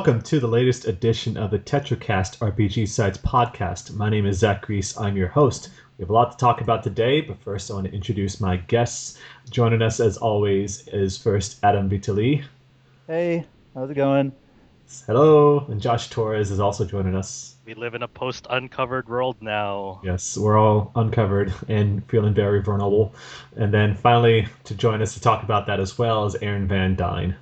[0.00, 3.92] Hello and welcome to the latest edition of the TetraCast RPG Sites podcast.
[3.92, 4.96] My name is Zach Reese.
[4.96, 5.68] I'm your host.
[5.98, 8.56] We have a lot to talk about today, but first I want to introduce my
[8.56, 9.18] guests.
[9.50, 12.42] Joining us as always is first Adam Vitali.
[13.08, 14.32] Hey, how's it going?
[15.06, 17.56] Hello, and Josh Torres is also joining us.
[17.66, 20.00] We live in a post-uncovered world now.
[20.02, 23.14] Yes, we're all uncovered and feeling very vulnerable.
[23.54, 26.96] And then finally, to join us to talk about that as well is Aaron Van
[26.96, 27.36] Dyne.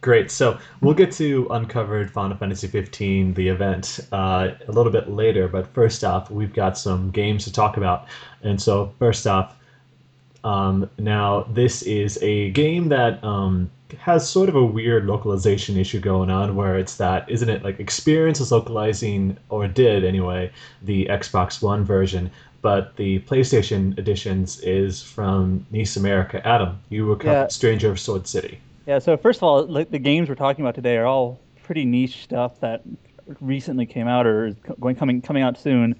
[0.00, 0.30] Great.
[0.30, 5.46] So we'll get to Uncovered Final Fantasy 15, the event, uh, a little bit later.
[5.46, 8.06] But first off, we've got some games to talk about.
[8.42, 9.56] And so, first off,
[10.42, 16.00] um, now this is a game that um, has sort of a weird localization issue
[16.00, 20.50] going on, where it's that isn't it like Experience is localizing or did anyway
[20.82, 22.30] the Xbox One version,
[22.62, 26.46] but the PlayStation editions is from NIS America.
[26.46, 27.48] Adam, you were Yeah.
[27.48, 28.60] Stranger of Sword City.
[28.90, 31.84] Yeah, so first of all, like the games we're talking about today are all pretty
[31.84, 32.82] niche stuff that
[33.40, 35.94] recently came out or is going coming coming out soon.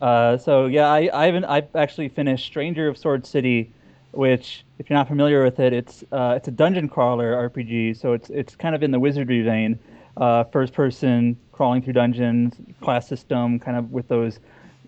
[0.00, 3.72] Uh, so yeah, I I haven't I've actually finished Stranger of Sword City,
[4.10, 7.96] which if you're not familiar with it, it's uh, it's a dungeon crawler RPG.
[7.96, 9.78] So it's it's kind of in the wizardry vein,
[10.16, 14.40] uh, first person crawling through dungeons, class system, kind of with those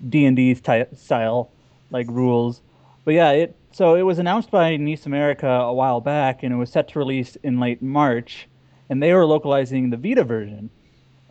[0.09, 1.53] D and D style
[1.93, 2.63] like rules.
[3.05, 6.57] But yeah, it so it was announced by NIS America a while back, and it
[6.57, 8.49] was set to release in late March,
[8.89, 10.71] and they were localizing the Vita version.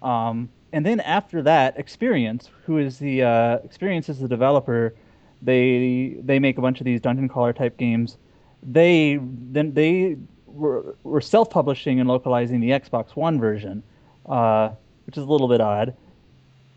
[0.02, 4.94] Um, and then after that, Experience, who is the uh, Experience is the developer,
[5.42, 8.18] they they make a bunch of these dungeon crawler type games.
[8.62, 13.84] They then they were, were self publishing and localizing the Xbox One version,
[14.26, 14.72] uh,
[15.06, 15.96] which is a little bit odd.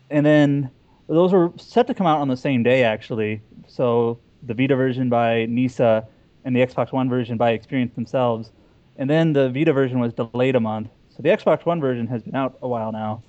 [0.09, 0.71] And then
[1.07, 3.41] those were set to come out on the same day actually.
[3.67, 6.07] So the Vita version by Nisa
[6.45, 8.51] and the Xbox One version by Experience themselves.
[8.97, 10.89] And then the Vita version was delayed a month.
[11.09, 13.23] So the Xbox One version has been out a while now.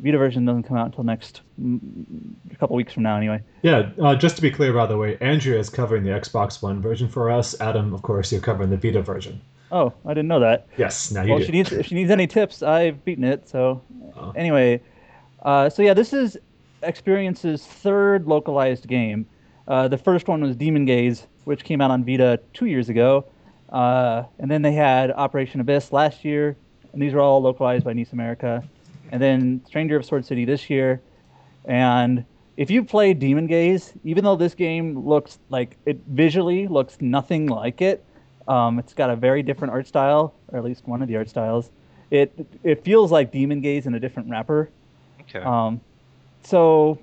[0.00, 1.78] Vita version doesn't come out until next mm,
[2.50, 3.40] a couple weeks from now anyway.
[3.62, 6.80] Yeah, uh, just to be clear, by the way, Andrea is covering the Xbox One
[6.82, 7.58] version for us.
[7.60, 9.40] Adam, of course, you're covering the Vita version.
[9.70, 10.66] Oh, I didn't know that.
[10.76, 11.42] Yes, now you well, do.
[11.42, 13.48] if she needs if she needs any tips, I've beaten it.
[13.48, 13.82] So
[14.16, 14.32] Oh.
[14.36, 14.80] anyway,
[15.42, 16.38] uh, so yeah, this is
[16.82, 19.26] Experience's third localized game.
[19.66, 23.24] Uh, the first one was Demon Gaze, which came out on Vita two years ago,
[23.70, 26.56] uh, and then they had Operation Abyss last year,
[26.92, 28.62] and these were all localized by NIS America,
[29.10, 31.00] and then Stranger of Sword City this year,
[31.64, 32.24] and
[32.56, 37.46] if you play Demon Gaze, even though this game looks like it visually looks nothing
[37.46, 38.04] like it,
[38.46, 41.28] um, it's got a very different art style, or at least one of the art
[41.28, 41.70] styles.
[42.10, 44.70] It it feels like Demon Gaze in a different wrapper.
[45.22, 45.40] Okay.
[45.40, 45.80] Um,
[46.44, 46.98] so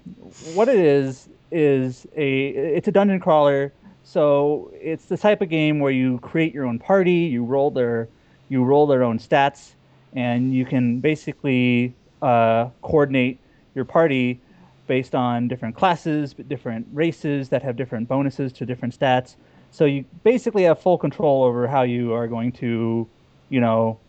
[0.53, 3.73] what it is is a it's a dungeon crawler.
[4.03, 8.07] So it's the type of game where you create your own party, you roll their
[8.49, 9.71] you roll their own stats,
[10.13, 13.39] and you can basically uh, coordinate
[13.75, 14.39] your party
[14.87, 19.35] based on different classes, different races that have different bonuses to different stats.
[19.71, 23.07] So you basically have full control over how you are going to,
[23.49, 23.99] you know,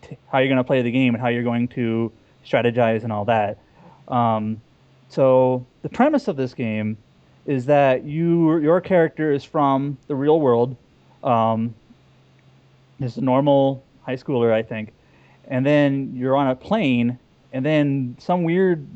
[0.00, 2.10] t- how you're going to play the game and how you're going to
[2.46, 3.58] strategize and all that.
[4.08, 4.62] Um,
[5.08, 6.96] so the premise of this game
[7.46, 10.76] is that you your character is from the real world.
[11.22, 11.74] Um,
[13.00, 14.92] is a normal high schooler, I think,
[15.48, 17.18] and then you're on a plane,
[17.52, 18.86] and then some weird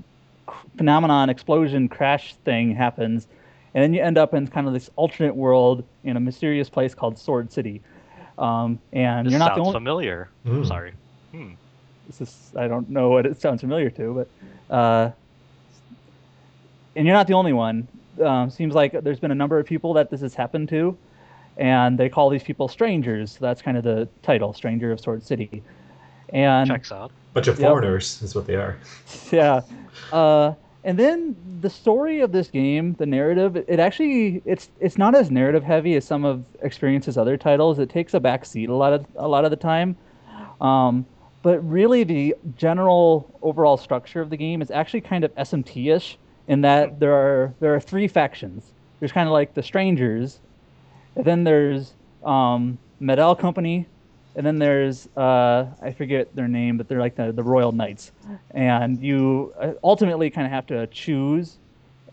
[0.77, 3.27] phenomenon, explosion, crash thing happens,
[3.75, 6.95] and then you end up in kind of this alternate world in a mysterious place
[6.95, 7.83] called Sword City.
[8.39, 9.73] Um, and this you're not sounds the only.
[9.73, 10.31] familiar.
[10.47, 10.67] Mm.
[10.67, 10.93] Sorry.
[11.33, 11.53] Hmm.
[12.07, 14.27] this is I don't know what it sounds familiar to,
[14.71, 15.11] but uh,
[16.99, 17.87] and you're not the only one.
[18.23, 20.99] Um, seems like there's been a number of people that this has happened to,
[21.57, 23.33] and they call these people strangers.
[23.33, 25.63] So that's kind of the title, Stranger of Sword City.
[26.31, 27.13] And Checks out.
[27.35, 27.69] Bunch of Yep.
[27.71, 28.77] foreigners is what they are.
[29.31, 29.61] yeah,
[30.13, 34.99] uh, and then the story of this game, the narrative, it, it actually it's it's
[34.99, 37.79] not as narrative heavy as some of Experience's other titles.
[37.79, 39.97] It takes a back seat a lot of a lot of the time.
[40.61, 41.07] Um,
[41.43, 46.19] but really, the general overall structure of the game is actually kind of SMT-ish
[46.49, 48.73] in that there are there are three factions.
[48.99, 50.41] There's kind of like the strangers,
[51.15, 51.93] and then there's
[52.25, 53.87] um, Medal Company,
[54.35, 58.11] and then there's uh, I forget their name, but they're like the, the Royal Knights,
[58.51, 61.59] and you uh, ultimately kind of have to choose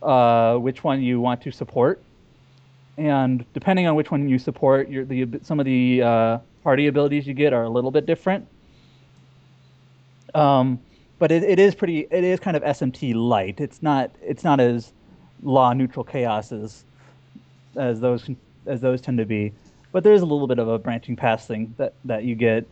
[0.04, 2.02] uh, which one you want to support,
[2.98, 7.26] and depending on which one you support, your the some of the uh, party abilities
[7.26, 8.46] you get are a little bit different.
[10.34, 10.80] Um,
[11.20, 12.08] but it, it is pretty.
[12.12, 13.60] It is kind of SMT light.
[13.60, 14.12] It's not.
[14.22, 14.92] It's not as
[15.44, 16.84] law neutral chaos as
[17.76, 18.30] as those
[18.66, 19.54] as those tend to be.
[19.92, 22.66] But there's a little bit of a branching path thing that that you get.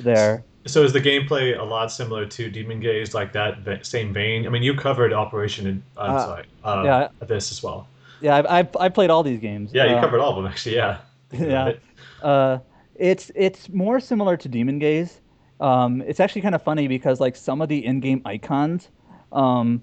[0.00, 0.44] there.
[0.66, 4.46] So is the gameplay a lot similar to Demon Gaze, like that same vein?
[4.46, 5.66] I mean, you covered Operation.
[5.68, 7.08] In, I'm Uh, sorry, uh, yeah.
[7.26, 7.86] this as well.
[8.20, 9.70] Yeah, I've, I've, I've played all these games.
[9.72, 10.74] Yeah, you Uh, covered all of them actually.
[10.74, 10.98] Yeah.
[11.32, 11.74] yeah.
[12.20, 12.58] Uh,
[12.96, 15.20] it's it's more similar to Demon Gaze.
[15.60, 18.88] Um, it's actually kind of funny because like some of the in-game icons
[19.32, 19.82] um,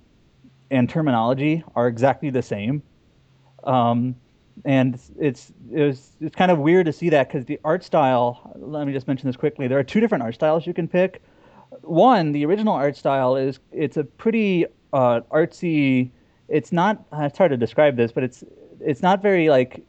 [0.70, 2.84] and terminology are exactly the same.
[3.64, 4.16] Um,
[4.66, 8.52] and it's it was, it's kind of weird to see that because the art style.
[8.56, 9.68] Let me just mention this quickly.
[9.68, 11.22] There are two different art styles you can pick.
[11.82, 16.12] One, the original art style is it's a pretty uh, artsy.
[16.50, 17.04] It's not.
[17.14, 18.44] It's hard to describe this, but it's
[18.80, 19.84] it's not very like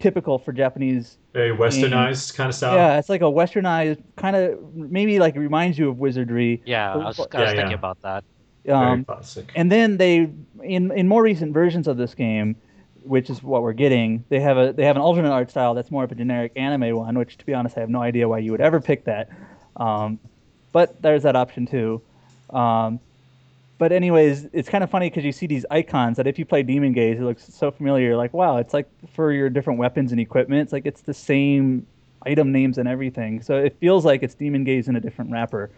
[0.00, 2.74] typical for Japanese Very westernized kind of style.
[2.74, 6.60] yeah, it's like a westernized kind of maybe like it reminds you of wizardry.
[6.66, 7.74] Yeah, I was, I was Yeah, thinking yeah.
[7.74, 8.24] about that.
[8.64, 9.52] Very Um, classic.
[9.54, 10.28] and then they
[10.62, 12.56] in in more recent versions of this game,
[13.04, 15.90] which is what we're getting, they have a they have an alternate art style that's
[15.90, 17.16] more of a generic anime one.
[17.16, 19.28] Which, to be honest, I have no idea why you would ever pick that.
[19.76, 20.18] Um,
[20.72, 22.02] but there's that option too.
[22.50, 23.00] Um,
[23.80, 26.62] but anyways, it's kind of funny because you see these icons that if you play
[26.62, 28.08] Demon Gaze, it looks so familiar.
[28.08, 30.60] You're like, wow, it's like for your different weapons and equipment.
[30.60, 31.86] It's like it's the same
[32.26, 33.40] item names and everything.
[33.40, 35.70] So it feels like it's Demon Gaze in a different wrapper.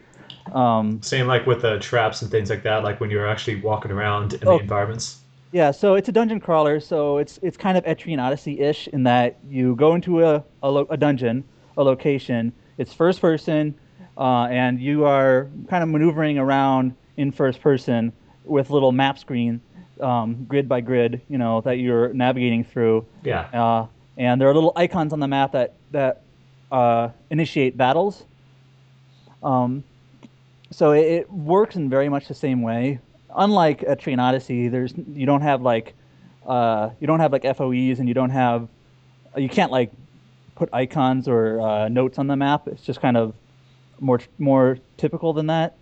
[0.52, 2.82] Um, Same like with the traps and things like that.
[2.82, 4.56] Like when you're actually walking around in Oh.
[4.56, 5.20] the environments.
[5.52, 6.81] Yeah, so it's a dungeon crawler.
[6.81, 10.88] So it's it's kind of Etrian Odyssey-ish in that you go into a a, lo-
[10.90, 11.44] a dungeon,
[11.76, 12.52] a location.
[12.78, 13.76] It's first person,
[14.19, 18.12] uh, and you are kind of maneuvering around in first person
[18.44, 19.60] with little map screen,
[20.00, 23.06] um, grid by grid, you know, that you're navigating through.
[23.22, 23.42] Yeah.
[23.52, 23.86] Uh,
[24.19, 26.22] and there are little icons on the map that that
[26.70, 28.24] uh, initiate battles.
[29.42, 29.84] Um,
[30.70, 32.98] so it, it works in very much the same way.
[33.34, 35.94] Unlike Etrian Odyssey, there's you don't have like
[36.46, 38.69] uh, you don't have like FOEs and you don't have
[39.36, 39.92] you can't like
[40.56, 42.69] put icons or uh, notes on the map.
[42.69, 43.34] It's just kind of
[44.00, 45.76] more more typical than that.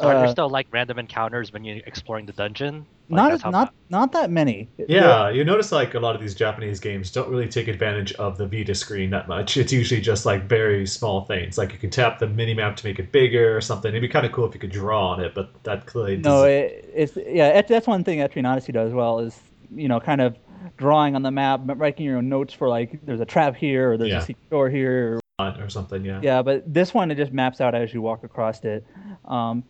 [0.00, 2.86] So are there Uh, still like random encounters when you're exploring the dungeon?
[3.10, 4.68] Like, not that's as, how not not that many.
[4.86, 8.36] Yeah, you notice like a lot of these Japanese games don't really take advantage of
[8.36, 9.56] the Vita screen that much.
[9.56, 11.56] It's usually just like very small things.
[11.56, 13.88] Like you can tap the mini map to make it bigger or something.
[13.88, 16.22] It'd be kind of cool if you could draw on it, but that clearly No,
[16.42, 17.58] doesn't- it, it's yeah.
[17.58, 19.40] It, that's one thing Etrian Odyssey does well is
[19.74, 20.36] you know kind of
[20.76, 23.96] drawing on the map, writing your own notes for like there's a trap here or
[23.96, 24.18] there's Yeah.
[24.18, 25.18] a secret door here.
[25.40, 26.04] Or, or something.
[26.04, 26.20] Yeah.
[26.22, 28.84] yeah, but this one it just maps out as you walk across it,
[29.24, 29.62] um,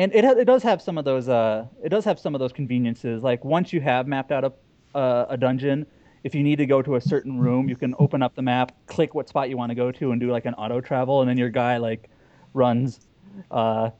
[0.00, 2.52] and it it does have some of those uh it does have some of those
[2.52, 3.22] conveniences.
[3.22, 4.52] Like once you have mapped out a
[4.94, 5.86] a, a dungeon.
[6.22, 8.72] If you need to go to a certain room, you can open up the map,
[8.86, 11.30] click what spot you want to go to, and do like an auto travel, and
[11.30, 12.10] then your guy like
[12.52, 13.00] runs
[13.50, 13.90] uh,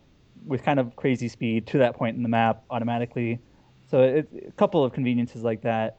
[0.44, 3.38] with kind of crazy speed to that point in the map automatically.
[3.90, 5.98] So it, a couple of conveniences like that.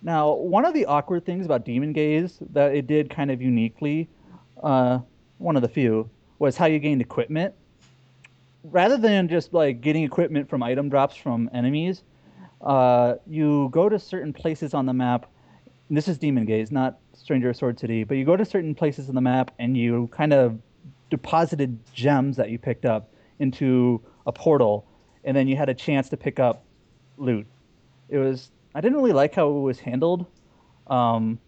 [0.00, 4.08] Now, one of the awkward things about Demon Gaze that it did kind of uniquely,
[4.62, 4.98] uh,
[5.38, 7.54] one of the few, was how you gained equipment.
[8.64, 12.04] Rather than just like getting equipment from item drops from enemies,
[12.60, 15.26] uh, you go to certain places on the map.
[15.90, 19.08] This is Demon Gaze, not Stranger of Sword City, but you go to certain places
[19.08, 20.58] on the map and you kind of
[21.10, 24.86] deposited gems that you picked up into a portal,
[25.24, 26.64] and then you had a chance to pick up
[27.18, 27.46] loot.
[28.08, 30.26] It was I didn't really like how it was handled,
[30.86, 31.38] um,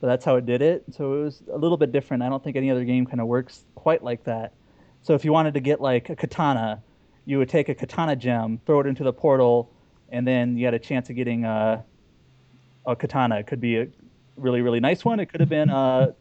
[0.00, 0.84] but that's how it did it.
[0.92, 2.22] So it was a little bit different.
[2.22, 4.54] I don't think any other game kind of works quite like that.
[5.02, 6.82] So if you wanted to get like a katana,
[7.24, 9.70] you would take a katana gem, throw it into the portal,
[10.10, 11.84] and then you had a chance of getting a,
[12.86, 13.38] a katana.
[13.38, 13.88] It could be a
[14.36, 15.20] really really nice one.
[15.20, 16.14] It could have been a,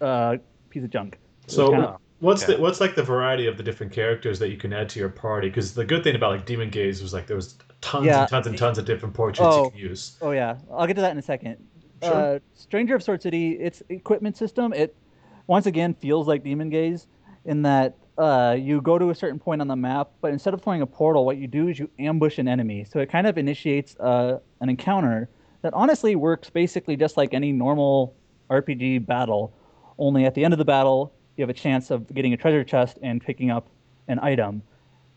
[0.00, 0.38] a
[0.70, 1.18] piece of junk.
[1.46, 2.54] So kinda- what's okay.
[2.56, 5.08] the what's like the variety of the different characters that you can add to your
[5.08, 5.48] party?
[5.48, 8.20] Because the good thing about like Demon Gaze was like there was tons Yeah.
[8.22, 9.64] and tons and tons of different portraits Oh.
[9.64, 10.16] you can use.
[10.20, 11.56] Oh yeah, I'll get to that in a second.
[12.02, 12.12] Sure.
[12.36, 14.94] Uh, Stranger of Sword City, its equipment system, it
[15.46, 17.06] once again feels like Demon Gaze
[17.46, 20.62] in that uh, you go to a certain point on the map, but instead of
[20.62, 22.84] throwing a portal, what you do is you ambush an enemy.
[22.84, 25.28] So it kind of initiates uh, an encounter
[25.62, 28.14] that honestly works basically just like any normal
[28.50, 29.52] RPG battle.
[29.98, 32.64] Only at the end of the battle, you have a chance of getting a treasure
[32.64, 33.68] chest and picking up
[34.08, 34.62] an item.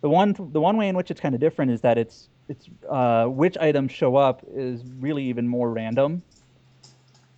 [0.02, 2.70] The one the one way in which it's kind of different is that it's it's
[2.90, 6.24] uh, which items show up is really even more random.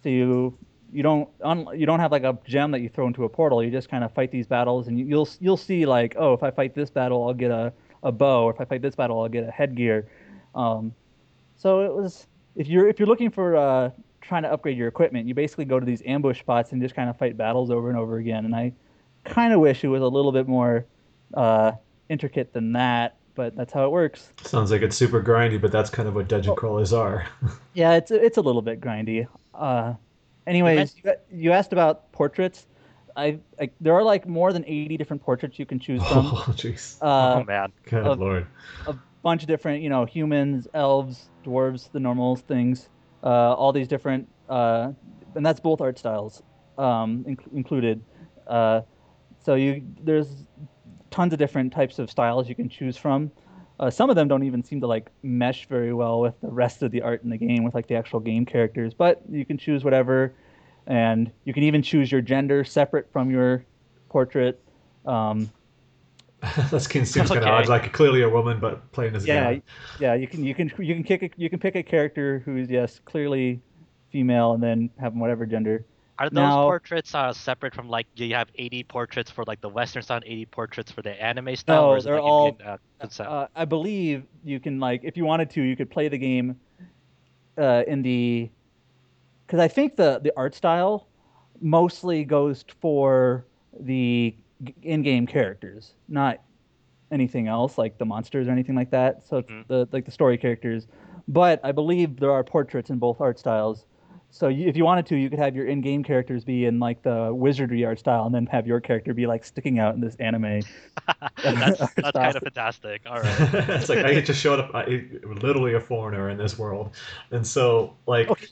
[0.03, 0.57] So you
[0.91, 3.63] you don't un, you don't have like a gem that you throw into a portal.
[3.63, 6.43] You just kind of fight these battles, and you, you'll you'll see like oh if
[6.43, 9.21] I fight this battle I'll get a, a bow, or if I fight this battle
[9.21, 10.07] I'll get a headgear.
[10.55, 10.93] Um,
[11.57, 15.27] so it was if you're if you're looking for uh, trying to upgrade your equipment,
[15.27, 17.97] you basically go to these ambush spots and just kind of fight battles over and
[17.97, 18.45] over again.
[18.45, 18.73] And I
[19.23, 20.85] kind of wish it was a little bit more
[21.33, 21.73] uh,
[22.09, 24.31] intricate than that, but that's how it works.
[24.43, 27.27] Sounds like it's super grindy, but that's kind of what dungeon crawlers are.
[27.73, 29.27] Yeah, it's it's a little bit grindy.
[29.53, 29.93] Uh,
[30.47, 32.67] anyways, you, you asked about portraits.
[33.15, 36.25] I, I there are like more than 80 different portraits you can choose from.
[36.33, 36.97] Oh, jeez.
[37.01, 37.71] Uh, oh man.
[37.83, 38.47] Good of- lord.
[38.87, 42.89] a bunch of different, you know, humans, elves, dwarves, the normals things,
[43.23, 44.91] uh, all these different, uh,
[45.35, 46.41] and that's both art styles
[46.77, 48.01] um, inc- included.
[48.47, 48.81] Uh,
[49.43, 50.45] so you there's
[51.09, 53.31] tons of different types of styles you can choose from.
[53.81, 56.83] Uh, some of them don't even seem to like mesh very well with the rest
[56.83, 58.93] of the art in the game, with like the actual game characters.
[58.93, 60.35] But you can choose whatever,
[60.85, 63.65] and you can even choose your gender separate from your
[64.07, 64.61] portrait.
[65.07, 65.49] Um,
[66.41, 67.67] that skin seems kind of odd.
[67.69, 69.61] Like clearly a woman, but playing as a yeah, guy.
[69.99, 70.13] yeah.
[70.13, 73.01] You can you can you can kick a, you can pick a character who's yes
[73.05, 73.61] clearly
[74.11, 75.85] female and then have them whatever gender.
[76.21, 79.69] Are those Now- portraits uh, separate from like you have 80 portraits for like the
[79.69, 82.67] Western style, 80 portraits for the anime style, No, or is they're like all- Indian,
[82.69, 83.27] uh, concept?
[83.29, 86.59] Uh, I believe you can like if you wanted to you could play the game
[87.57, 88.51] uh, in the
[89.47, 91.07] because I think the the art style
[91.59, 93.43] mostly goes for
[93.79, 94.35] the
[94.83, 96.39] in-game characters, not
[97.11, 99.27] anything else like the monsters or anything like that.
[99.27, 99.65] So Mhm.
[99.67, 100.87] the like the story characters,
[101.27, 103.85] but I believe there are portraits in both art styles.
[104.33, 107.03] So you, if you wanted to, you could have your in-game characters be in like
[107.03, 110.15] the wizardry art style, and then have your character be like sticking out in this
[110.15, 110.61] anime.
[111.43, 113.01] that's that's kind of fantastic.
[113.05, 113.53] All right.
[113.69, 116.95] it's like I just showed up, I, literally a foreigner in this world,
[117.31, 118.47] and so like, Okay.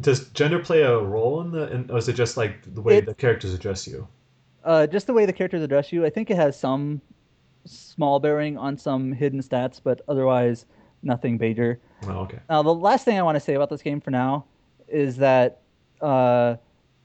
[0.00, 1.70] does gender play a role in the?
[1.72, 4.08] In, or is it just like the way It- the characters address you?
[4.64, 7.00] Uh, just the way the characters address you, I think it has some
[7.64, 10.66] small bearing on some hidden stats, but otherwise
[11.04, 11.78] nothing major.
[12.08, 12.40] Oh, okay.
[12.50, 14.44] Now, the last thing I want to say about this game for now
[14.88, 15.60] is that
[16.00, 16.56] uh,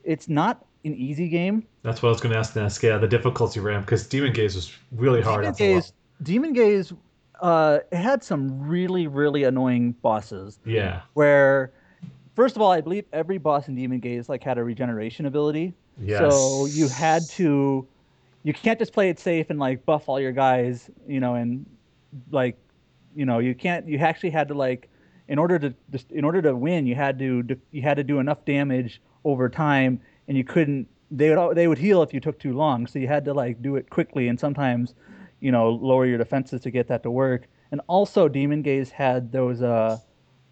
[0.03, 1.65] it's not an easy game.
[1.83, 2.81] That's what I was going to ask next.
[2.83, 5.41] Yeah, the difficulty ramp because Demon Gaze was really hard.
[5.41, 5.81] Demon after a while.
[5.81, 6.93] Gaze, Demon Gaze,
[7.41, 10.59] uh, had some really, really annoying bosses.
[10.65, 11.01] Yeah.
[11.13, 11.71] Where,
[12.35, 15.73] first of all, I believe every boss in Demon Gaze like had a regeneration ability.
[15.99, 16.19] Yes.
[16.19, 17.87] So you had to,
[18.43, 21.65] you can't just play it safe and like buff all your guys, you know, and
[22.31, 22.57] like,
[23.15, 23.87] you know, you can't.
[23.87, 24.87] You actually had to like,
[25.27, 28.19] in order to just in order to win, you had to you had to do
[28.19, 30.87] enough damage over time, and you couldn't.
[31.09, 33.61] They would they would heal if you took too long, so you had to like
[33.61, 34.93] do it quickly, and sometimes,
[35.39, 37.47] you know, lower your defenses to get that to work.
[37.71, 39.97] And also, Demon Gaze had those uh,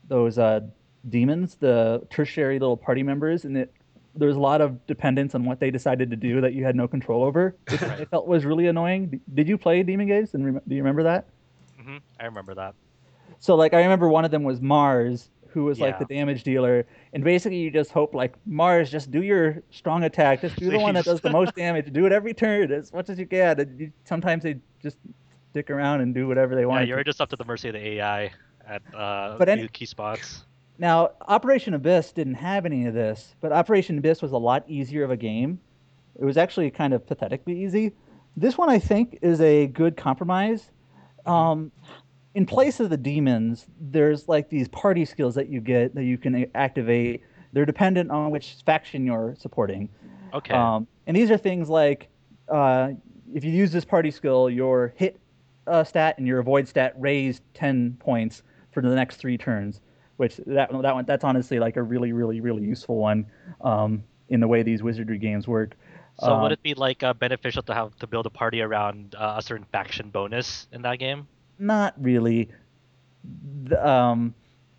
[0.07, 0.61] those uh,
[1.07, 3.73] demons, the tertiary little party members, and it
[4.15, 6.75] there was a lot of dependence on what they decided to do that you had
[6.75, 7.55] no control over.
[7.69, 9.21] Which I felt was really annoying.
[9.33, 10.33] Did you play Demon Gaze?
[10.33, 11.27] And rem- do you remember that?
[11.81, 12.75] hmm I remember that.
[13.39, 16.85] So like I remember one of them was Mars, who was like the damage dealer,
[17.13, 20.79] and basically you just hope like Mars, just do your strong attack, just do the
[20.79, 23.59] one that does the most damage, do it every turn as much as you can.
[23.59, 24.97] And you, sometimes they just
[25.51, 26.87] stick around and do whatever they want.
[26.87, 28.31] Yeah, you're just up to the mercy of the AI
[28.67, 30.43] at uh, But a any- few key spots.
[30.77, 35.03] Now, Operation Abyss didn't have any of this, but Operation Abyss was a lot easier
[35.03, 35.59] of a game.
[36.17, 37.91] It was actually kind of pathetically easy.
[38.37, 40.69] This one, I think, is a good compromise.
[41.25, 41.71] Um,
[42.35, 46.17] in place of the demons, there's like these party skills that you get that you
[46.17, 47.21] can activate.
[47.53, 49.89] They're dependent on which faction you're supporting.
[50.33, 50.53] Okay.
[50.53, 52.09] Um, and these are things like
[52.47, 52.91] uh,
[53.33, 55.19] if you use this party skill, your hit
[55.67, 59.81] uh, stat and your avoid stat raise 10 points for the next three turns,
[60.17, 63.25] which that, that one, that's honestly like a really, really, really useful one
[63.61, 65.75] um, in the way these wizardry games work.
[66.19, 69.15] so um, would it be like uh, beneficial to have to build a party around
[69.15, 71.27] uh, a certain faction bonus in that game?
[71.59, 72.49] Not really.
[73.77, 74.33] Um,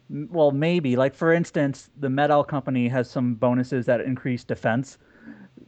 [0.09, 0.97] well, maybe.
[0.97, 4.99] Like, for instance, the Metal Company has some bonuses that increase defense.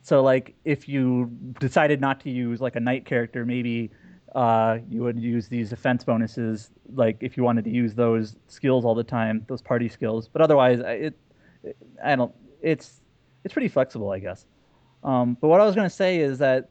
[0.00, 3.90] So, like, if you decided not to use like a knight character, maybe
[4.35, 6.71] uh, you would use these defense bonuses.
[6.95, 10.28] Like, if you wanted to use those skills all the time, those party skills.
[10.28, 11.16] But otherwise, it,
[12.02, 12.35] I don't.
[12.62, 13.02] It's
[13.45, 14.47] it's pretty flexible, I guess.
[15.04, 16.71] Um, but what I was gonna say is that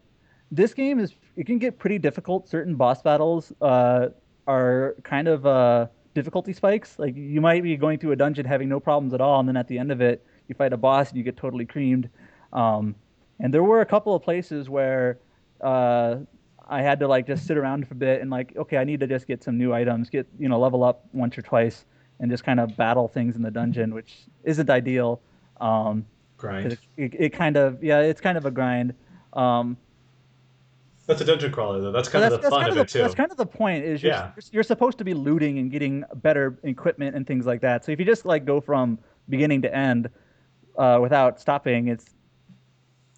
[0.52, 2.50] this game is it can get pretty difficult.
[2.50, 4.08] Certain boss battles uh,
[4.48, 6.98] are kind of uh, difficulty spikes.
[7.00, 9.58] Like you might be going through a dungeon having no problems at all, and then
[9.58, 12.10] at the end of it, you fight a boss and you get totally creamed.
[12.54, 12.96] Um,
[13.40, 15.20] and there were a couple of places where
[15.62, 16.18] uh,
[16.68, 19.00] I had to like just sit around for a bit and like, okay, I need
[19.00, 21.86] to just get some new items, get you know level up once or twice,
[22.20, 25.22] and just kind of battle things in the dungeon, which isn't ideal.
[25.60, 26.06] Um,
[26.38, 26.74] Grind.
[26.74, 28.94] it, it, it kind of yeah, it's kind of a grind.
[29.34, 29.78] Um,
[31.12, 31.92] That's a dungeon crawler though.
[31.92, 33.02] That's kind Well, of the fun kind of of it the, too.
[33.04, 33.84] That's kind of the point.
[33.84, 34.32] Is you're, Yeah.
[34.52, 37.84] you're supposed to be looting and getting better equipment and things like that.
[37.86, 38.98] So if you just like go from
[39.30, 40.10] beginning to end
[40.78, 42.06] uh, without stopping, it's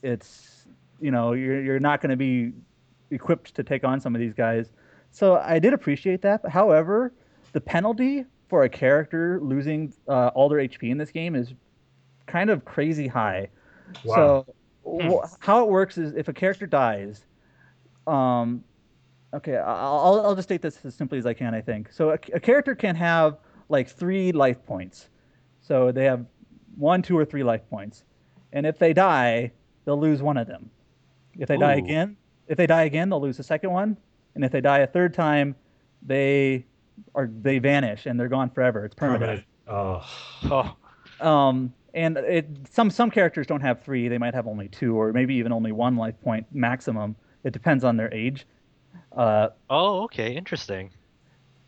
[0.02, 0.68] it's
[1.00, 2.52] you know you're you're not going to be
[3.12, 4.72] equipped to take on some of these guys.
[5.12, 6.42] So I did appreciate that.
[6.42, 7.14] But however,
[7.52, 11.54] the penalty for a character losing uh, all their HP in this game is
[12.26, 13.50] kind of crazy high.
[14.04, 14.46] Wow.
[14.86, 17.26] So wh- how it works is if a character dies,
[18.08, 18.64] um,
[19.34, 21.54] okay, I'll I'll just state this as simply as I can.
[21.54, 22.12] I think so.
[22.12, 23.38] A, a character can have
[23.70, 25.10] like three life points,
[25.62, 26.26] so they have
[26.78, 28.04] one, two, or three life points,
[28.52, 29.52] and if they die,
[29.86, 30.70] they'll lose one of them.
[31.38, 32.18] If they die again,
[32.48, 33.98] if they die again, they'll lose the second one,
[34.36, 35.56] and if they die a third time,
[36.02, 36.66] they
[37.16, 38.86] are they vanish and they're gone forever.
[38.86, 39.44] It's permanent.
[39.66, 40.06] Permanent.
[40.46, 40.76] Oh.
[41.22, 44.96] Oh, Um, and it some some characters don't have three; they might have only two,
[45.00, 47.16] or maybe even only one life point maximum.
[47.44, 48.46] It depends on their age.
[49.16, 50.92] Uh, oh, okay, interesting.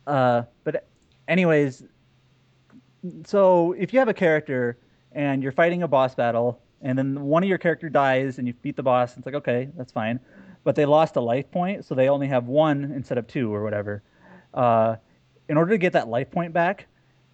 [0.06, 0.86] uh, but
[1.28, 1.84] anyways,
[3.24, 4.78] so if you have a character
[5.12, 8.54] and you're fighting a boss battle, and then one of your character dies and you
[8.54, 10.20] beat the boss, it's like okay, that's fine,
[10.64, 13.62] but they lost a life point, so they only have one instead of two or
[13.62, 14.02] whatever.
[14.54, 14.96] Uh,
[15.48, 16.86] in order to get that life point back,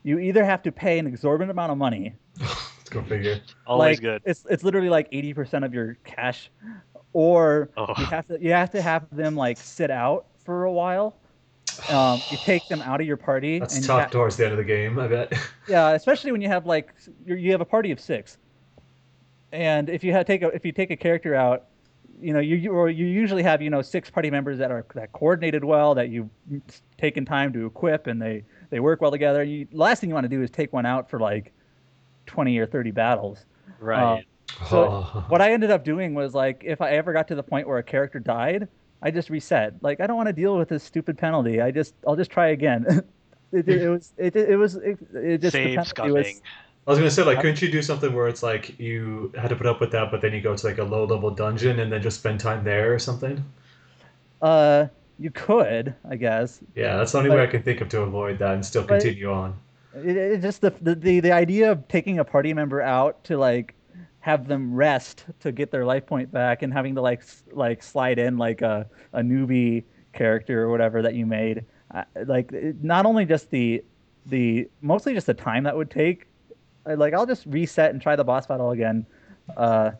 [0.03, 3.41] you either have to pay an exorbitant amount of money Let's go figure.
[3.67, 4.23] Always like, good.
[4.25, 6.51] It's it's literally like eighty percent of your cash,
[7.13, 7.95] or Oh.
[7.99, 11.17] you have to you have to have them like sit out for a while.
[11.89, 14.53] Um, you take them out of your party, That's and tough ha- towards the end
[14.53, 15.33] of the game, I bet.
[15.67, 18.39] yeah, especially when you have like you're, you have a party of six,
[19.53, 21.67] and if you have take a if you take a character out,
[22.21, 24.87] you know you you, or you usually have you know six party members that are
[24.95, 26.31] that coordinated well that you've
[26.99, 29.43] taken time to equip and they they work well together.
[29.43, 31.53] You, the last thing you want to do is take one out for like
[32.27, 33.45] twenty or thirty battles.
[33.79, 34.25] Right.
[34.69, 35.25] So Oh.
[35.29, 37.79] what I ended up doing was like, if I ever got to the point where
[37.79, 38.69] a character died,
[39.03, 39.75] I just reset.
[39.83, 41.61] Like I don't want to deal with this stupid penalty.
[41.61, 42.87] I just I'll just try again.
[43.53, 46.41] it, it, was it, it was it, it just the Save penalty was- scumming.
[46.85, 49.55] I was gonna say, like, couldn't you do something where it's like you had to
[49.57, 51.93] put up with that, but then you go to like a low level dungeon and
[51.93, 53.45] then just spend time there or something?
[54.41, 54.87] Uh,
[55.19, 56.59] you could, I guess.
[56.75, 58.83] Yeah, that's the only But- way I can think of to avoid that and still
[58.83, 59.55] but- continue on.
[59.95, 63.37] It, it just the, the the the idea of taking a party member out to
[63.37, 63.75] like
[64.23, 68.19] have them rest to get their life point back and having to like like slide
[68.21, 71.67] in like a a newbie character or whatever that you made.
[71.93, 73.85] Uh, like not only just the
[74.27, 76.29] the mostly just the time that would take.
[76.87, 79.07] Like I'll just reset and try the boss battle again.
[79.57, 79.93] Uh,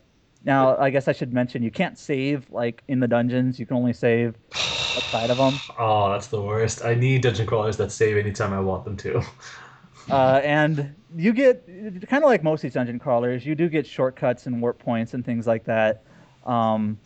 [0.43, 3.59] now I guess I should mention you can't save like in the dungeons.
[3.59, 4.35] You can only save
[4.97, 5.61] outside of them.
[5.77, 6.83] Oh, that's the worst.
[6.83, 9.23] I need dungeon crawlers that save anytime I want them to.
[10.09, 11.65] uh, and you get
[12.07, 15.13] kind of like most of these dungeon crawlers, you do get shortcuts and warp points
[15.13, 16.03] and things like that.
[16.45, 16.97] Um,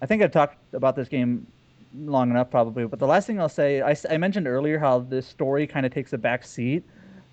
[0.00, 1.46] I think I've talked about this game
[1.94, 2.86] long enough, probably.
[2.86, 6.12] But the last thing I'll say, I mentioned earlier how this story kind of takes
[6.12, 6.84] a back seat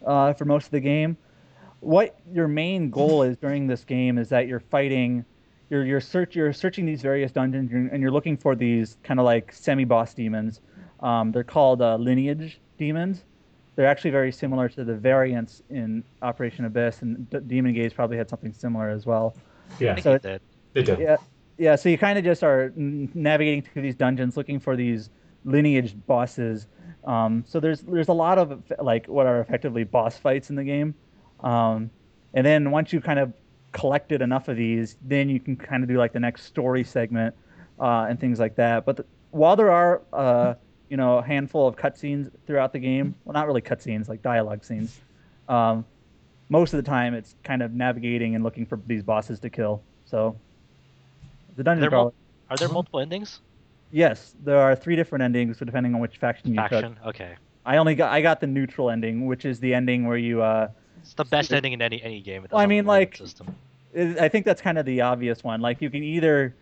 [0.05, 1.17] uh, for most of the game.
[1.79, 5.23] What your main goal is during this game is that you're fighting,
[5.69, 8.97] you're you're search you're searching these various dungeons and you're- and you're looking for these
[9.03, 10.59] kind of like semi-boss demons.
[10.99, 13.23] Um, they're called uh, lineage demons.
[13.79, 18.17] They're actually very similar to the variants in Operation Abyss, and D- Demon Gaze probably
[18.17, 19.37] had something similar as well.
[19.79, 20.41] Yeah, think So he it- did.
[20.73, 20.97] they do.
[20.99, 21.15] Yeah,
[21.57, 21.77] yeah.
[21.77, 25.11] So you kind of just are n- navigating through these dungeons, looking for these
[25.45, 26.67] lineage bosses.
[27.05, 30.65] Um, so there's there's a lot of like what are effectively boss fights in the
[30.65, 30.93] game,
[31.39, 31.89] um,
[32.33, 33.31] and then once you kind of
[33.71, 37.33] collected enough of these, then you can kind of do like the next story segment
[37.79, 38.85] uh, and things like that.
[38.85, 40.55] But the, while there are uh,
[40.89, 44.63] you know a handful of cutscenes throughout the game, well, not really cutscenes, like dialogue
[44.63, 44.99] scenes.
[45.47, 45.85] Um,
[46.49, 49.81] most of the time, it's kind of navigating and looking for these bosses to kill.
[50.05, 50.35] So
[51.55, 52.05] the dungeon They're crawler.
[52.05, 52.13] mul-
[52.49, 53.39] Are there multiple endings?
[53.91, 56.69] Yes, there are three different endings depending on which faction you took.
[56.69, 56.99] Faction.
[57.05, 57.35] Okay.
[57.65, 60.41] I only got I got the neutral ending, which is the ending where you.
[60.41, 60.69] Uh,
[61.01, 62.45] It's the best It- ending in any any game.
[62.51, 63.55] Well, I mean, like- system.
[63.95, 65.61] I I think that's kind of the obvious one.
[65.61, 66.55] Like you can either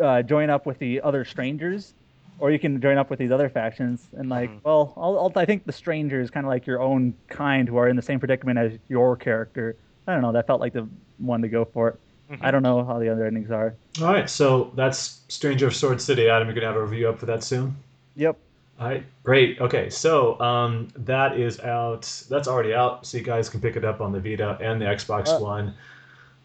[0.00, 1.94] uh, join up with the other strangers,
[2.38, 4.08] or you can join up with these other factions.
[4.16, 4.60] And like, Mhm.
[4.64, 7.76] well, I'll, I'll, I think the stranger is kind of like your own kind who
[7.76, 9.76] are in the same predicament as your character.
[10.06, 10.32] I don't know.
[10.32, 12.00] That felt like the one to go for it.
[12.30, 12.44] Mm-hmm.
[12.44, 13.74] I don't know how the other endings are.
[14.00, 16.28] All right, so that's Stranger of Sword City.
[16.28, 17.76] Adam, you're gonna have a review up for that soon.
[18.16, 18.36] Yep.
[18.80, 19.60] All right, great.
[19.60, 22.02] Okay, so um, that is out.
[22.28, 24.86] That's already out, so you guys can pick it up on the Vita and the
[24.86, 25.74] Xbox Uh, One.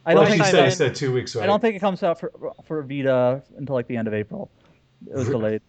[0.05, 1.43] I well, don't think I said, you said two weeks, right?
[1.43, 2.31] I don't think it comes out for
[2.65, 4.49] for Vita until like the end of April.
[5.09, 5.61] It was delayed.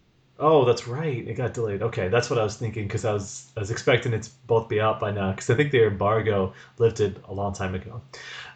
[0.43, 1.25] Oh, that's right.
[1.27, 1.83] It got delayed.
[1.83, 4.67] Okay, that's what I was thinking because I was I was expecting it to both
[4.67, 8.01] be out by now because I think the embargo lifted a long time ago.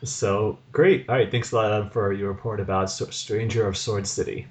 [0.04, 1.08] So great.
[1.08, 4.48] All right, thanks a lot Adam, for your report about Stranger of Sword City.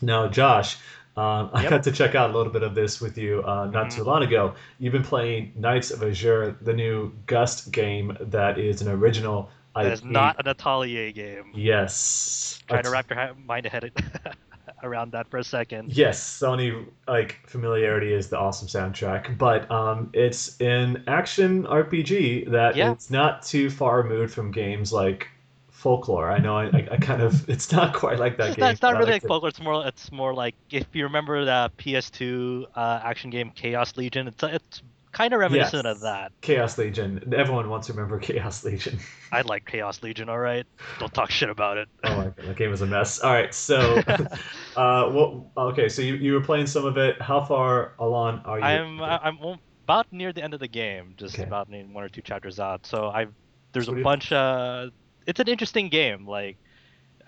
[0.00, 0.76] Now, Josh,
[1.16, 1.70] um, I Yep.
[1.70, 4.22] got to check out a little bit of this with you uh, not too long
[4.22, 4.54] ago.
[4.78, 9.50] You've been playing Nights of Azure, the new Gust game that is an original.
[9.74, 10.06] That is IP.
[10.06, 11.50] not an Atelier game.
[11.54, 12.62] Yes.
[12.68, 13.90] Try to wrap your mind ahead
[14.86, 15.92] around that for a second.
[15.92, 22.76] Yes, Sony like familiarity is the awesome soundtrack, but um, it's an action RPG that
[22.76, 22.94] Yeah.
[22.94, 25.28] is not too far removed from games like
[25.70, 26.30] folklore.
[26.30, 28.64] I know I, I, I kind of it's not quite like that It's game.
[28.64, 29.26] not, it's not really like it.
[29.28, 29.48] folklore.
[29.48, 34.28] It's more it's more like if you remember that PS2 uh, action game Chaos Legion.
[34.28, 34.82] It's it's
[35.16, 35.94] kind of reminiscent Yes.
[35.96, 36.32] of that.
[36.42, 37.32] Chaos Legion.
[37.34, 38.98] Everyone wants to remember Chaos Legion.
[39.32, 40.28] I like Chaos Legion.
[40.28, 40.66] All right,
[40.98, 41.88] don't talk shit about it.
[42.04, 43.18] Oh my god, that game was a mess.
[43.20, 44.36] All right, so uh,
[44.76, 47.20] well, okay, so you, you were playing some of it.
[47.22, 48.64] How far along are you?
[48.64, 49.38] I'm I- I'm
[49.84, 51.44] about near the end of the game, just Okay.
[51.44, 52.84] about one or two chapters out.
[52.86, 53.32] So I've
[53.72, 54.32] there's what a bunch.
[54.32, 54.90] Uh,
[55.26, 56.26] it's an interesting game.
[56.26, 56.58] Like,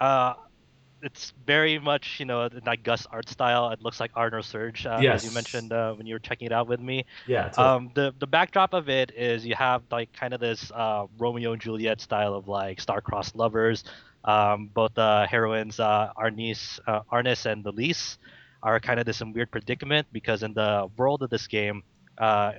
[0.01, 0.35] uh,
[1.03, 3.71] it's very much you know like Gust art style.
[3.71, 6.53] It looks like Ar nosurge, uh, as you mentioned uh, when you were checking it
[6.53, 7.05] out with me.
[7.27, 7.49] yeah.
[7.49, 7.67] totally.
[7.67, 11.53] Um, the the backdrop of it is you have like kind of this uh, Romeo
[11.53, 13.85] and Juliet style of like star-crossed lovers.
[14.25, 18.19] Um, both the heroines, uh, Arnice, uh, Arnice and Elise,
[18.63, 21.83] are kind of this weird predicament because in the world of this game,
[22.19, 22.53] uh,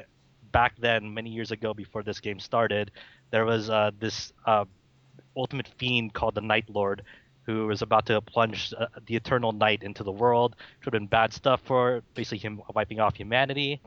[0.52, 2.92] back then, many years ago, before this game started,
[3.32, 4.66] there was uh, this uh,
[5.36, 7.04] ultimate fiend called the Night Lord,
[7.50, 10.56] who was about to plunge uh, the eternal night into the world.
[10.78, 13.82] Which would have been bad stuff for basically him wiping off humanity.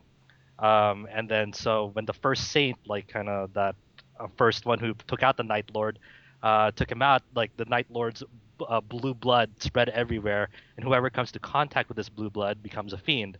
[0.58, 3.76] Um, and then so when the first saint, like kind of that
[4.18, 6.00] uh, first one who took out the Night Lord,
[6.42, 8.24] uh, took him out, like the Night Lord's
[8.68, 12.92] uh, blue blood spread everywhere, and whoever comes to contact with this blue blood becomes
[12.92, 13.38] a fiend.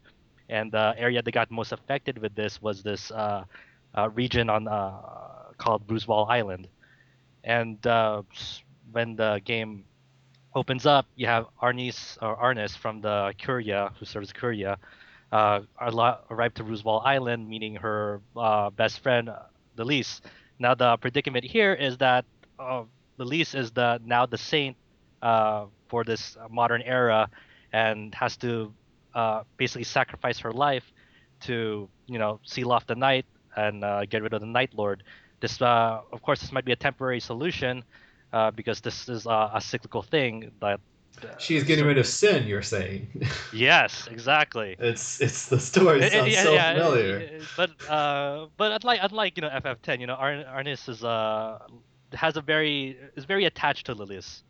[0.49, 3.45] And the area that got most affected with this was this uh,
[3.99, 4.93] uh, region on uh,
[5.59, 6.69] called Roosevelt Island.
[7.43, 7.79] And
[8.93, 9.85] when the game
[10.55, 14.79] opens up, you have Arnice or Arnice from the Curia, who serves Curia,
[15.31, 19.31] uh, arrived to Roosevelt Island, meeting her uh, best friend,
[19.77, 20.21] Delise.
[20.59, 22.25] Now the predicament here is that
[22.59, 22.85] uh,
[23.19, 24.77] Delise is the now the saint
[25.23, 27.29] uh, for this modern era,
[27.73, 28.73] and has to
[29.15, 30.85] uh, basically sacrifice her life
[31.41, 35.03] to you know seal off the night and uh, get rid of the Night Lord.
[35.41, 37.85] This, uh, of course, this might be a temporary solution
[38.33, 40.51] uh, because this is uh, a cyclical thing.
[40.61, 40.81] That
[41.23, 42.47] uh, She's getting rid of sin.
[42.47, 43.09] You're saying
[43.53, 44.77] yes, exactly.
[44.79, 47.18] it's it's the story It- it- yeah, so yeah, familiar.
[47.18, 51.59] it- but uh, but unlike unlike you know FF10, you know Ar- Arnice is uh
[52.14, 54.42] has a very is very attached to Lilysse.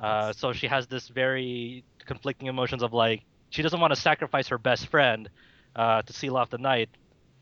[0.00, 4.48] Uh, so she has this very conflicting emotions of like she doesn't want to sacrifice
[4.48, 5.28] her best friend
[5.76, 6.88] uh, to seal off the night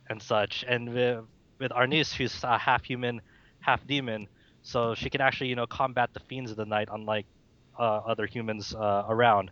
[0.08, 0.64] and such.
[0.66, 1.24] And with,
[1.60, 3.20] with Arnice, she's a half human,
[3.60, 4.26] half demon,
[4.62, 7.26] so she can actually you know combat the fiends of the night, unlike
[7.78, 9.50] uh, other humans uh, around.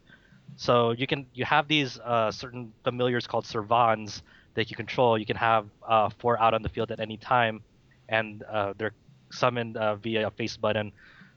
[0.56, 4.22] So you can you have these uh, certain familiars called servans
[4.54, 5.18] that you control.
[5.18, 7.62] You can have uh, four out on the field at any time,
[8.08, 8.94] and uh, they're
[9.30, 10.92] summoned uh, via a face button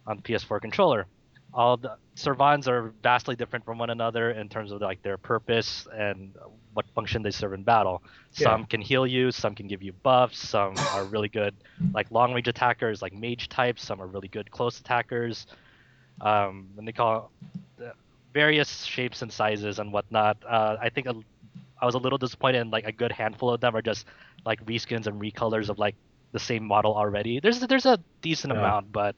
[0.08, 1.08] on the PS4 controller.
[1.54, 5.88] All the servans are vastly different from one another in terms of like their purpose
[5.94, 6.36] and
[6.74, 8.04] what function they serve in battle.
[8.32, 11.56] Some can heal you, some can give you buffs, some are really good
[11.94, 15.46] like long range attackers like mage types, some are really good close attackers.
[16.22, 17.32] Um, and they call
[18.34, 20.38] various shapes and sizes and whatnot.
[20.48, 21.16] Uh, I think a,
[21.82, 24.06] I was a little disappointed in like a good handful of them are just
[24.46, 25.96] like reskins and recolors of like
[26.34, 27.40] the same model already.
[27.40, 28.60] There's there's a decent Yeah.
[28.60, 29.16] amount, but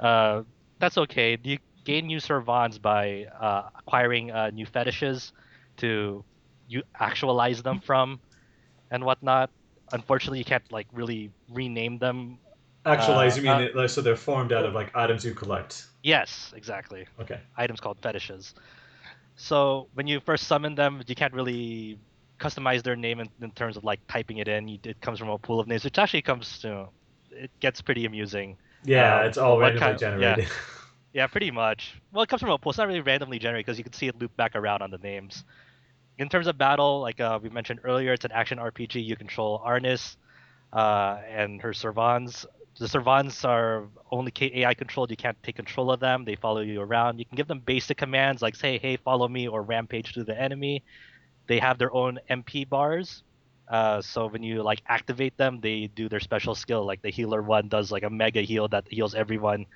[0.00, 0.42] uh,
[0.84, 1.38] that's okay.
[1.42, 5.32] You gain new servants by uh, acquiring uh, new fetishes
[5.78, 6.24] to
[6.66, 8.20] you actualize them from
[8.90, 9.50] and whatnot.
[9.92, 12.38] Unfortunately, you can't like really rename them.
[12.84, 15.86] Actualize, you uh, mean it, so they're formed out of like items you collect.
[16.02, 17.06] Yes, exactly.
[17.20, 17.40] Okay.
[17.56, 18.52] items called fetishes.
[19.36, 21.98] So when you first summon them, you can't really
[22.40, 24.68] customize their name in, in terms of like typing it in.
[24.68, 26.88] You, it comes from a pool of names, which actually comes to
[27.30, 28.58] it gets pretty amusing.
[28.84, 30.10] Yeah, Uh, it's all randomly kind- yeah.
[30.10, 30.48] generated.
[31.12, 31.94] Yeah, pretty much.
[32.12, 32.70] Well, it comes from a pool.
[32.70, 34.98] It's not really randomly generated because you can see it loop back around on the
[34.98, 35.44] names.
[36.18, 39.04] In terms of battle, like uh, we mentioned earlier, it's an action RPG.
[39.04, 40.16] You control Arnice
[40.72, 42.46] uh, and her servants.
[42.78, 45.10] The servants are only AI controlled.
[45.12, 46.24] You can't take control of them.
[46.24, 47.18] They follow you around.
[47.20, 50.40] You can give them basic commands like say, "Hey, follow me," or "Rampage through the
[50.40, 50.82] enemy."
[51.46, 53.22] They have their own MP bars.
[53.68, 56.84] Uh, so when you like activate them, they do their special skill.
[56.84, 59.66] Like the healer one does like a mega heal that heals everyone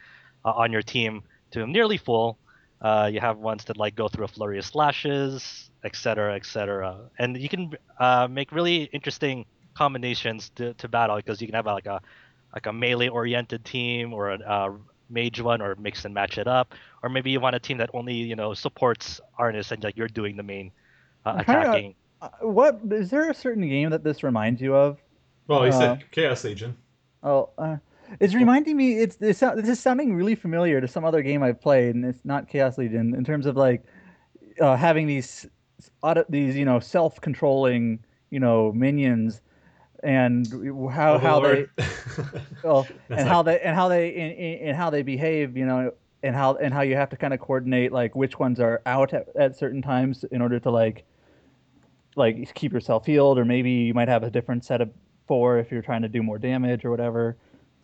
[0.45, 1.23] uh, on your team
[1.53, 2.39] to nearly full.
[2.81, 7.11] Uh, you have ones that like go through a flurry of slashes, etc., etc.
[7.19, 11.67] And you can uh, make really interesting combinations to, to battle because you can have
[11.67, 12.01] like a
[12.55, 14.73] like a melee oriented team or a uh,
[15.11, 17.91] mage one or mix and match it up or maybe you want a team that
[17.95, 20.71] only you know supports Arnice and like you're doing the main
[21.25, 24.99] uh, attacking Uh, what is there a certain game that this reminds you of?
[25.49, 26.77] Well, he Uh, said Chaos Legion.
[27.23, 27.77] Oh, uh,
[28.21, 28.99] it's reminding me.
[28.99, 29.41] It's this.
[29.41, 32.79] This is sounding really familiar to some other game I've played, and it's not Chaos
[32.79, 33.85] Legion in terms of like
[34.61, 35.47] uh, having these
[36.03, 38.01] auto, these you know self-controlling
[38.31, 39.43] you know minions
[40.03, 40.47] and
[40.93, 41.67] how Oh, how they
[42.63, 46.35] well, and how they and how they and, and how they behave, you know, and
[46.37, 49.29] how and how you have to kind of coordinate like which ones are out at,
[49.37, 51.05] at certain times in order to like
[52.19, 54.91] like keep yourself healed, or maybe you might have a different set of
[55.27, 57.39] four if you're trying to do more damage or whatever.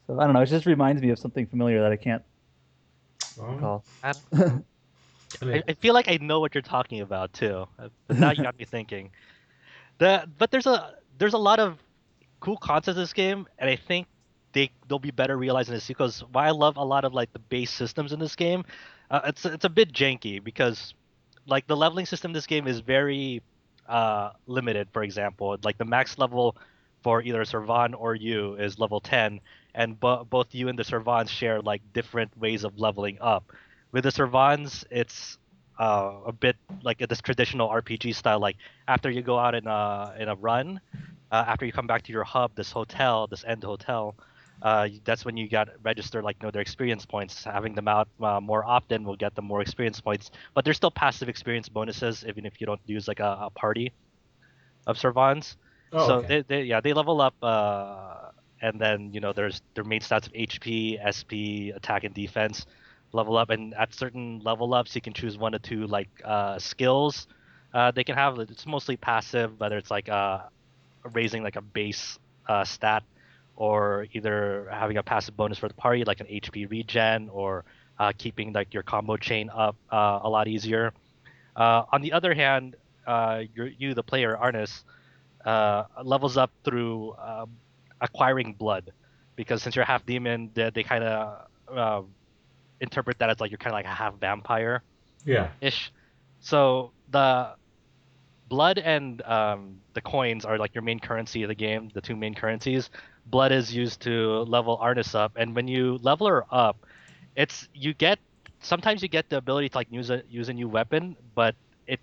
[0.07, 0.43] So I don't know.
[0.43, 2.23] It just reminds me of something familiar that I can't
[3.37, 3.85] Well, recall.
[4.03, 7.67] I I, mean, I feel like I know what you're talking about too.
[7.79, 9.11] uh, But now you got me thinking.
[9.99, 11.79] The but there's a there's a lot of
[12.41, 14.07] cool concepts in this game, and I think
[14.53, 16.23] they they'll be better realized in the sequels.
[16.33, 18.65] Why I love a lot of like the base systems in this game,
[19.11, 20.95] uh, it's it's a bit janky because
[21.47, 23.43] like the leveling system in this game is very
[23.89, 24.89] uh, limited.
[24.93, 26.57] For example, like the max level
[27.03, 29.41] for either Servan or you is level 10,
[29.75, 33.53] and bo- both you and the Servans share like different ways of leveling up.
[33.93, 35.39] With the Servans, it's
[35.79, 38.41] uh, a bit like this traditional RPG style.
[38.41, 38.57] Like
[38.89, 40.81] after you go out in a in a run,
[41.31, 44.17] uh, after you come back to your hub, this hotel, this end hotel,
[44.65, 47.45] uh, that's when you got register like you know their experience points.
[47.45, 50.91] Having them out uh, more often will get them more experience points, but there's still
[50.91, 53.93] passive experience bonuses even if you don't use like a, a party
[54.87, 55.57] of Servans.
[55.93, 56.27] oh, so okay.
[56.27, 58.31] they, they yeah they level up uh,
[58.63, 62.67] and then you know there's their main stats of HP, SP, attack and defense
[63.13, 66.59] level up and at certain level ups you can choose one or two like uh,
[66.59, 67.29] skills
[67.75, 70.41] uh, they can have it's mostly passive whether it's like uh,
[71.13, 73.05] raising like a base uh, stat
[73.57, 77.65] or either having a passive bonus for the party like an HP regen or
[77.99, 80.93] uh, keeping like your combo chain up uh, a lot easier.
[81.57, 84.85] Uh, on the other hand uh, you the player Arnice
[85.45, 87.51] uh, levels up through um,
[88.01, 88.93] acquiring blood.
[89.37, 92.03] Because since you're half demon they, they kind of uh,
[92.81, 94.83] interpret that as like you're kind of like a half vampire
[95.25, 95.49] yeah.
[95.61, 95.93] ish
[96.41, 97.55] so the
[98.49, 102.17] blood and um, the coins are like your main currency of the game the two
[102.17, 102.91] main currencies
[103.27, 105.33] blood is used to level arnice up.
[105.37, 106.77] And when you level her up
[107.37, 108.19] it's you get
[108.61, 111.55] sometimes you get the ability to like use a use a new weapon but
[111.87, 112.01] it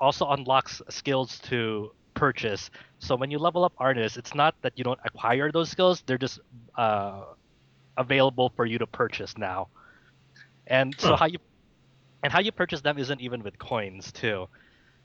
[0.00, 2.70] also unlocks skills to purchase.
[3.00, 6.02] So when you level up arnice it's not that you don't acquire those skills.
[6.06, 6.40] They're just
[6.76, 7.22] uh,
[7.96, 9.68] available for you to purchase now.
[10.66, 11.16] And so Huh.
[11.16, 11.38] how you
[12.22, 14.46] and how you purchase them isn't even with coins too.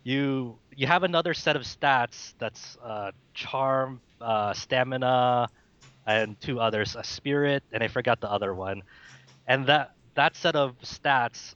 [0.03, 5.49] You you have another set of stats that's uh, charm uh, stamina
[6.09, 8.81] and two others a spirit and i forgot the other one.
[9.47, 11.55] And that that set of stats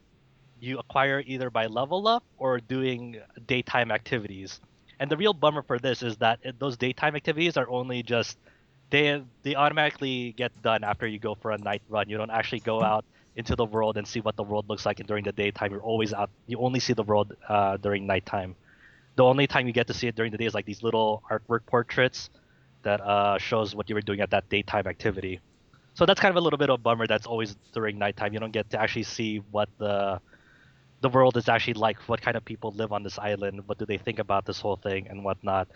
[0.60, 4.62] you acquire either by level up or doing daytime activities.
[5.00, 8.38] And the real bummer for this is that those daytime activities are only just
[8.90, 12.10] they they automatically get done after you go for a night run.
[12.10, 13.04] You don't actually go out
[13.36, 15.72] into the world and see what the world looks like and during the daytime.
[15.72, 18.56] You're always out you only see the world uh, during nighttime.
[19.16, 21.24] The only time you get to see it during the day is like these little
[21.30, 22.30] artwork portraits
[22.84, 25.40] that uh, shows what you were doing at that daytime activity.
[25.96, 28.34] So that's kind of a little bit of a bummer that's always during nighttime.
[28.34, 30.20] You don't get to actually see what the
[31.02, 33.86] the world is actually like what kind of people live on this island what do
[33.86, 35.68] they think about this whole thing and whatnot.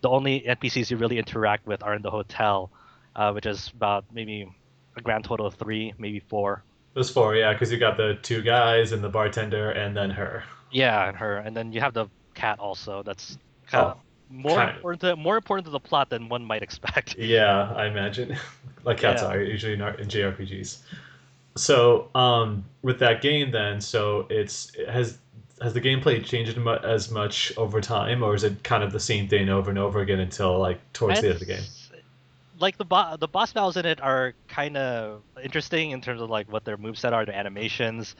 [0.00, 2.70] The only npcs you really interact with are in the hotel
[3.16, 4.48] uh, which is about maybe
[4.96, 6.64] a grand total of three maybe four.
[6.94, 10.44] There's four, yeah, because you got the two guys and the bartender and then her.
[10.70, 14.54] yeah and her and then you have the cat also that's kind of Oh, more
[14.56, 18.36] kind important to, more important to the plot than one might expect Yeah, I imagine.
[18.84, 19.28] like cats Yeah.
[19.28, 20.78] are usually in, in JRPGs.
[21.56, 25.18] So, um, with that game, then, so it's it has
[25.60, 29.28] has the gameplay changed as much over time, or is it kind of the same
[29.28, 31.64] thing over and over again until like towards the end of the game?
[32.58, 36.28] Like the bo- the boss battles in it are kind of interesting in terms of
[36.28, 38.14] like what their moveset are, their animations,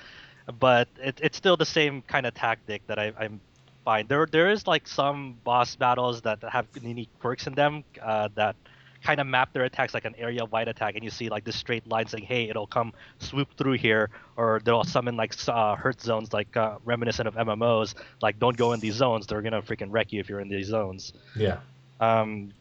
[0.58, 3.40] but it, it's still the same kind of tactic that I, I'm
[3.84, 4.06] fine.
[4.08, 8.56] There there is like some boss battles that have unique quirks in them uh, that
[9.02, 11.56] kind of map their attacks like an area wide attack, and you see like this
[11.56, 16.00] straight line saying, "Hey, it'll come swoop through here," or they'll summon like uh, hurt
[16.00, 19.88] zones like uh, reminiscent of MMOs, like don't go in these zones, they're gonna freaking
[19.90, 21.58] wreck you if you're in these zones Yeah.
[22.00, 22.52] um,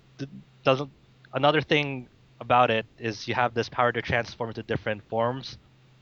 [0.64, 0.90] doesn't
[1.34, 2.08] another thing
[2.40, 5.58] about it is you have this power to transform into different forms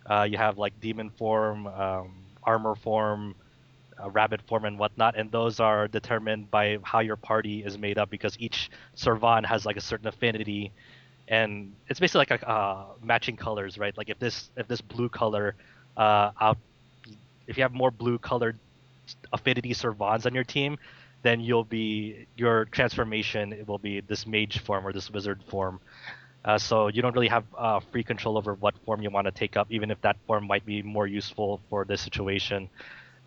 [0.10, 3.36] uh, you have like demon form um, armor form
[4.02, 7.98] uh, rabbit form and whatnot and those are determined by how your party is made
[7.98, 10.72] up because each servan has like a certain affinity
[11.28, 15.10] and it's basically like a, uh, matching colors right like if this if this blue
[15.10, 15.56] color
[15.98, 16.58] uh, out
[17.48, 18.58] if you have more blue colored
[19.34, 20.78] affinity servans on your team
[21.24, 25.80] then you'll be your transformation it will be this mage form or this wizard form.
[26.46, 29.32] Uh, so you don't really have uh, free control over what form you want to
[29.32, 32.70] take up, even if that form might be more useful for this situation.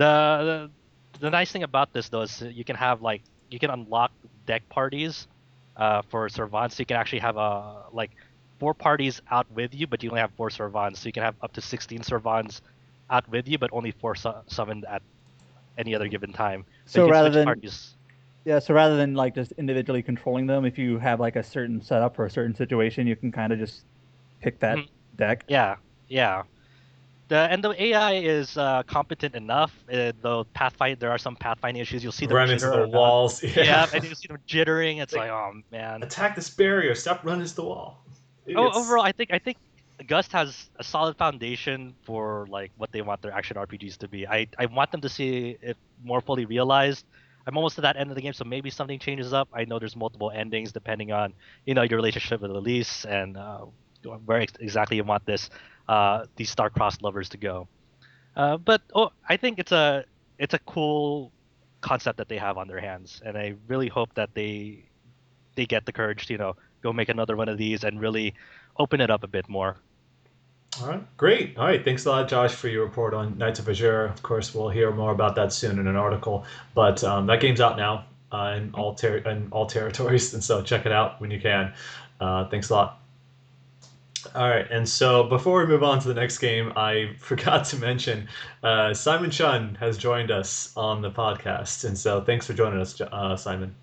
[0.01, 0.71] The,
[1.13, 4.13] the the nice thing about this though is you can have like you can unlock
[4.47, 5.29] deck parties
[5.77, 6.77] uh, for Servants.
[6.77, 8.13] So you can actually have a like
[8.61, 11.01] four parties out with you, but you only have four Servants.
[11.01, 12.63] So you can have up to 16 Servants
[13.11, 15.03] out with you, but only four su- summoned at
[15.79, 16.65] any other given time.
[16.87, 17.97] So rather than parties.
[18.45, 21.83] yeah, so rather than like just individually controlling them, if you have like a certain
[21.83, 23.85] setup for a certain situation, you can kind of just
[24.41, 24.89] pick that Mhm.
[25.17, 25.45] deck.
[25.49, 25.77] Yeah,
[26.09, 26.45] yeah.
[27.31, 29.73] The and the AI is uh, competent enough.
[29.91, 32.03] Uh, though pathfind, there are some pathfinding issues.
[32.03, 33.41] You'll see them Run into the walls.
[33.57, 35.01] Yeah, and you see them jittering.
[35.01, 36.03] It's like, oh man.
[36.03, 36.93] Attack this barrier.
[36.97, 38.05] Stop running into the wall.
[38.57, 39.59] Oh, overall, I think I think
[40.09, 44.27] Gust has a solid foundation for like what they want their action RPGs to be.
[44.27, 47.05] I, I want them to see it more fully realized.
[47.47, 49.49] I'm almost to that end of the game, so maybe something changes up.
[49.53, 53.67] I know there's multiple endings depending on you know your relationship with Lilysse and uh,
[54.25, 55.49] where ex- exactly you want this
[55.91, 57.67] uh, these star-crossed lovers to go.
[58.37, 60.05] Uh, but oh, I think it's a
[60.39, 61.33] it's a cool
[61.81, 64.85] concept that they have on their hands, and I really hope that they
[65.57, 68.35] they get the courage to you know go make another one of these and really
[68.79, 69.79] open it up a bit more.
[70.81, 71.59] All right, great.
[71.59, 74.05] All right, thanks a lot, Josh, for your report on Nights of Azure.
[74.05, 76.45] Of course, we'll hear more about that soon in an article.
[76.73, 80.63] But um, that game's out now uh, in all ter- in all territories, and so
[80.63, 81.75] check it out when you can.
[82.21, 83.00] Uh, thanks a lot.
[84.35, 87.77] All right, and so before we move on to the next game, I forgot to
[87.77, 88.29] mention
[88.63, 93.01] uh, Simon Chun has joined us on the podcast, and so thanks for joining us,
[93.01, 93.75] uh, Simon.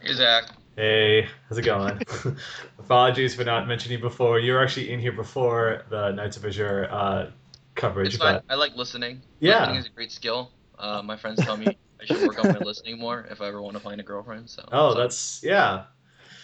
[0.00, 0.44] Hey Zach.
[0.76, 2.00] Hey, how's it going?
[2.78, 4.38] Apologies for not mentioning you before.
[4.40, 7.30] You were actually in here before the Nights of Azure uh,
[7.74, 8.34] coverage, It's fine.
[8.34, 9.20] but I like listening.
[9.40, 9.60] Yeah.
[9.60, 10.50] Listening is a great skill.
[10.78, 13.62] Uh, my friends tell me I should work on my listening more if I ever
[13.62, 14.48] want to find a girlfriend.
[14.50, 14.66] So.
[14.72, 15.84] oh, so, that's yeah,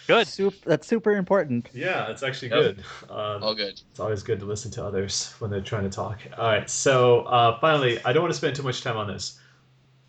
[0.09, 0.27] Good.
[0.27, 1.69] Sup- that's super important.
[1.71, 2.59] yeah, it's actually Yep.
[2.63, 2.83] good.
[3.11, 3.79] Um, all good.
[3.91, 6.17] It's always good to listen to others when they're trying to talk.
[6.35, 9.39] All right, so uh, finally, I don't want to spend too much time on this,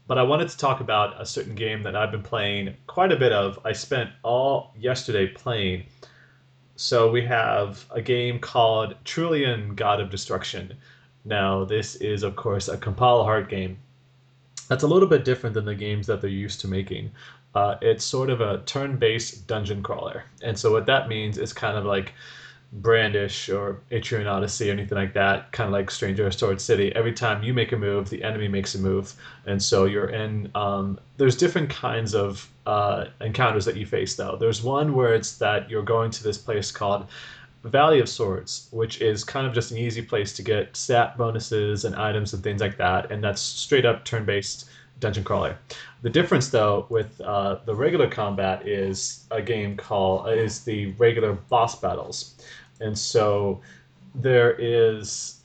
[0.06, 3.16] but I wanted to talk about a certain game that I've been playing quite a
[3.16, 3.58] bit of.
[3.62, 5.84] I spent all yesterday playing.
[6.76, 10.78] So we have a game called Trillion God of Destruction.
[11.26, 13.76] Now, this is, of course, a Compile Heart game.
[14.68, 17.10] That's a little bit different than the games that they're used to making.
[17.54, 21.76] Uh, it's sort of a turn-based dungeon crawler, and so what that means is kind
[21.76, 22.12] of like
[22.72, 26.94] Brandish or Etrian Odyssey or anything like that, kind of like Stranger of Sword City.
[26.94, 29.12] Every time you make a move, the enemy makes a move,
[29.46, 30.50] and so you're in.
[30.54, 34.36] Um, there's different kinds of uh, encounters that you face, though.
[34.38, 37.08] There's one where it's that you're going to this place called
[37.64, 41.84] Valley of Swords, which is kind of just an easy place to get stat bonuses
[41.84, 45.58] and items and things like that, and that's straight up turn-based dungeon crawler.
[46.02, 51.32] The difference, though, with uh, the regular combat is a game called is the regular
[51.32, 52.34] boss battles,
[52.80, 53.60] and so
[54.14, 55.40] there is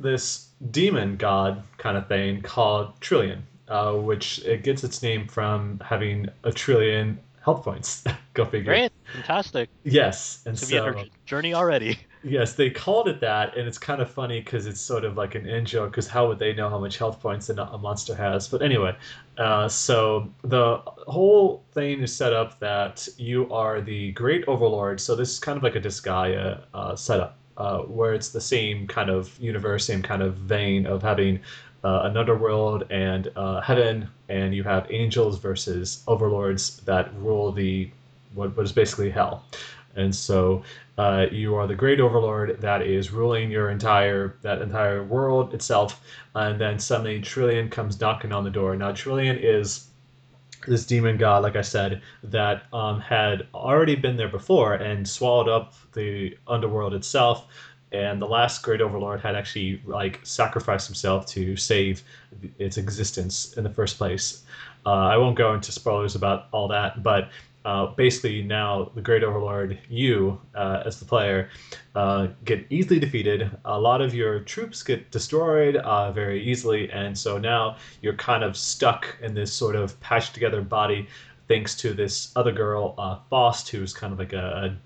[0.00, 5.80] this demon god kind of thing called Trillion, uh, which it gets its name from
[5.84, 8.04] having a trillion health points.
[8.34, 8.72] Go figure.
[8.72, 8.92] Great.
[9.12, 9.70] Fantastic.
[9.84, 11.98] Yes, and be so a journey already.
[12.24, 15.34] yes, they called it that, and it's kind of funny because it's sort of like
[15.34, 15.90] an in joke.
[15.90, 18.48] Because how would they know how much health points a monster has?
[18.48, 18.96] But anyway,
[19.38, 25.00] uh, so the whole thing is set up that you are the Great Overlord.
[25.00, 28.86] So this is kind of like a Disgaea uh, setup, uh, where it's the same
[28.86, 31.40] kind of universe, same kind of vein of having
[31.84, 33.30] uh, an underworld and
[33.62, 37.90] heaven, and you have angels versus overlords that rule the
[38.34, 39.44] what, what is basically hell.
[39.96, 40.64] And so
[40.96, 46.00] uh, you are the great overlord that is ruling your entire that entire world itself,
[46.34, 48.76] and then suddenly Trillion comes knocking on the door.
[48.76, 49.88] Now Trillion is
[50.66, 55.48] this demon god, like I said, that um, had already been there before and swallowed
[55.48, 57.46] up the underworld itself.
[57.92, 62.02] And the last great overlord had actually like sacrificed himself to save
[62.58, 64.44] its existence in the first place.
[64.84, 67.30] Uh, I won't go into spoilers about all that, but
[67.64, 71.48] uh, basically now the great overlord you uh, as the player
[71.94, 73.50] uh, get easily defeated.
[73.64, 78.44] A lot of your troops get destroyed uh, very easily and so now you're kind
[78.44, 81.08] of stuck in this sort of patched together body
[81.48, 84.76] thanks to this other girl uh, Faust who's kind of like a,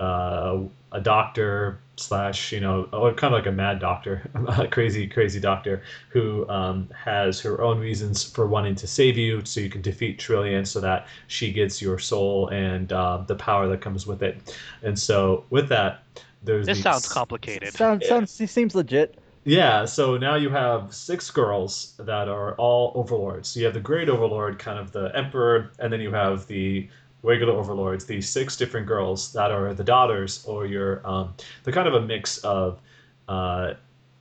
[0.00, 0.60] a,
[0.92, 4.22] a doctor slash you know or kind of like a mad doctor
[4.58, 9.44] a crazy crazy doctor who um, has her own reasons for wanting to save you
[9.44, 13.68] so you can defeat trillion so that she gets your soul and uh, the power
[13.68, 16.02] that comes with it and so with that
[16.44, 17.72] there's This these- sounds complicated.
[17.74, 18.08] Sounds Yeah.
[18.10, 19.18] sounds seems legit.
[19.44, 23.48] yeah, so now you have six girls that are all overlords.
[23.48, 26.88] So you have the great overlord, kind of the emperor, and then you have the
[27.22, 31.88] regular overlords, these six different girls that are the daughters, or your um, they're kind
[31.88, 32.80] of a mix of
[33.28, 33.74] uh,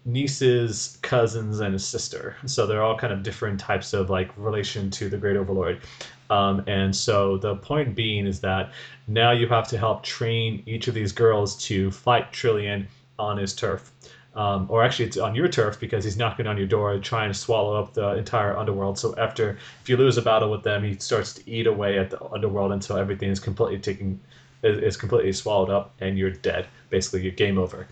[0.06, 2.36] nieces, cousins, and a sister.
[2.46, 5.82] So they're all kind of different types of like relation to the great overlord.
[6.30, 8.72] Um, and so the point being is that
[9.08, 12.88] now you have to help train each of these girls to fight Trillion
[13.20, 13.92] on his turf.
[14.38, 17.34] Um, or actually, it's on your turf because he's knocking on your door trying to
[17.34, 19.00] swallow up the entire underworld.
[19.00, 22.12] So after, if you lose a battle with them, he starts to eat away at
[22.12, 24.20] the underworld until everything is completely taken,
[24.62, 26.68] is, is completely swallowed up, and you're dead.
[26.92, 27.88] Basically, you're game over.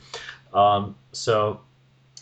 [0.54, 1.62] Um, so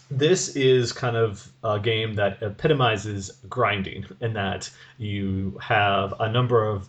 [0.09, 6.65] this is kind of a game that epitomizes grinding in that you have a number
[6.65, 6.87] of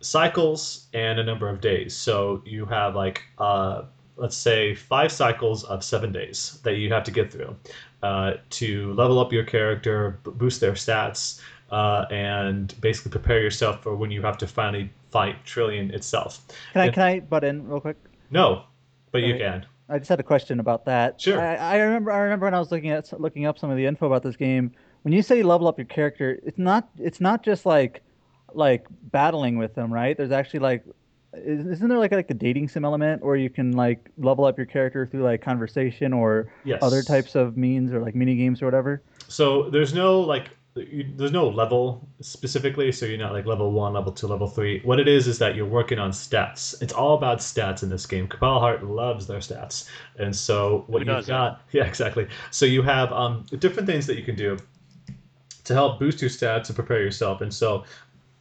[0.00, 1.94] cycles and a number of days.
[1.94, 3.82] So you have like uh,
[4.16, 7.56] let's say five cycles of seven days that you have to get through
[8.02, 11.40] uh, to level up your character, b- boost their stats,
[11.70, 16.40] uh, and basically prepare yourself for when you have to finally fight Trillion itself.
[16.72, 17.96] Can I And- can I butt in real quick?
[18.30, 18.64] No,
[19.10, 19.66] but you can.
[19.88, 21.20] I just had a question about that.
[21.20, 21.38] Sure.
[21.40, 22.10] I, I remember.
[22.10, 24.36] I remember when I was looking at looking up some of the info about this
[24.36, 24.72] game.
[25.02, 26.88] When you say level up your character, it's not.
[26.98, 28.02] It's not just like,
[28.54, 30.16] like battling with them, right?
[30.16, 30.84] There's actually like,
[31.34, 34.66] isn't there like like a dating sim element, or you can like level up your
[34.66, 36.82] character through like conversation or Yes.
[36.82, 39.02] other types of means or like mini games or whatever.
[39.28, 43.92] So there's no like you, there's no level specifically, so you're not like level one,
[43.92, 44.80] level two, level three.
[44.84, 46.80] What it is is that you're working on stats.
[46.82, 48.26] It's all about stats in this game.
[48.26, 51.32] Compile Heart loves their stats, and so what Who you've doesn't?
[51.32, 52.26] got, yeah, exactly.
[52.50, 54.56] So you have um, different things that you can do
[55.64, 57.40] to help boost your stats and prepare yourself.
[57.40, 57.84] And so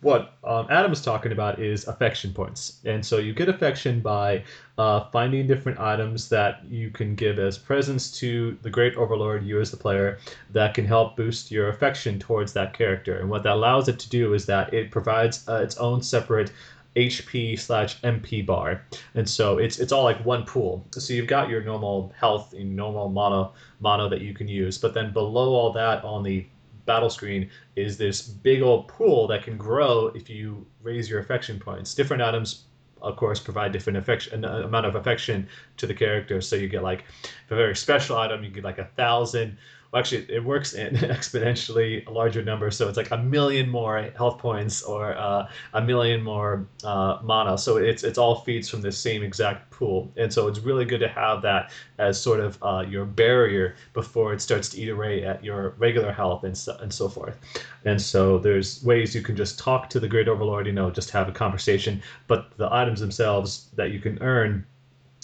[0.02, 2.80] what um, Adam is talking about is affection points.
[2.86, 4.44] And so you get affection by
[4.78, 9.62] uh, finding different items that you can give as presents to the Great Overlord, you
[9.62, 10.18] as the player,
[10.52, 13.20] that can help boost your affection towards that character.
[13.20, 16.52] And what that allows it to do is that it provides uh, its own separate
[16.96, 18.82] HP slash MP bar,
[19.16, 20.86] and so it's it's all like one pool.
[20.92, 24.94] So you've got your normal health and normal mana mana that you can use, but
[24.94, 26.46] then below all that on the
[26.92, 31.58] battle screen is this big old pool that can grow if you raise your affection
[31.58, 31.96] points.
[31.96, 32.66] Different items,
[33.02, 36.42] of course, provide different affection amount of affection to the character.
[36.42, 37.06] So you get like
[37.50, 39.58] a very special item, you get like a thousand.
[39.92, 44.38] Well, actually, it works in exponentially larger numbers, so it's like a million more health
[44.38, 47.58] points or uh, a million more uh, mana.
[47.58, 51.00] So it's it's all feeds from the same exact pool, and so it's really good
[51.00, 55.26] to have that as sort of uh, your barrier before it starts to eat away
[55.26, 57.38] at your regular health and so, and so forth.
[57.84, 61.10] And so there's ways you can just talk to the Great Overlord, you know, just
[61.10, 62.02] have a conversation.
[62.28, 64.66] But the items themselves that you can earn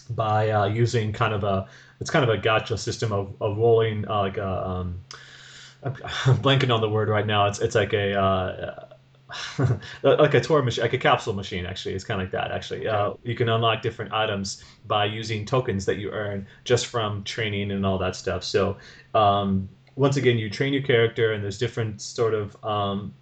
[0.09, 1.67] by uh, using kind of a
[1.99, 4.99] it's kind of a gacha system of, of rolling uh, like a um,
[5.83, 5.93] I'm
[6.37, 7.47] blanking on the word right now.
[7.47, 8.87] It's it's like a uh,
[10.03, 11.65] like a tour machine, like a capsule machine.
[11.65, 12.51] Actually, it's kind of like that.
[12.51, 17.23] Actually, uh, you can unlock different items by using tokens that you earn just from
[17.23, 18.43] training and all that stuff.
[18.43, 18.77] So
[19.13, 23.13] um, once again, you train your character, and there's different sort of um,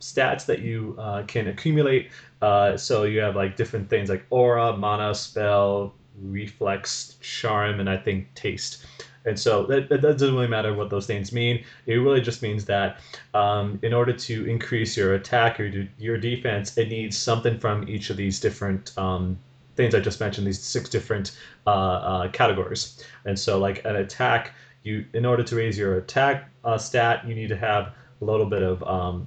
[0.00, 2.10] stats that you uh, can accumulate.
[2.40, 7.96] Uh, so you have like different things like aura, mana, spell, reflex, charm, and I
[7.96, 8.84] think taste.
[9.24, 11.64] And so that, that doesn't really matter what those things mean.
[11.86, 12.98] It really just means that
[13.34, 18.10] um, in order to increase your attack or your- defense, it needs something from each
[18.10, 19.38] of these different um,
[19.76, 20.46] things I just mentioned.
[20.46, 23.04] These six different uh, uh, categories.
[23.24, 24.52] And so, like an attack,
[24.82, 28.46] you in order to raise your attack uh, stat, you need to have a little
[28.46, 29.26] bit of um,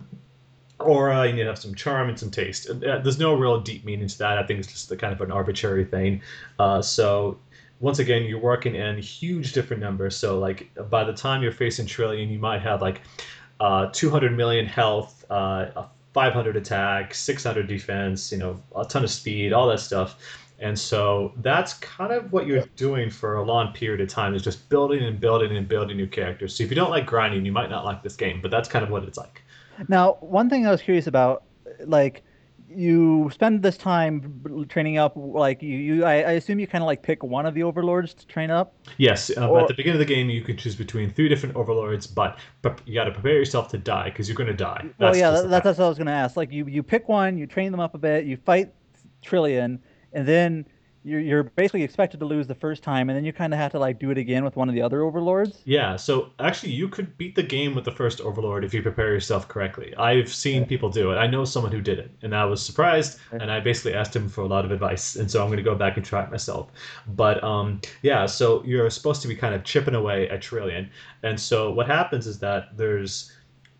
[0.85, 1.25] aura.
[1.27, 2.69] You need to have some charm and some taste.
[2.69, 4.37] Uh, There's no real deep meaning to that.
[4.37, 6.21] I think it's just the kind of an arbitrary thing.
[6.59, 7.37] Uh, so
[7.79, 10.15] once again, you're working in huge different numbers.
[10.15, 13.01] So like by the time you're facing Trillion, you might have like
[13.59, 19.51] uh, 200 million health, uh, 500 attack, 600 defense, you know, a ton of speed,
[19.53, 20.17] all that stuff.
[20.59, 24.41] And so that's kind of what you're doing for a long period of time is
[24.41, 26.55] just building and building and building new characters.
[26.55, 28.83] So if you don't like grinding, you might not like this game, but that's kind
[28.83, 29.43] of what it's like.
[29.87, 31.43] Now, one thing I was curious about,
[31.85, 32.23] like,
[32.67, 36.87] you spend this time training up, like you, you I, I assume you kind of
[36.87, 38.75] like pick one of the overlords to train up.
[38.97, 41.55] Yes, uh, Or- at the beginning of the game, you can choose between three different
[41.55, 44.81] overlords, but, but you got to prepare yourself to die because you're going to die.
[44.99, 46.35] well, That's yeah, that, that's, that's what I was gonna ask.
[46.35, 48.73] Like, you you pick one, you train them up a bit, you fight
[49.21, 49.79] Trillion,
[50.13, 50.65] and then
[51.05, 53.71] you're you're basically expected to lose the first time, and then you kind of have
[53.71, 55.61] to like do it again with one of the other overlords.
[55.63, 59.13] Yeah, so actually, you could beat the game with the first Overlord if you prepare
[59.13, 59.95] yourself correctly.
[59.95, 61.15] I've seen people do it.
[61.17, 63.19] I know someone who did it, and I was surprised.
[63.31, 63.41] Okay.
[63.41, 65.63] And I basically asked him for a lot of advice, and so I'm going to
[65.63, 66.71] go back and try it myself.
[67.07, 70.89] But um, yeah, so you're supposed to be kind of chipping away at Trillion,
[71.21, 73.31] and so what happens is that there's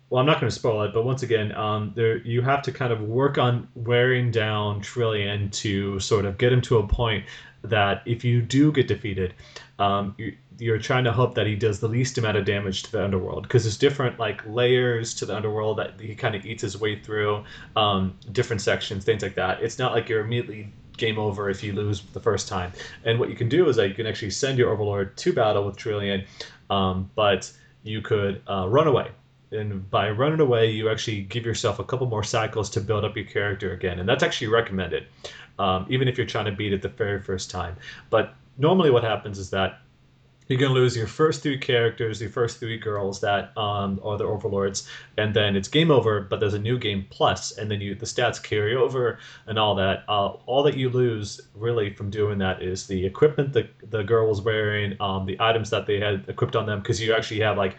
[0.08, 2.72] well, I'm not going to spoil it, but once again, um, there you have to
[2.72, 7.24] kind of work on wearing down Trillion to sort of get him to a point
[7.62, 9.34] that if you do get defeated,
[9.80, 12.92] um, you, you're trying to hope that he does the least amount of damage to
[12.92, 16.62] the underworld because there's different like layers to the underworld that he kind of eats
[16.62, 17.44] his way through,
[17.74, 19.60] um, different sections, things like that.
[19.60, 22.72] It's not like you're immediately game over if you lose the first time.
[23.04, 25.66] And what you can do is that you can actually send your overlord to battle
[25.66, 26.24] with Trillion,
[26.70, 27.52] um, but
[27.82, 29.10] you could uh, run away.
[29.52, 33.16] And by running away, you actually give yourself a couple more cycles to build up
[33.16, 35.06] your character again, and that's actually recommended,
[35.58, 37.76] um, even if you're trying to beat it the very first time.
[38.10, 39.80] But normally, what happens is that
[40.48, 44.16] you're going to lose your first three characters, your first three girls that um, are
[44.16, 46.20] the overlords, and then it's game over.
[46.20, 49.74] But there's a new game plus, and then you the stats carry over and all
[49.76, 50.04] that.
[50.08, 54.28] Uh, all that you lose really from doing that is the equipment that the girl
[54.28, 57.56] was wearing, um, the items that they had equipped on them, because you actually have
[57.56, 57.76] like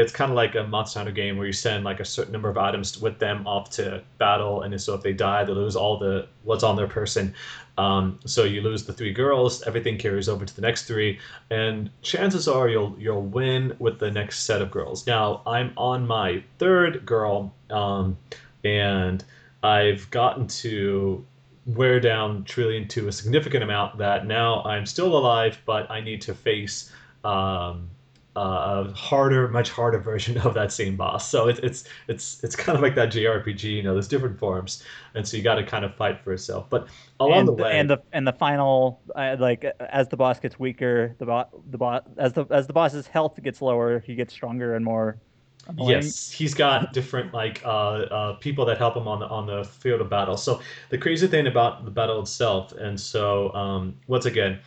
[0.00, 2.48] it's kind of like a Monster Hunter game where you send like a certain number
[2.48, 5.98] of items with them off to battle, and so if they die, they lose all
[5.98, 7.34] the what's on their person.
[7.76, 11.18] Um, so you lose the three girls, everything carries over to the next three,
[11.50, 15.06] and chances are you'll you'll win with the next set of girls.
[15.06, 18.16] Now I'm on my third girl, um,
[18.64, 19.22] and
[19.62, 21.24] I've gotten to
[21.66, 26.22] wear down Trillion to a significant amount that now I'm still alive, but I need
[26.22, 26.90] to face.
[27.22, 27.90] Um,
[28.36, 31.28] uh, a harder, much harder version of that same boss.
[31.28, 33.64] So it's it's it's it's kind of like that JRPG.
[33.64, 36.68] You know, there's different forms, and so you got to kind of fight for yourself.
[36.70, 40.38] But along and, the way, and the and the final, uh, like as the boss
[40.40, 44.14] gets weaker, the boss the boss as the as the boss's health gets lower, he
[44.14, 45.18] gets stronger and more.
[45.68, 45.90] Annoying.
[45.90, 49.62] Yes, he's got different like uh, uh, people that help him on the on the
[49.64, 50.38] field of battle.
[50.38, 54.58] So the crazy thing about the battle itself, and so um, once again,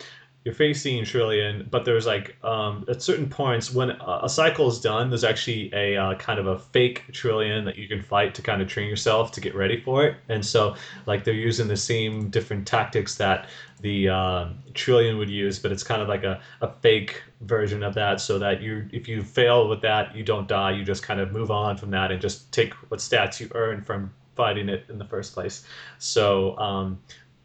[0.43, 5.09] you're facing Trillion, but there's like um, at certain points when a, cycle is done,
[5.09, 8.61] there's actually a uh, kind of a fake Trillion that you can fight to kind
[8.61, 10.17] of train yourself to get ready for it.
[10.27, 10.75] And so
[11.05, 13.47] like they're using the same different tactics that
[13.79, 17.93] the uh, Trillion would use, but it's kind of like a, a fake version of
[17.93, 20.71] that, so that you if you fail with that, you don't die.
[20.71, 23.81] You just kind of move on from that and just take what stats you earn
[23.81, 25.65] from fighting it in the first place.
[25.99, 26.99] So um,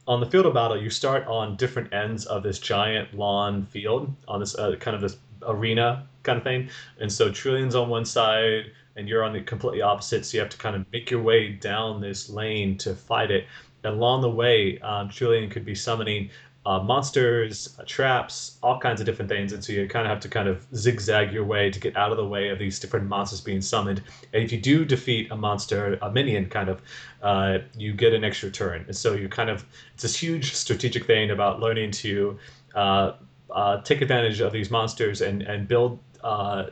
[0.09, 4.13] on the field of battle, you start on different ends of this giant lawn field
[4.27, 6.71] on this uh, kind of this arena kind of thing.
[6.99, 10.25] And so Trillion's on one side, and you're on the completely opposite.
[10.25, 13.47] So you have to kind of make your way down this lane to fight it.
[13.85, 16.31] And along the way, um, Trillion could be summoning
[16.69, 19.55] uh, monsters, uh, traps, all kinds of different things.
[19.55, 22.11] And so you kind of have to kind of zigzag your way to get out
[22.11, 24.03] of the way of these different monsters being summoned.
[24.35, 26.83] And if you do defeat a monster, a minion kind of,
[27.23, 28.85] uh, you get an extra turn.
[28.87, 29.65] And so you kind of,
[29.95, 32.39] it's this huge strategic thing about learning to
[32.75, 33.13] uh,
[33.51, 36.67] uh, take advantage of these monsters and, and build uh,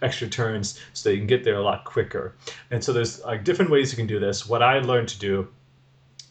[0.00, 2.36] extra turns so you can get there a lot quicker.
[2.70, 4.48] And so there's like different ways you can do this.
[4.48, 5.48] What I learned to do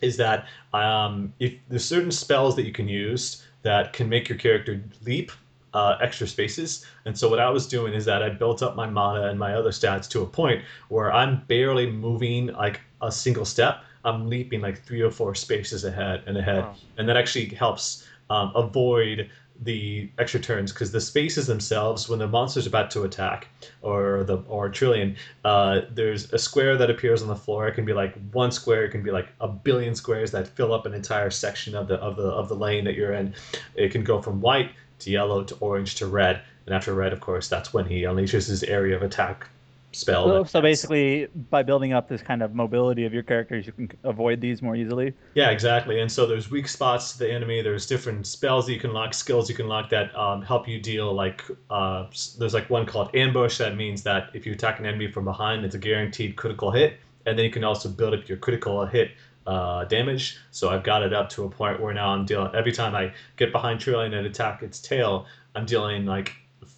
[0.01, 4.37] is that um, if there's certain spells that you can use that can make your
[4.37, 5.31] character leap
[5.73, 6.85] uh, extra spaces.
[7.05, 9.53] And so what I was doing is that I built up my mana and my
[9.53, 13.83] other stats to a point where I'm barely moving like a single step.
[14.05, 16.75] I'm leaping like three or four spaces ahead and ahead, wow.
[16.97, 19.29] and that actually helps um, avoid
[19.61, 23.47] the extra turns because the spaces themselves, when the monster's about to attack
[23.81, 27.67] or the or trillion, uh, there's a square that appears on the floor.
[27.67, 28.85] It can be like one square.
[28.85, 31.95] It can be like a billion squares that fill up an entire section of the
[31.95, 33.33] of the of the lane that you're in.
[33.75, 37.19] It can go from white to yellow to orange to red, and after red, of
[37.19, 39.47] course, that's when he unleashes his area of attack
[39.91, 40.27] spell.
[40.27, 43.91] So, so basically, by building up this kind of mobility of your characters, you can
[44.03, 45.13] avoid these more easily.
[45.33, 45.99] Yeah, exactly.
[46.01, 47.61] And so there's weak spots to the enemy.
[47.61, 50.79] There's different spells that you can lock, skills you can lock that um, help you
[50.79, 51.13] deal.
[51.13, 52.05] Like uh,
[52.37, 55.65] there's like one called ambush that means that if you attack an enemy from behind,
[55.65, 56.97] it's a guaranteed critical hit.
[57.25, 59.11] And then you can also build up your critical hit
[59.45, 60.37] uh, damage.
[60.51, 62.53] So I've got it up to a point where now I'm dealing.
[62.55, 65.25] Every time I get behind Trillion and attack its tail,
[65.55, 66.33] I'm dealing like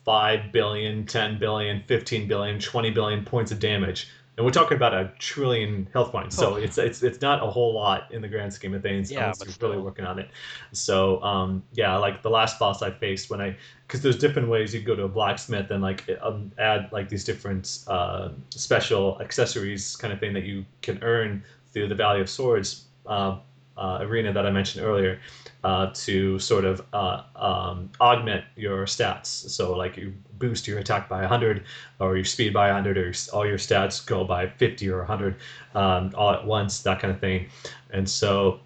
[0.06, 4.10] 5 billion, 10 billion, 15 billion, 20 billion points of damage.
[4.38, 6.56] And we're talking about a trillion health points, so oh.
[6.56, 9.12] it's it's it's not a whole lot in the grand scheme of things.
[9.12, 10.30] Yeah, but you're really working on it.
[10.72, 14.74] So um, yeah, like the last boss I faced when I, because there's different ways
[14.74, 19.97] you go to a blacksmith and like um, add like these different uh, special accessories
[19.97, 21.43] kind of thing that you can earn
[21.74, 23.38] through the Valley of Swords uh,
[24.02, 25.20] arena that I mentioned earlier
[25.64, 29.28] uh, to sort of uh, um, augment your stats.
[29.28, 31.64] So like you boost your attack by 100
[32.00, 35.36] or your speed by 100 or all your stats go by 50 or 100
[35.76, 37.48] um, all at once, that kind of thing.
[37.92, 38.60] And so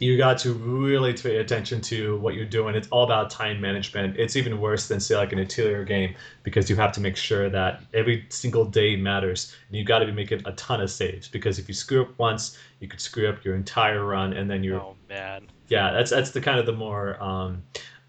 [0.00, 2.74] you got to really pay attention to what you're doing.
[2.74, 4.16] It's all about time management.
[4.18, 7.50] It's even worse than say like an Atelier game because you have to make sure
[7.50, 11.28] that every single day matters, and you got to be making a ton of saves
[11.28, 14.64] because if you screw up once, you could screw up your entire run, and then
[14.64, 15.46] you're oh, man.
[15.68, 17.62] Yeah, that's that's the kind of the more um,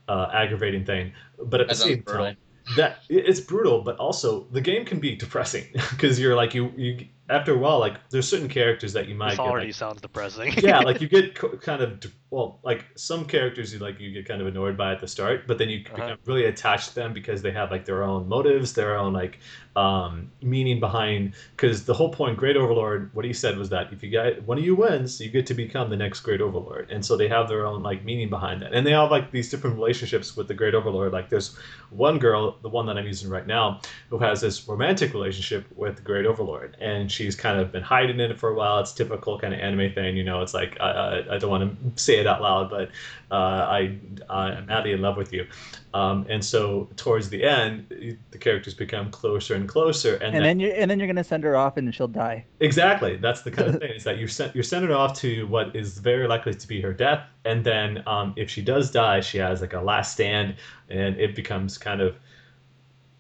[0.08, 1.12] uh, aggravating thing.
[1.44, 2.26] But at That the same brutal.
[2.26, 2.38] time,
[2.78, 7.06] that it's brutal, but also the game can be depressing because you're like you you
[7.32, 10.02] after a while like there's certain characters that you might This get, already like, sounds
[10.02, 10.54] depressing.
[10.58, 12.00] yeah, like you get co- kind of
[12.32, 15.48] well, like some characters you like you get kind of annoyed by at the start,
[15.48, 15.96] but then you Uh-huh.
[15.96, 19.40] become really attached to them because they have like their own motives, their own like
[19.76, 21.34] um, meaning behind.
[21.58, 24.58] Because the whole point, Great Overlord, what he said was that if you get one
[24.58, 27.50] of you wins, you get to become the next Great Overlord, and so they have
[27.50, 30.54] their own like meaning behind that, and they have like these different relationships with the
[30.54, 31.12] Great Overlord.
[31.12, 31.58] Like there's
[31.90, 35.98] one girl, the one that I'm using right now, who has this romantic relationship with
[35.98, 38.80] the Great Overlord, and she's kind of been hiding in it for a while.
[38.80, 40.42] It's typical kind of anime thing, you know.
[40.42, 42.90] It's like I, I, I don't want to say it out loud, but
[43.32, 43.98] uh, I
[44.30, 45.46] I'm madly in love with you,
[45.94, 47.88] um, and so towards the end,
[48.32, 51.24] the characters become closer and closer, and, And then, then you and then you're gonna
[51.24, 52.46] send her off and she'll die.
[52.60, 55.48] exactly that's the kind of thing is that you're sent you're sending her off to
[55.48, 59.20] what is very likely to be her death, and then um, if she does die,
[59.20, 60.56] she has like a last stand,
[60.90, 62.16] and it becomes kind of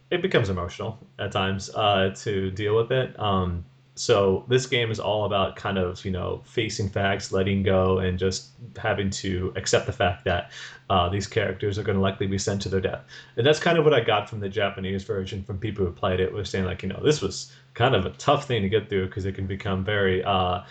[0.10, 3.18] it becomes emotional at times uh, to deal with it.
[3.20, 8.00] Um, so this game is all about kind of you know facing facts, letting go,
[8.00, 10.52] and just having to accept the fact that
[10.90, 13.04] uh, these characters are going to likely be sent to their death.
[13.36, 16.20] And that's kind of what I got from the Japanese version from people who played
[16.20, 18.90] it was saying like you know this was kind of a tough thing to get
[18.90, 20.62] through because it can become very uh,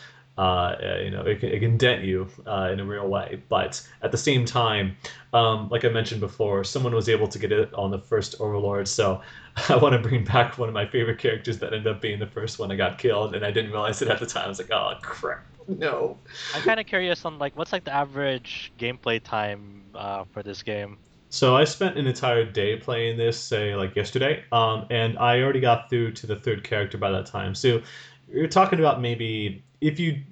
[0.41, 3.43] uh, you know, it can, it can dent you uh, in a real way.
[3.51, 4.97] But at the same time,
[5.35, 8.89] um, like I mentioned before, someone was able to get it on the first Overlord.
[8.89, 9.21] So
[9.69, 12.27] I want to bring back one of my favorite characters that ended up being the
[12.27, 14.45] first one that got killed, and I didn't realize it at the time.
[14.47, 16.19] I was like, oh crap, no.
[16.55, 20.63] I'm kind of curious on like what's like the average gameplay time uh, for this
[20.63, 20.99] game.
[21.31, 25.61] So I spent an entire day playing this, say like yesterday, um, and I already
[25.61, 27.55] got through to the third character by that time.
[27.55, 27.83] So
[28.29, 30.23] you're talking about maybe if you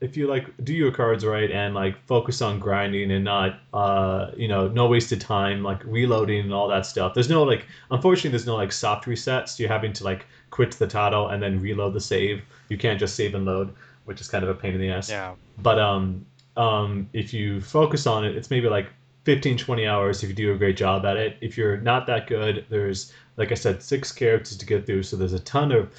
[0.00, 4.30] if you like do your cards right and like focus on grinding and not uh
[4.36, 7.14] you know no wasted time like reloading and all that stuff.
[7.14, 9.58] There's no like unfortunately there's no like soft resets.
[9.58, 12.42] You're having to like quit the title and then reload the save.
[12.68, 13.74] You can't just save and load
[14.04, 15.10] which is kind of a pain in the ass.
[15.10, 15.34] Yeah.
[15.58, 16.24] but um
[16.56, 18.88] um if you focus on it it's maybe like
[19.24, 21.36] 15 20 hours if you do a great job at it.
[21.40, 25.16] If you're not that good there's like i said six characters to get through so
[25.16, 25.92] there's a ton of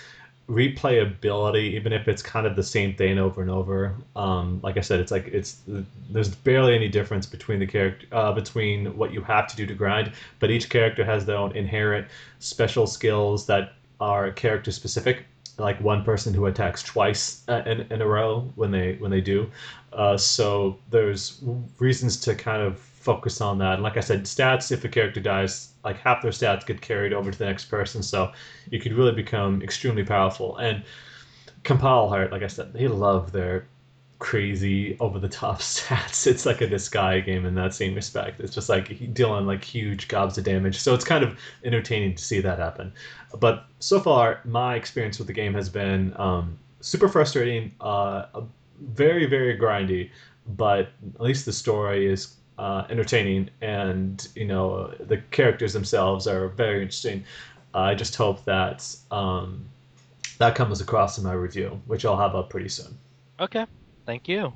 [0.49, 4.81] replayability even if it's kind of the same thing over and over um, like i
[4.81, 5.61] said it's like it's
[6.09, 9.75] there's barely any difference between the character uh, between what you have to do to
[9.75, 12.07] grind but each character has their own inherent
[12.39, 15.25] special skills that are character specific.
[15.57, 19.19] Like one person who attacks twice uh, in, in a row when they when they
[19.19, 19.51] do.
[19.91, 21.41] Uh, so there's
[21.79, 23.75] reasons to kind of focus on that.
[23.75, 27.13] And like i said stats if a character dies like half their stats get carried
[27.13, 28.03] over to the next person.
[28.03, 28.31] So
[28.69, 30.57] you could really become extremely powerful.
[30.57, 30.83] And
[31.63, 33.67] compile heart like i said they love their
[34.19, 36.27] crazy over the top stats.
[36.27, 38.39] It's like a Disgaea game in that same respect.
[38.39, 40.77] It's just like dealing like huge gobs of damage.
[40.77, 42.93] So it's kind of entertaining to see that happen.
[43.39, 48.25] But so far my experience with the game has been um, super frustrating uh,
[48.81, 50.11] very very grindy.
[50.45, 56.49] But at least the story is uh, entertaining and you know the characters themselves are
[56.49, 57.23] very interesting
[57.73, 59.65] i just hope that um,
[60.39, 62.97] that comes across in my review which i'll have up pretty soon
[63.39, 63.65] Okay.
[64.05, 64.53] Thank you.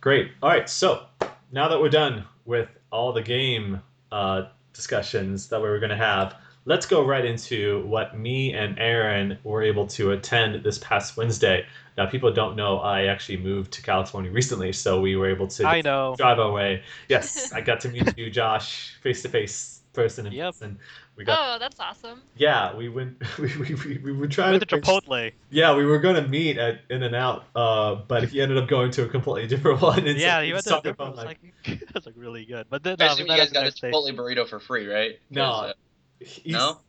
[0.00, 0.32] Great.
[0.42, 0.68] All right.
[0.68, 1.06] So
[1.52, 3.80] now that we're done with all the game
[4.10, 6.36] uh, discussions that we were going to have,
[6.66, 11.66] let's go right into what me and Aaron were able to attend this past Wednesday.
[11.96, 15.66] Now, people don't know I actually moved to California recently, so we were able to
[15.66, 16.14] I know.
[16.16, 16.82] drive our way.
[17.08, 20.54] Yes, I got to meet you, Josh, face to face, person in Yep.
[20.54, 20.78] person.
[21.16, 22.22] We got, Oh, that's awesome.
[22.34, 23.22] yeah, we went.
[23.38, 25.30] We, we, we, we were I trying went to to Chipotle.
[25.50, 28.68] yeah, we were going to meet at In and Out, uh, but he ended up
[28.68, 30.04] going to a completely different one.
[30.04, 30.96] And Yeah, we you went to a different.
[30.98, 31.38] about, was like,
[31.68, 32.66] like, that's like really good.
[32.68, 33.92] But then I assume you guys got a next day.
[33.92, 35.20] Chipotle burrito for free, right?
[35.30, 35.44] No.
[35.44, 35.72] 'Cause, uh,
[36.26, 36.80] he's- No?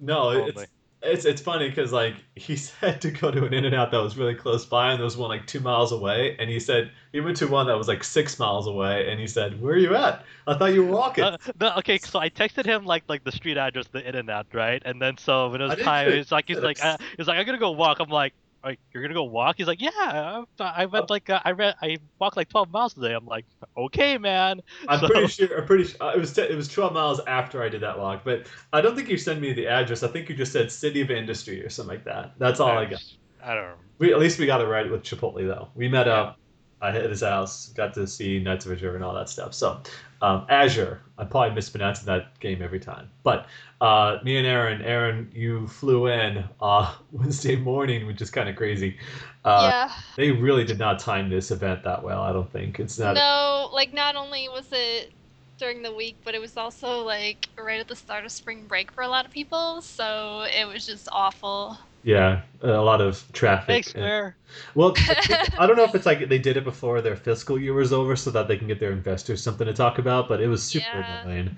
[0.00, 0.62] no, Probably.
[0.64, 0.72] it's
[1.02, 4.02] it's it's funny because like he said to go to an In and Out that
[4.02, 6.90] was really close by, and there was one like two miles away, and he said
[7.12, 9.78] he went to one that was like six miles away, and he said, "Where are
[9.78, 10.24] you at?
[10.46, 13.32] I thought you were walking." Uh, no, okay, so I texted him like like the
[13.32, 14.82] street address, the in and out, right?
[14.84, 17.38] And then so when it was didn't time, it's like he's like uh, he's like
[17.38, 17.98] I'm gonna go walk.
[18.00, 19.56] I'm like, like you're gonna go walk?
[19.58, 22.94] He's like, yeah, I, I went like uh, I read I walked like 12 miles
[22.94, 23.14] today.
[23.14, 23.46] I'm like,
[23.76, 24.60] okay, man.
[24.88, 25.58] I'm so- pretty sure.
[25.58, 25.84] I'm pretty.
[25.84, 28.46] Sure, uh, it was t- it was 12 miles after I did that walk, but
[28.72, 30.02] I don't think you sent me the address.
[30.02, 32.32] I think you just said City of Industry or something like that.
[32.38, 33.02] That's all I got.
[33.42, 33.74] I don't know.
[33.98, 35.68] We at least we got it right with Chipotle though.
[35.74, 36.38] We met up.
[36.82, 39.52] I hit his house, got to see Nights of Azure and all that stuff.
[39.52, 39.82] So,
[40.22, 41.00] Um, Azure.
[41.18, 43.10] I'm probably mispronouncing that game every time.
[43.22, 43.46] But
[43.80, 48.56] uh, me and Aaron, Aaron, you flew in uh, Wednesday morning, which is kind of
[48.56, 48.98] crazy.
[49.44, 49.92] Uh, yeah.
[50.16, 52.22] They really did not time this event that well.
[52.22, 53.14] I don't think it's not.
[53.14, 55.12] No, like not only was it
[55.58, 58.90] during the week, but it was also like right at the start of spring break
[58.90, 61.78] for a lot of people, so it was just awful.
[62.02, 63.66] Yeah, a lot of traffic.
[63.84, 64.32] Thanks, and-
[64.74, 64.94] Well,
[65.58, 68.16] I don't know if it's like they did it before their fiscal year was over,
[68.16, 70.28] so that they can get their investors something to talk about.
[70.28, 71.22] But it was super Yeah.
[71.22, 71.56] annoying.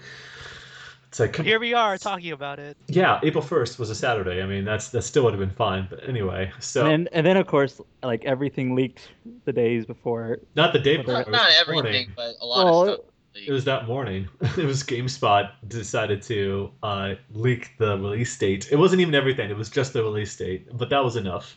[1.09, 2.74] It's like, come Here we are talking about it.
[2.88, 4.43] yeah, April first was a Saturday.
[4.43, 5.86] I mean, that's that still would have been fine.
[5.90, 9.11] But anyway, so And then, and then of course, like everything leaked
[9.45, 10.38] the days before.
[10.57, 11.20] not the day Not- before.
[11.24, 12.12] Not, not everything, morning.
[12.16, 13.07] but a lot Well, of stuff.
[13.35, 14.28] It was that morning.
[14.59, 18.68] It was GameSpot decided to uh, leak the release date.
[18.70, 19.51] It wasn't even everything.
[19.51, 21.57] It was just the release date, but that was enough.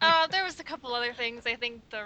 [0.00, 1.46] Uh, there was a couple other things.
[1.46, 2.04] I think the.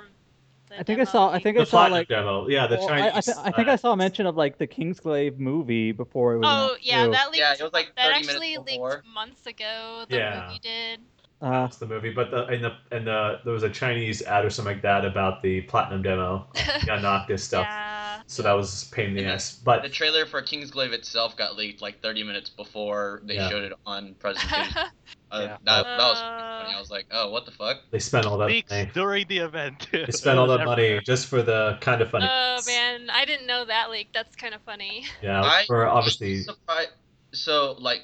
[0.69, 1.31] the I think I saw.
[1.31, 1.43] I leaked.
[1.45, 2.09] think I saw Platinum like.
[2.09, 3.13] demo, yeah, the well, Chinese.
[3.15, 6.35] I, th- I think uh, I saw a mention of like the Kingsglaive movie before
[6.35, 6.47] it was.
[6.49, 7.11] Oh yeah, too.
[7.13, 7.39] that leaked.
[7.39, 10.05] Yeah, it was, like, that 30 minutes actually leaked months ago.
[10.09, 10.47] The Yeah.
[10.47, 11.01] movie did.
[11.41, 14.45] Uh, That's the movie, but the and the and the there was a Chinese ad
[14.45, 16.49] or something like that about the platinum demo,
[16.85, 17.67] got knocked Noctis stuff.
[17.69, 18.23] Yeah.
[18.27, 19.55] So that was a pain in the And ass.
[19.65, 23.49] But The trailer for Kingsglaive itself got leaked like 30 minutes before they Yeah.
[23.49, 24.83] showed it on presentation.
[25.31, 25.57] Uh, Yeah.
[25.65, 26.75] that, that was Uh, funny.
[26.75, 27.77] I was like, oh, what the fuck?
[27.93, 28.91] they spent all that Leaks money.
[28.95, 29.87] during the event.
[29.93, 32.27] They spent all that money just for the kind of funny.
[32.27, 32.67] Oh bits.
[32.67, 34.09] man, I didn't know that leak.
[34.15, 35.05] That's kind of funny.
[35.23, 36.43] Yeah, I for obviously.
[36.43, 36.91] surprised.
[37.35, 38.01] So, like,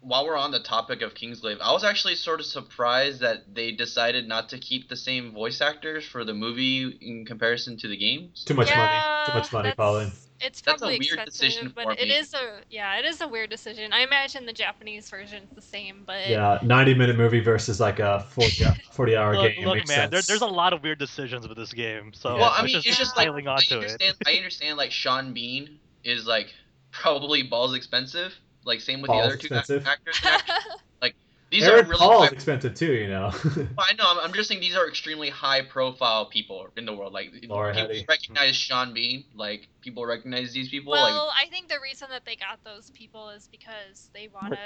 [0.00, 3.72] while we're on the topic of Kingsglaive, I was actually sort of surprised that they
[3.72, 7.96] decided not to keep the same voice actors for the movie in comparison to the
[7.96, 8.44] games.
[8.44, 9.26] Too much money.
[9.26, 10.12] Too much money, that's- Colin.
[10.40, 12.14] It's That's a weird decision but for it me.
[12.14, 13.92] is a yeah, it is a weird decision.
[13.92, 18.20] I imagine the Japanese version's the same, but Yeah, 90 minute movie versus like a
[18.30, 19.64] 40, 40 hour Look, game.
[19.66, 22.12] look man, there, there's a lot of weird decisions with this game.
[22.14, 22.42] So Yeah.
[22.42, 23.76] Well, I mean, just, it's just like piling I onto it.
[23.78, 24.14] understand.
[24.28, 24.76] I understand.
[24.78, 26.54] Like Sean Bean is like
[26.92, 28.32] probably balls expensive.
[28.68, 29.86] Like same with Balls the other two expensive.
[29.86, 30.20] actors.
[30.24, 30.54] and actors.
[31.50, 31.98] These Aaron are really.
[32.00, 33.28] Paul's high- expensive too, you know.
[33.78, 34.04] I know.
[34.06, 37.14] I'm, I'm just saying these are extremely high profile people in the world.
[37.14, 38.04] Like Laura people Hetty.
[38.06, 39.24] recognize Sean Bean.
[39.34, 40.92] Like people recognize these people.
[40.92, 44.52] like well, I think the reason that they got those people is because they want
[44.52, 44.58] to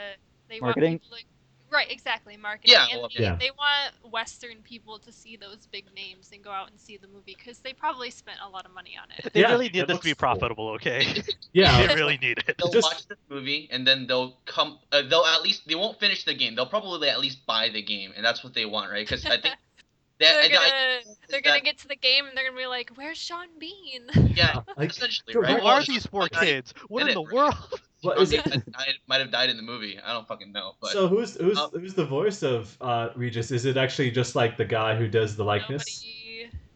[0.48, 0.94] they Marketing?
[0.94, 1.24] want people to
[1.72, 3.36] right exactly marketing Yeah, and well, they, yeah.
[3.36, 7.08] they want Western people to see those big names and go out and see the
[7.08, 9.32] movie because they probably spent a lot of money on it.
[9.32, 10.14] They Yeah, really need this to be looks cool.
[10.14, 11.06] profitable, okay?
[11.52, 12.56] yeah, they really need it.
[12.58, 14.78] they'll Just- watch this movie and then they'll come.
[14.92, 16.54] Uh, they'll at least they won't finish the game.
[16.54, 19.06] They'll probably at least buy the game, and that's what they want, right?
[19.06, 19.42] Because I think
[20.20, 22.90] that they're gonna I- they're gonna get to the game and they're gonna be like,
[22.94, 24.06] "Where's Sean Bean?"
[24.36, 25.58] yeah, like, essentially, Who right?
[25.60, 26.74] Who are these four kids?
[26.88, 27.32] What in it, the right?
[27.34, 27.80] world?
[28.02, 28.44] What is it?
[28.44, 29.98] died- might have died in the movie.
[30.04, 33.50] I don't fucking know, but So who's who's Uh, who's the voice of uh, Regis?
[33.50, 36.04] Is it actually just like the guy who does the likeness?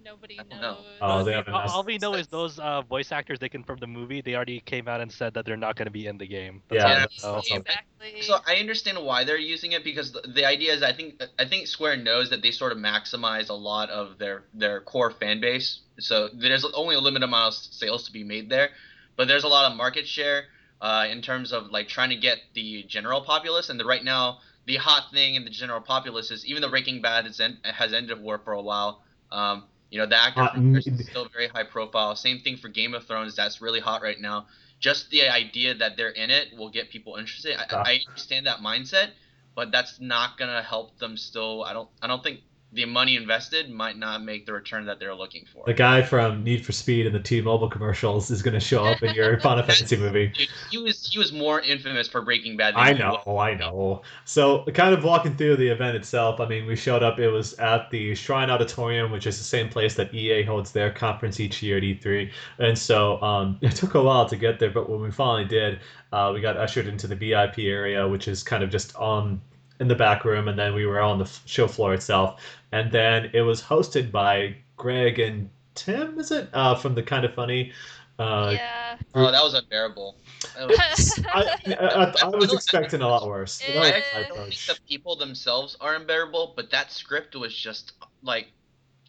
[0.04, 0.60] Nobody, nobody knows.
[0.60, 0.76] know.
[1.02, 3.80] Oh, they all, haven't all- all we know is those uh, voice actors they confirmed
[3.80, 4.20] the movie.
[4.20, 6.62] They already came out and said that they're not going to be in the game.
[6.68, 7.32] That's Yeah, all we that's- know.
[7.34, 7.56] that's all.
[7.58, 8.22] exactly.
[8.22, 11.44] So I understand why they're using it because the, the idea is I think I
[11.44, 15.40] think Square knows that they sort of maximize a lot of their their core fan
[15.40, 15.80] base.
[15.98, 18.70] So there's only a limited amount of sales to be made there,
[19.16, 20.44] but there's a lot of market share
[20.80, 23.68] uh, in terms of like trying to get the general populace.
[23.68, 27.00] And the, right now the hot thing in the general populace is even though Breaking
[27.00, 29.02] Bad has, end, has ended war for a while.
[29.32, 32.16] Um, you know the actor Hot from Chris n- is still very high profile.
[32.16, 33.36] Same thing for Game of Thrones.
[33.36, 34.46] That's really hot right now
[34.78, 37.56] just the idea that they're in it will get people interested.
[37.58, 37.76] I.
[37.76, 39.10] I understand that mindset,
[39.54, 41.16] but that's not gonna help them.
[41.16, 41.88] Still, I don't.
[42.02, 42.40] I don't think
[42.72, 45.62] the money invested might not make the return that they're looking for.
[45.66, 49.02] The guy from Need for Speed and the T-Mobile commercials is going to show up
[49.02, 50.28] in your Final Fantasy movie.
[50.28, 52.74] Dude, he was he was more infamous for Breaking Bad.
[52.76, 54.02] I know, was- I know.
[54.24, 57.18] So, kind of walking through the event itself, I mean, we showed up.
[57.18, 60.90] It was at the Shrine Auditorium, which is the same place that EA holds their
[60.90, 62.30] conference each year at E3.
[62.58, 65.80] And so, um, it took a while to get there, but when we finally did,
[66.12, 69.40] uh, we got ushered into the VIP area, which is kind of just on
[69.80, 72.42] in the back room, and then we were on the show floor itself.
[72.72, 76.48] And then it was hosted by Greg and Tim, is it?
[76.52, 77.72] Uh, from the Kind of Funny.
[78.18, 78.96] Uh, yeah.
[79.14, 80.16] Oh, that was unbearable.
[80.56, 83.58] That was- I, I, I was expecting a lot worse.
[83.58, 87.36] That was I my actually don't think the people themselves are unbearable, but that script
[87.36, 88.52] was just like.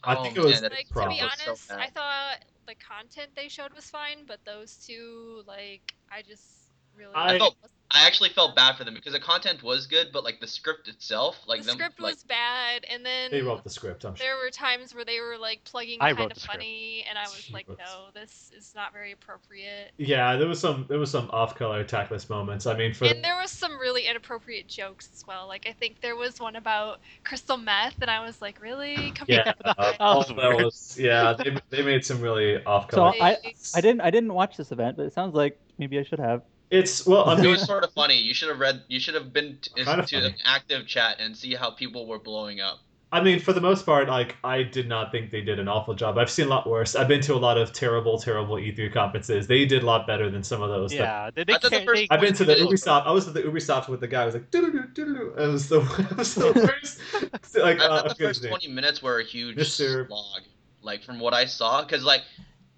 [0.03, 1.71] I oh, think it was- man, like to be was so honest.
[1.71, 6.56] I thought the content they showed was fine, but those two, like, I just
[6.97, 7.13] really.
[7.15, 7.55] I- I felt-
[7.89, 10.89] I actually felt bad for them because the content was good, but like the script
[10.89, 14.03] itself, like the them, script like was bad, and then They wrote the script.
[14.03, 14.25] I'm sure.
[14.25, 16.57] there were times where they were like plugging I kind of the script.
[16.57, 17.77] funny, and I was like, Jeez.
[17.77, 19.91] no, this is not very appropriate.
[19.95, 22.65] Yeah, there was some there was some off-color tactless moments.
[22.65, 25.47] I mean, for And there was some really inappropriate jokes as well.
[25.47, 29.11] Like I think there was one about crystal meth, and I was like, really?
[29.15, 29.53] Come yeah, here.
[29.77, 31.33] uh, was that was yeah.
[31.33, 33.13] They, they made some really off-color.
[33.13, 33.37] So I
[33.75, 36.41] I didn't I didn't watch this event, but it sounds like maybe I should have.
[36.69, 38.17] It's well, I it was sort of funny.
[38.17, 38.83] You should have read.
[38.87, 40.25] You should have been t- Kinda to funny.
[40.27, 42.79] an active chat and see how people were blowing up.
[43.09, 45.93] I mean, for the most part, like I did not think they did an awful
[45.93, 46.17] job.
[46.17, 46.93] I've seen a lot worse.
[46.93, 49.47] I've been to a lot of terrible, terrible E3 conferences.
[49.47, 50.91] They did a lot better than some of those.
[50.91, 53.05] that- Yeah, they, they I the first, they, I've been to the Ubisoft.
[53.07, 54.21] I was at the Ubisoft with the guy.
[54.21, 55.35] who was like, doo-doo-doo, doo-doo-doo.
[55.37, 55.79] It was the,
[56.11, 56.51] it was the
[56.83, 57.55] worst.
[57.55, 60.05] like, I uh, thought the first 20 minutes were a huge Mr.
[60.05, 60.41] slog,
[60.81, 62.23] like from what I saw, because like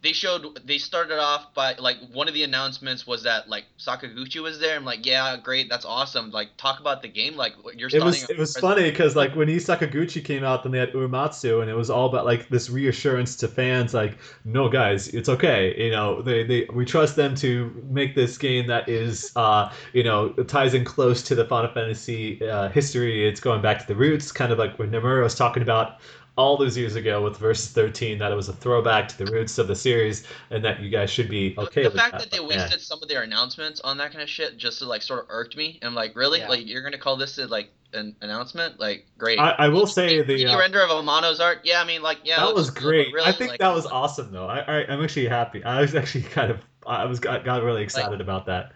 [0.01, 4.41] they showed they started off by like one of the announcements was that like Sakaguchi
[4.41, 4.77] was there.
[4.77, 6.31] I'm like, yeah, great, that's awesome.
[6.31, 7.35] Like talk about the game.
[7.35, 10.79] Like you're It was it was funny because like when Isakaguchi came out, then they
[10.79, 15.09] had Uematsu, and it was all about like this reassurance to fans, like, no guys,
[15.09, 15.75] it's okay.
[15.77, 20.03] You know, they, they we trust them to make this game that is, uh, you
[20.03, 23.27] know, ties in close to the Final Fantasy uh, history.
[23.27, 25.99] It's going back to the roots, kind of like when Nomura was talking about
[26.39, 29.57] all those years ago with Versus 13, that it was a throwback to the roots
[29.57, 32.21] of the series, and that you guys should be okay the with fact that.
[32.21, 34.85] that they but, wasted some of their announcements on that kind of shit just to
[34.85, 35.77] like sort of irked me.
[35.81, 36.39] And I'm like, really?
[36.39, 36.47] Yeah.
[36.47, 38.79] Like you're gonna call this a, like an announcement?
[38.79, 39.37] Like great.
[39.37, 41.59] I, I will say the 3D uh, render of Amano's art.
[41.65, 43.13] Yeah, I mean, like yeah, that was great.
[43.13, 44.47] Really, I think like, that was awesome, though.
[44.47, 45.63] I, I I'm actually happy.
[45.63, 48.71] I was actually kind of I was got, got really excited about that.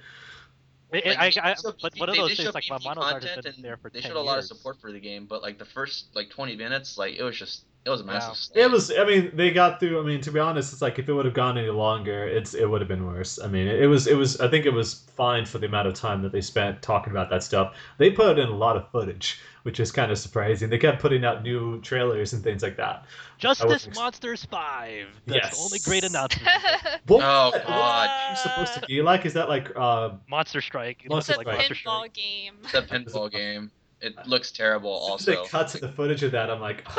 [0.94, 2.78] It- Like, I, they I, showed but one of they those things show like my
[2.78, 4.80] BP mono's art has content been there for they 10 showed a lot of support
[4.80, 7.90] for the game, but like the first like 20 minutes, like it was just it
[7.90, 8.12] was a Yeah.
[8.14, 8.56] massive.
[8.56, 8.92] It was.
[8.98, 10.00] I mean, they got through.
[10.00, 12.54] I mean, to be honest, it's like if it would have gone any longer, it's
[12.54, 13.40] it would have been worse.
[13.42, 14.08] I mean, it, it was.
[14.08, 14.40] It was.
[14.40, 17.30] I think it was fine for the amount of time that they spent talking about
[17.32, 17.76] that stuff.
[17.98, 20.70] They put in a lot of footage, which is kind of surprising.
[20.70, 23.06] They kept putting out new trailers and things like that.
[23.38, 25.08] Justice wasn't ex- Monsters 5.
[25.26, 25.86] That's the only Yes.
[25.86, 26.48] great announcement.
[27.08, 28.30] What Oh, that, God.
[28.30, 29.26] What's that game supposed to be like?
[29.26, 30.12] Is that like uh?
[30.30, 31.04] Monster Strike.
[31.06, 32.14] It Monster it's looks a like Monster pinball Strike.
[32.14, 32.54] game.
[32.64, 33.72] It's a pinball game.
[34.04, 34.94] It looks terrible.
[35.16, 36.84] As soon Also, they cut to the footage of that, I'm like,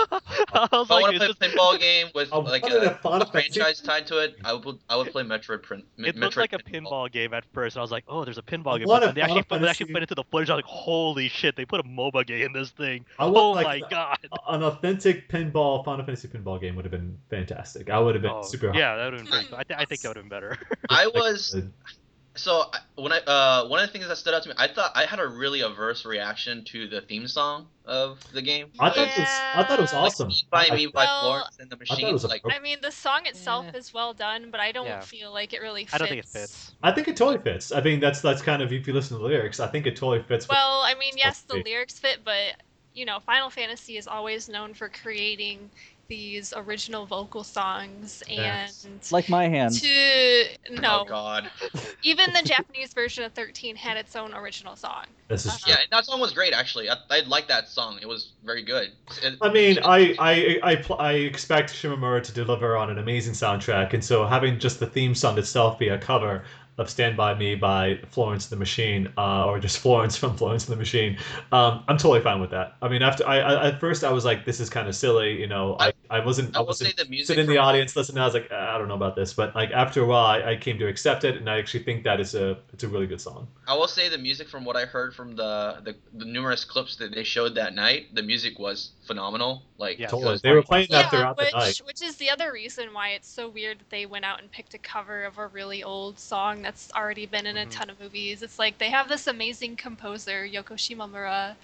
[0.53, 2.77] I was if I want to play a this- pinball game with I like a,
[2.79, 5.63] a Final a franchise tied to it, I would I would play Metroid.
[5.63, 7.77] Print, it Metroid looked like a pinball game at first.
[7.77, 8.89] and I was like, oh, there's a pinball game.
[8.89, 10.51] What But a they actually, Final put, they actually Fantasy- put into the footage.
[10.51, 13.05] I was like, holy shit, they put a MOBA game in this thing.
[13.19, 14.19] I want Oh like my god.
[14.49, 17.91] an authentic pinball Final Fantasy pinball game would have been fantastic.
[17.91, 18.73] I would have been Oh, super.
[18.75, 19.59] yeah, that would have been pretty cool.
[19.59, 20.59] I, th- I think that would have been better.
[20.89, 21.57] I Like, was
[22.37, 22.65] so
[22.97, 25.07] when I uh one of the things that stood out to me, I thought I
[25.07, 28.69] had a really averse reaction to the theme song of the game.
[28.81, 29.29] I thought it was.
[29.55, 30.29] I thought it was awesome.
[30.29, 32.13] Like, by I- me by Well, Florence and the thought it Machine.
[32.13, 33.79] was Like I mean, the song itself Yeah.
[33.79, 35.01] is well done, but I don't Yeah.
[35.01, 35.95] feel like it really fits.
[35.95, 36.73] I don't think it fits.
[36.83, 37.71] I think it totally fits.
[37.73, 39.97] I think that's that's kind of if you listen to the lyrics, I think it
[39.97, 40.49] totally fits.
[40.49, 41.71] Well, I mean, yes, the supposed to be.
[41.71, 42.57] lyrics fit, but
[42.95, 45.71] you know, Final Fantasy is always known for creating
[46.09, 48.87] these original vocal songs, and Yes.
[49.11, 49.81] Like my hands.
[49.83, 51.51] to no, oh god.
[52.03, 55.05] even the Japanese version of 13 had its own original song.
[55.29, 55.73] this is uh, true.
[55.73, 56.91] Yeah, that song was great actually.
[56.91, 57.99] I, I liked that song.
[58.03, 58.93] It was very good.
[59.23, 63.35] It- I mean, I I I, pl- I expect Shimomura to deliver on an amazing
[63.35, 66.45] soundtrack, and so having just the theme song itself be a cover
[66.79, 70.77] of "Stand by Me" by Florence the Machine, uh, or just Florence from Florence the
[70.77, 71.19] Machine,
[71.53, 72.77] um, I'm totally fine with that.
[72.83, 75.41] I mean, after I, I at first I was like, this is kind of silly,
[75.41, 75.77] you know.
[75.79, 78.23] I, I wasn't I I wasn't the music sitting in the audience listening.
[78.23, 80.53] I was like, "Ah, I don't know about this, but like after a while, I,
[80.53, 83.07] I came to accept it, and I actually think that is a it's a really
[83.07, 83.49] good song.
[83.67, 86.97] I will say the music from what I heard from the, the the numerous clips
[86.97, 89.63] that they showed that night, the music was phenomenal.
[89.77, 91.81] Like Yeah, Totally, they were playing that yeah, throughout which the night.
[91.85, 94.73] which is the other reason why it's so weird that they went out and picked
[94.75, 97.71] a cover of a really old song that's already been in a Mhm.
[97.71, 98.43] ton of movies.
[98.43, 101.57] It's like they have this amazing composer Yoko Shimomura.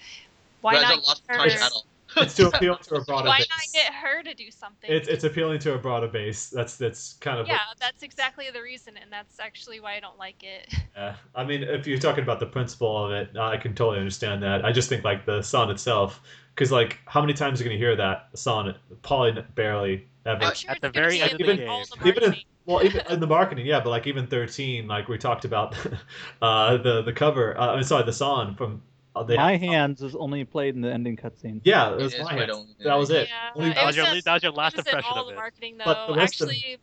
[0.59, 1.63] Why who not hasn't lost get touch her?
[1.63, 1.85] at all.
[2.17, 3.47] It's to appeal to a broader Why base.
[3.49, 4.91] not get her to do something?
[4.91, 6.49] It's it's appealing to a broader base.
[6.49, 10.01] That's that's kind of what- yeah, that's exactly the reason, and that's actually why I
[10.01, 10.67] don't like it.
[10.97, 14.43] Yeah, I mean, if you're talking about the principle of it, I can totally understand
[14.43, 14.65] that.
[14.65, 16.19] I just think like the song itself,
[16.55, 18.73] because like how many times are you gonna hear that song?
[19.01, 20.43] Probably barely ever.
[20.43, 21.83] I'm sure At the very be end in, of the game.
[22.05, 22.35] Even in-
[22.67, 25.75] Well, even in the marketing, yeah, but like even 13, like we talked about,
[26.41, 27.59] uh, the the cover.
[27.59, 28.83] Uh, I'm sorry, the song from.
[29.13, 31.59] Uh, they My hands was only played in the ending cutscene.
[31.65, 32.65] Yeah, it It was is my hands.
[32.81, 33.27] That was it.
[33.27, 35.33] Yeah, Only- it That was your- that was your last was impression all of the
[35.33, 35.35] it.
[35.35, 35.83] marketing though.
[35.85, 36.77] But the rest of- Actually,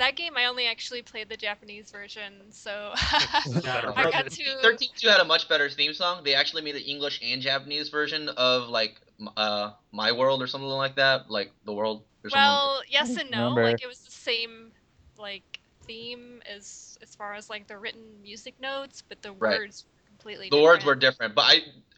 [0.00, 4.44] that game I only actually played the Japanese version, so I got but- to.
[4.62, 6.24] 13 2 had a much better theme song.
[6.24, 9.00] They actually made an English and Japanese version of like
[9.36, 12.40] uh My World or something like that, like The World or something.
[12.42, 13.50] Well, yes and no.
[13.50, 13.64] remember.
[13.64, 14.72] Like it was the same
[15.18, 19.58] like theme as as far as like the written music notes, but the Right.
[19.58, 20.48] words were completely.
[20.50, 21.34] The words were different.
[21.34, 21.44] different, but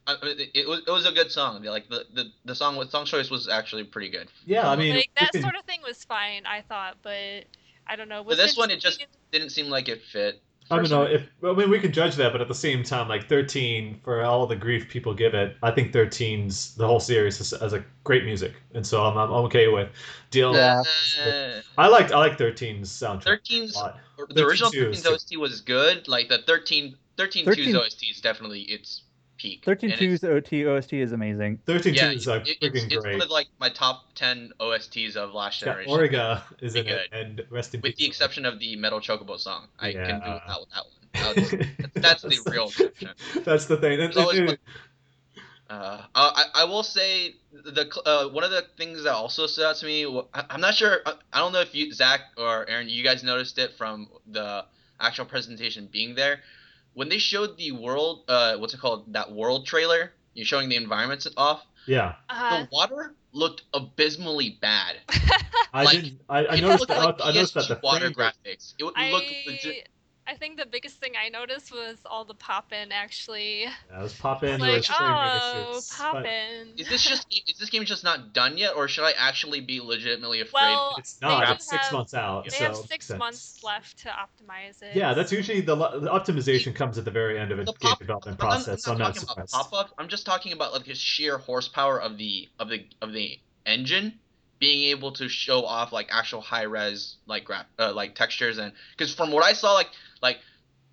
[0.09, 1.63] I, I it, it was it was a good song.
[1.63, 4.29] Like the, the the song with song choice was actually pretty good.
[4.45, 7.45] Yeah, I mean, like that sort of thing was fine, I thought, but
[7.87, 8.25] I don't know.
[8.25, 10.43] But this it one, it just singing- didn't seem like it fit.
[10.71, 13.09] I don't know if I mean we can judge that, but at the same time,
[13.09, 17.37] like 13 for all the grief people give it, I think 13's the whole series
[17.39, 19.91] has, has a great music, and so I'm, I'm okay with
[20.31, 20.57] dealing.
[20.57, 20.83] Yeah.
[21.77, 23.99] I liked I like 13's soundtrack 13's a lot.
[24.31, 25.07] the original 13 13's.
[25.07, 26.09] OST was good.
[26.09, 29.03] Like the 13 13 13 2's OST is definitely its
[29.43, 29.63] peak.
[29.65, 31.59] 13 2's OT OST is amazing.
[31.67, 33.15] 13 Yeah, is like it- freaking it's, it's great.
[33.15, 35.93] one of like my top 10 OSTs of last Yeah, generation.
[35.93, 38.09] Origa is in Pretty it, and rest in with the peace.
[38.09, 39.67] exception of the Metal Chocobo song.
[39.79, 40.35] I can do Yeah.
[40.35, 41.35] without with that one.
[41.93, 43.11] That's, that's the real exception.
[43.45, 43.93] That's the thing.
[44.01, 44.59] And- It's always and-
[45.71, 49.77] Uh, I, I will say the uh, one of the things that also stood out
[49.77, 50.05] to me.
[50.35, 51.01] I- I'm not sure.
[51.07, 54.67] I I don't know if you Zach or Aaron, you guys noticed it from the
[55.01, 56.41] actual presentation being there.
[56.95, 59.13] When they showed the world, uh, what's it called?
[59.13, 60.13] That world trailer.
[60.35, 61.63] You're showing the environments off.
[61.87, 64.97] yeah, Uh, The water looked abysmally bad.
[65.75, 66.21] I Like, didn't.
[66.29, 66.89] I, I noticed.
[66.89, 68.75] That, like I noticed that the water frame graphics.
[68.79, 69.89] It, would I looked legit.
[70.33, 73.65] I think the biggest thing I noticed was all the pop in actually.
[73.65, 74.59] Yeah, it was pop in.
[74.61, 76.69] like, was frame rate oh, issues, pop but in.
[76.79, 79.81] Is this just is this game just not done yet, or should I actually be
[79.81, 80.63] legitimately afraid?
[80.63, 81.47] Well, It's not.
[81.47, 82.45] do It's six have- months out.
[82.45, 83.19] They so have six sense.
[83.19, 84.97] months left to optimize it.
[84.97, 87.91] Yeah, that's usually the, the optimization comes at the very end of a the game
[87.91, 88.85] pop- development I'm- process.
[88.85, 89.55] so I'm I'm not not talking surprised.
[89.55, 89.95] about pop-up.
[89.99, 94.19] I'm just talking about like the sheer horsepower of the of the of the engine
[94.63, 98.73] being able to show off like actual high res like graph uh, like textures and
[98.97, 99.89] because from what I saw like
[100.23, 100.39] like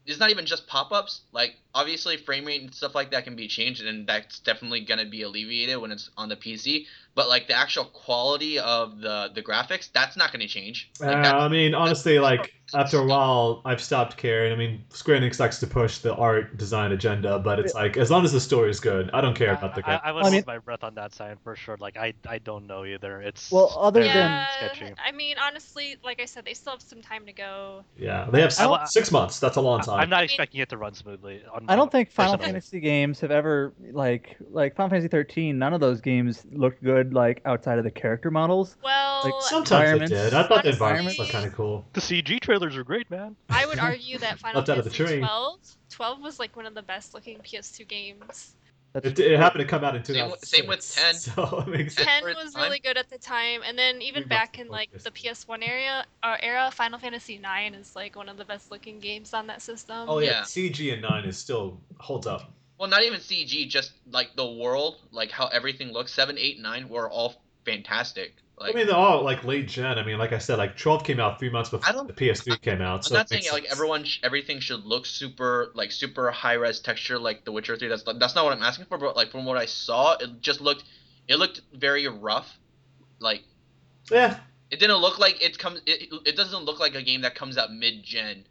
[0.07, 3.47] it's not even just pop-ups like obviously frame rate and stuff like that can be
[3.47, 7.47] changed and that's definitely going to be alleviated when it's on the PC but like
[7.47, 11.47] the actual quality of the the graphics that's not going to change like, Uh, I
[11.47, 14.53] mean, honestly, like after a while, I've stopped caring.
[14.53, 18.11] I mean, Square Enix likes to push the art design agenda, but it's like as
[18.11, 19.99] long as the story is good, I don't care about the I, game.
[20.03, 21.77] I would I mean- hold my breath on that sign for sure.
[21.79, 23.21] Like I, I don't know either.
[23.21, 24.93] It's Well, other very than- Yeah, sketchy.
[25.03, 27.83] I mean, honestly, like I said, they still have some time to go.
[27.97, 29.39] Yeah, they have I don't- six months.
[29.39, 29.99] That's a long time.
[29.99, 31.41] I'm not mean- expecting it to run smoothly.
[31.63, 32.37] On I don't think Final.
[32.37, 35.57] Fantasy games have ever like like Final Fantasy 13.
[35.57, 38.77] None of those games looked good like outside of the character models.
[38.83, 40.33] Well, Like, Sometimes they did.
[40.33, 41.85] I thought the environments Honestly- looked kind of cool.
[41.93, 43.35] The CG trailers are great, man.
[43.49, 46.65] I would argue that Final Left out of the Fantasy 12, 12 was like one
[46.65, 48.55] of the best looking PS2 games.
[48.93, 50.67] That's It, it happened to come out in Same 2006.
[50.67, 51.35] with- same with 10.
[51.49, 54.27] So it makes 10 for was really good at the time, and then even We
[54.29, 58.37] back in like the PS1 area uh, era, Final Fantasy 9 is like one of
[58.37, 60.09] the best looking games on that system.
[60.09, 60.41] Oh yeah, Yeah.
[60.41, 62.51] CG and nine is still holds up.
[62.79, 66.13] Well, not even CG, just like the world, like how everything looks.
[66.13, 67.35] Seven, eight, nine were all
[67.65, 68.35] fantastic.
[68.59, 69.97] Like, I mean, they're all like late gen.
[69.97, 72.81] I mean, like I said, like 12 came out three months before the PS3 came
[72.81, 73.05] out.
[73.05, 76.53] I'm So not saying makes like everyone, sh- everything should look super, like super high
[76.53, 77.87] res texture, like The Witcher Three.
[77.87, 78.97] That's that's not what I'm asking for.
[78.97, 80.83] But like from what I saw, it just looked,
[81.27, 82.59] it looked very rough.
[83.19, 83.43] Like
[84.11, 84.39] Yeah,
[84.71, 85.81] it didn't look like it comes.
[85.85, 88.45] It, it doesn't look like a game that comes out mid gen.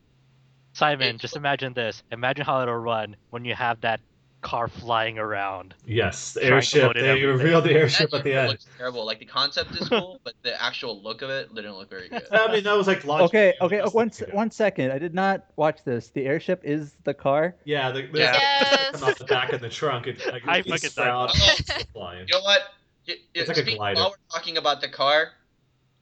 [0.72, 2.02] Simon, It- just imagine this.
[2.10, 4.00] Imagine how it'll run when you have that
[4.40, 5.74] car flying around.
[5.84, 6.94] yes, the airship.
[6.94, 7.28] They everything.
[7.28, 8.48] revealed the airship at the end.
[8.50, 9.04] looks terrible.
[9.04, 12.22] Like the concept is cool, but the actual look of it didn't look very good.
[12.30, 13.24] I mean, that was like logic.
[13.26, 13.78] Okay, okay.
[13.78, 14.28] that's One, the s- thing.
[14.36, 14.92] one second.
[14.92, 16.08] I did not watch this.
[16.10, 17.56] The airship is the car.
[17.64, 18.32] Yeah, the, the Yeah.
[18.32, 18.90] Yes.
[19.00, 20.06] come out the back of the trunk.
[20.06, 21.64] It, like, I it's fucking proud, died.
[21.70, 22.26] Oh, flying.
[22.28, 22.60] You know what?
[23.08, 23.98] Y- y- It's like a glider.
[24.00, 25.30] While we're talking about the car,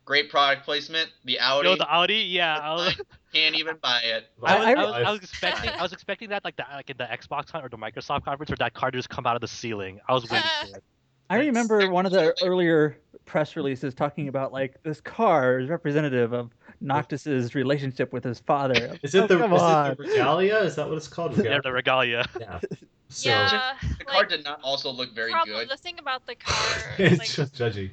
[0.04, 1.10] great product placement.
[1.24, 2.90] The Audi Yo, the Audi, yeah.
[3.36, 4.26] I can't even buy it.
[4.42, 6.90] I, I- was, I, was, I was expecting, I was expecting that like the like
[6.90, 9.40] in the Xbox con- or the Microsoft conference, where that car just come out of
[9.40, 10.00] the ceiling.
[10.08, 10.84] I was waiting for it.
[11.28, 16.32] I remember one of the earlier press releases talking about like this car is representative
[16.32, 18.96] of Noctis's relationship with his father.
[19.02, 19.90] Is it Oh, the, come is on.
[19.92, 20.58] it the regalia?
[20.58, 21.32] Is that what it's called?
[21.36, 21.62] Yeah, Regalia?
[21.62, 22.24] the regalia.
[22.40, 22.60] Yeah.
[23.08, 25.68] So yeah, The car like, did not also look very prob- good.
[25.68, 27.90] the thing about the car, it's like just judgy.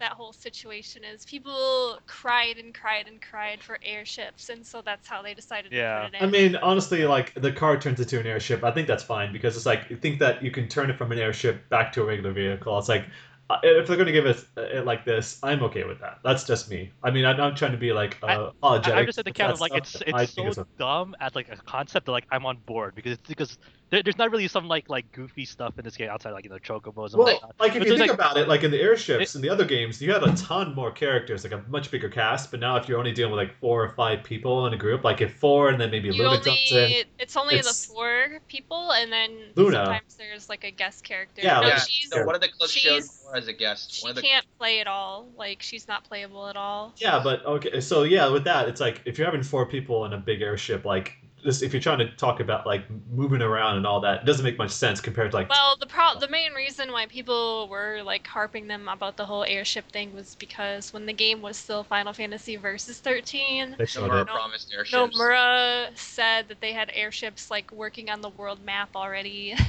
[0.00, 5.06] That whole situation is people cried and cried and cried for airships, and so that's
[5.08, 6.02] how they decided Yeah.
[6.02, 8.64] to put it I mean, honestly, like the car turns into an airship.
[8.64, 11.12] I think that's fine because it's like you think that you can turn it from
[11.12, 12.78] an airship back to a regular vehicle.
[12.78, 13.06] It's like
[13.48, 16.18] uh, if they're going to give it, it like this, I'm okay with that.
[16.24, 16.90] That's just me.
[17.04, 18.94] I mean, I'm not trying to be like uh, I- apologetic.
[18.94, 21.14] I, I'm just at the with camp of like it's it's so it's a- dumb
[21.20, 23.56] at like a concept that like I'm on board because it's because
[23.90, 26.50] there, there's not really some like like goofy stuff in this game outside like you
[26.50, 27.54] know chocobos and Well, whatnot.
[27.60, 29.64] like if But you think like- about it, like in the airships and the other
[29.64, 32.50] games, you had a ton more characters, like a much bigger cast.
[32.50, 35.04] But now, if you're only dealing with like four or five people in a group,
[35.04, 38.40] like if four and then maybe You Luna jumps in, it's only It's- the four
[38.48, 39.76] people, and then Luna.
[39.84, 41.42] sometimes there's like a guest character.
[41.44, 43.92] Yeah, no, yeah, she's so one of the clips showed she's- more as a guest.
[43.92, 45.28] she the can't play at all.
[45.36, 46.92] Like she's not playable at all.
[46.98, 47.20] yeah.
[47.22, 50.18] But okay, so yeah, with that, it's like if you're having four people in a
[50.18, 51.12] big airship, like
[51.46, 54.44] this, if you're trying to talk about like moving around and all that, it doesn't
[54.44, 58.02] make much sense compared to like Well, the pro- the main reason why people were
[58.04, 61.82] like harping them about the whole airship thing was because when the game was still
[61.84, 64.28] Final Fantasy Versus 13, they showed Nomura it.
[64.28, 65.16] promised airships.
[65.18, 69.54] Nomura said that they had airships like working on the world map already.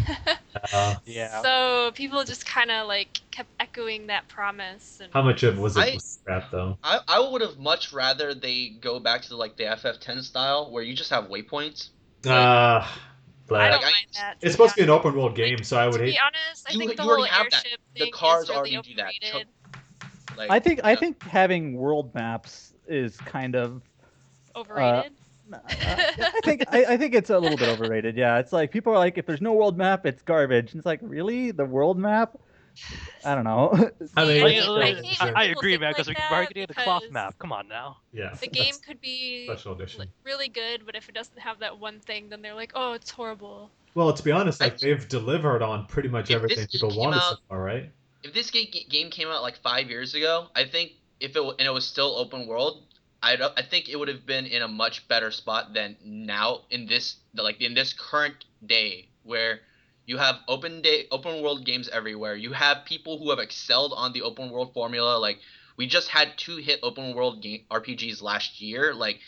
[0.73, 1.41] Uh, Yeah.
[1.43, 4.99] So people just kind of like kept echoing that promise.
[5.01, 6.77] And how much of it was it I- was scrap though?
[6.83, 10.81] I, I would have much rather they go back to like the FF10 style where
[10.83, 11.89] you just have waypoints.
[12.25, 12.87] Uh, I
[13.47, 14.35] don't Like, I- mind that.
[14.41, 16.13] it's supposed to be an open world game, so I would To hate.
[16.13, 17.65] be honest, I You- think the you already whole have that.
[17.95, 19.11] The cars is really already do that.
[19.23, 19.47] overrated.
[20.35, 23.81] Like, I think I think having world maps is kind of.
[24.55, 25.13] Overrated.
[25.53, 28.17] I think I, I think it's a little bit overrated.
[28.17, 30.71] Yeah, it's like people are like, if there's no world map, it's garbage.
[30.73, 32.35] And it's like, really, the world map?
[33.23, 33.71] I don't know.
[34.15, 36.67] I mean, Like, I like, I, when I agree, man, because that we're already getting
[36.67, 37.35] the cloth map.
[37.39, 37.97] Come on now.
[38.13, 40.07] yeah, the game could be special edition.
[40.23, 43.11] really good, but if it doesn't have that one thing, then they're like, oh, it's
[43.11, 43.71] horrible.
[43.95, 47.21] Well, to be honest, like I- they've delivered on pretty much everything people came wanted
[47.21, 47.89] so far, right?
[48.23, 51.41] if this ga- ga- game came out like five years ago, I think if it
[51.41, 52.83] and it was still open world,
[53.23, 56.85] I I think it would have been in a much better spot than now in
[56.87, 59.61] this like in this current day where
[60.07, 62.35] you have open day open world games everywhere.
[62.35, 65.19] You have people who have excelled on the open world formula.
[65.19, 65.39] Like
[65.77, 68.95] we just had two hit open world game RPGs last year.
[68.95, 69.19] Like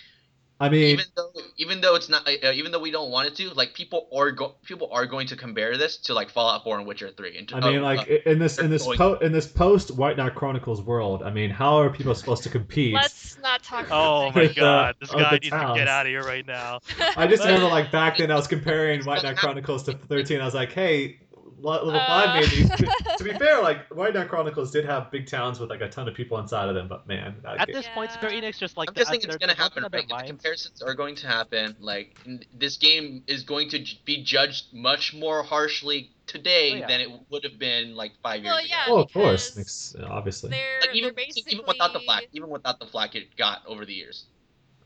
[0.62, 3.36] I mean, even though even though it's not uh, even though we don't want it
[3.36, 6.80] to, like people are go- people are going to compare this to like Fallout 4
[6.80, 7.38] and Witcher 3.
[7.38, 10.18] And, I mean, uh, like uh, in this in this po- in this post White
[10.18, 11.24] Knight Chronicles world.
[11.24, 12.94] I mean, how are people supposed to compete?
[12.94, 16.06] Let's not talk Oh my With, uh, god, this guy the needs to get out
[16.06, 16.80] of here right now.
[17.16, 20.42] I just remember like back then I was comparing White Knight Chronicles to 13.
[20.42, 21.29] I was like, hey, le-
[21.62, 22.08] level Uh.
[22.08, 22.70] five made these.
[23.18, 26.08] to be fair, like White Knight Chronicles did have big towns with like a ton
[26.08, 28.78] of people inside of them, but man, that At game- this point, Square Enix just
[28.78, 30.26] like I'm just thinking it's gonna happen, working on right?
[30.28, 31.76] The comparisons are going to happen.
[31.80, 32.18] Like
[32.54, 36.88] this game is going to be judged much more harshly today Oh, yeah.
[36.88, 38.76] than it would have been like five years Well, ago.
[38.88, 40.52] oh, of course, makes, obviously.
[40.52, 43.64] They're Like even they're basically even without the flack, even without the flack it got
[43.66, 44.26] over the years.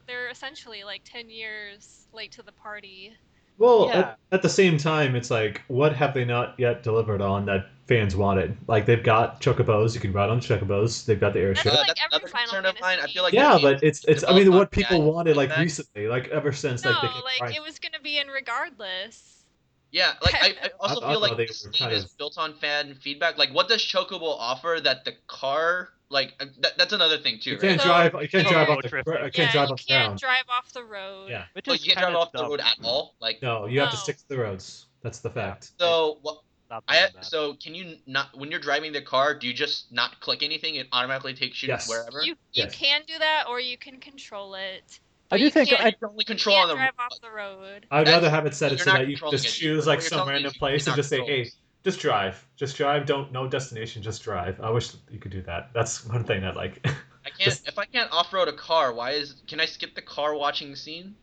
[0.07, 3.13] they're essentially like ten years late to the party.
[3.57, 3.99] Well, Yeah.
[3.99, 7.67] at, at the same time, it's like, what have they not yet delivered on that
[7.87, 8.57] fans wanted?
[8.67, 11.05] Like, they've got chocobos, you can ride on chocobos.
[11.05, 11.65] They've got the airship.
[11.65, 12.93] That's like that's every another Final concern of mine.
[12.93, 14.23] I Fantasy feel like yeah, but it's it's.
[14.23, 15.63] I mean, what people that wanted like feedback.
[15.63, 19.45] recently, like ever since No, like they came like it was gonna be in regardless.
[19.91, 22.17] Yeah, like I, I also I- I feel thought like they this game is of-
[22.17, 23.37] built on fan feedback.
[23.37, 25.89] Like, what does Chocobo offer that the car?
[26.13, 28.13] Like, uh, that, that's another thing too, You can't So- drive.
[28.21, 28.87] You can't drive off the.
[28.89, 29.13] drifting.
[29.15, 30.19] I can't yeah, drive off the can't ground.
[30.19, 31.29] drive off the road.
[31.29, 31.45] Yeah.
[31.53, 33.15] Which Like, you can't drive kinda off the road at all.
[33.19, 34.85] Like, No, you have to stick to the roads.
[35.01, 35.71] That's the fact.
[35.79, 36.39] so what?
[36.87, 39.35] I so can you not when you're driving the car?
[39.35, 40.73] Do you just not click anything?
[40.75, 41.87] It automatically takes you Yes.
[41.87, 42.21] wherever.
[42.23, 42.73] You you Yes.
[42.75, 44.99] can do that, or you can control it.
[45.29, 47.85] I do think I- can only control on can't the drive off the road.
[47.91, 50.27] I'd That's- rather have it set it so that you just choose What like some
[50.27, 51.55] random place and just say, "Hey, this.
[51.83, 53.05] Just drive, just drive.
[53.05, 55.71] Don't no destination, just drive." I wish you could do that.
[55.73, 56.85] That's one thing I like.
[57.25, 58.93] I can't if I can't off road a car.
[58.93, 61.15] Why is can I skip the car watching scene?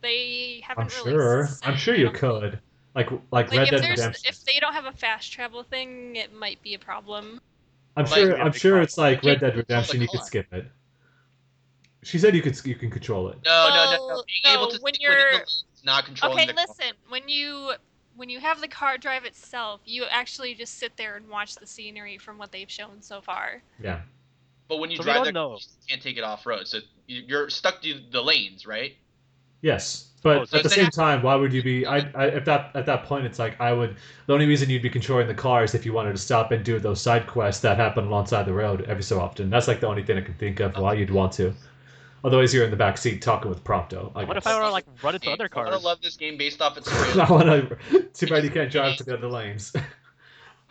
[0.00, 1.10] They I'm haven't really.
[1.12, 1.46] sure.
[1.46, 2.58] said I'm sure you could.
[2.94, 4.22] Like like, Like Red if Dead Redemption.
[4.26, 7.40] if they don't have a fast travel thing, it might be a problem.
[7.96, 8.40] I'm Like, sure.
[8.40, 8.82] I'm sure car.
[8.82, 10.00] it's like Red Dead Redemption.
[10.02, 10.66] You could skip it.
[12.02, 13.38] She said you could you can control it.
[13.44, 14.06] No, no, no, no.
[14.08, 16.64] Well, Being able to when stick within the you're- lanes, not controlling Okay, the car.
[16.68, 16.92] listen.
[17.08, 17.72] When you
[18.16, 21.66] when you have the car drive itself, you actually just sit there and watch the
[21.66, 23.62] scenery from what they've shown so far.
[23.82, 24.00] Yeah.
[24.68, 25.52] But when you So drive don't know.
[25.54, 25.58] you
[25.88, 26.66] can't take it off road.
[26.66, 28.96] So you- you're stuck to the lanes, right?
[29.60, 31.86] Yes, but Oh, so at the same time, why would you be?
[31.86, 33.96] I, I at that at that point, it's like I would.
[34.26, 36.64] The only reason you'd be controlling the car is if you wanted to stop and
[36.64, 39.50] do those side quests that happen alongside the road every so often.
[39.50, 40.82] That's like the only thing I can think of oh.
[40.82, 41.54] why you'd want to.
[42.24, 44.12] Otherwise, you're in the back seat talking with Prompto.
[44.14, 44.46] I What if.
[44.46, 45.34] I were to like run into Game.
[45.34, 47.26] other I wanna love this game based off its I real.
[47.28, 47.44] want
[47.90, 48.02] to.
[48.14, 49.72] Too bad you can't drive to the other lanes.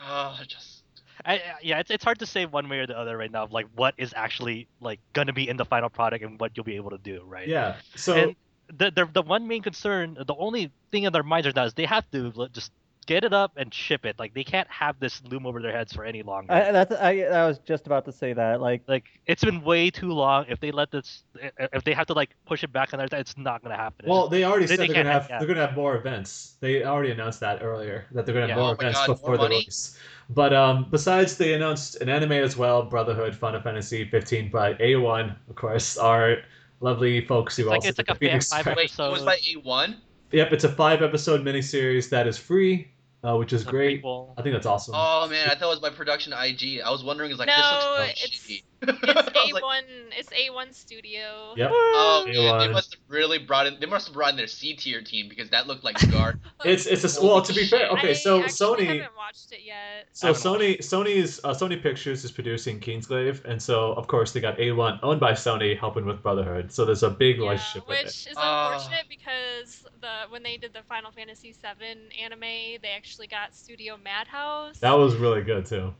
[0.04, 0.84] Ah, just
[1.26, 3.44] I, I- yeah, it's, it's hard to say one way or the other right now
[3.44, 6.64] of like what is actually like gonna be in the final product and what you'll
[6.64, 7.48] be able to do, right?
[7.48, 7.76] yeah.
[7.96, 8.36] So And
[8.76, 11.74] the, the the one main concern, the only thing in their minds right now is
[11.74, 12.72] they have to just
[13.08, 14.18] get it up and ship it.
[14.20, 16.54] Like they can't have this loom over their heads for any longer.
[16.54, 18.62] I, that's I, I was just about to say that.
[18.62, 20.46] Like, like it's been way too long.
[20.48, 21.24] If they let this,
[21.58, 24.08] if they have to like push it back on their it's not gonna happen.
[24.10, 25.76] Well, they already They- said they they are gonna can't have have- they're gonna have
[25.76, 26.56] more events.
[26.60, 28.62] They already announced that earlier that they're gonna have Yeah.
[28.64, 29.98] more Oh events God, more before the release.
[30.30, 35.36] But um, besides, they announced an anime as well, Brotherhood, Final Fantasy 15 by A1,
[35.50, 36.38] of course, our
[36.80, 38.78] lovely folks who It's like- also it's like the a fan- Phoenix five Wright.
[38.78, 39.96] Wait, it was by A1.
[40.32, 42.88] Yep, it's a five episode miniseries that is free,
[43.24, 44.02] uh, which is great.
[44.04, 44.34] prequel.
[44.38, 44.94] I think that's awesome.
[44.98, 46.82] Oh man, I thought it was my production IG.
[46.82, 48.64] I was wondering, is like No, this looks it's- so shitty.
[48.82, 49.82] It's I was like, A1.
[50.18, 51.54] It's A1 Studio.
[51.56, 51.70] Yep.
[51.74, 53.80] oh man, they must have really brought in.
[53.80, 56.40] They must have brought in their C tier team because that looked like garbage.
[56.66, 57.90] It's it's a well to be fair.
[57.90, 60.08] Okay, I so actually Sony haven't watched it yet.
[60.14, 64.58] So Sony, Sony's uh, Sony Pictures is producing Kingsglaive, and so of course they got
[64.58, 66.72] A1 owned by Sony helping with Brotherhood.
[66.72, 68.32] So there's a big Yeah, relationship with which it.
[68.32, 68.74] is Ah.
[68.74, 72.42] unfortunate because the when they did the Final Fantasy VII anime,
[72.82, 74.80] they actually got Studio Madhouse.
[74.80, 75.94] That was really good too.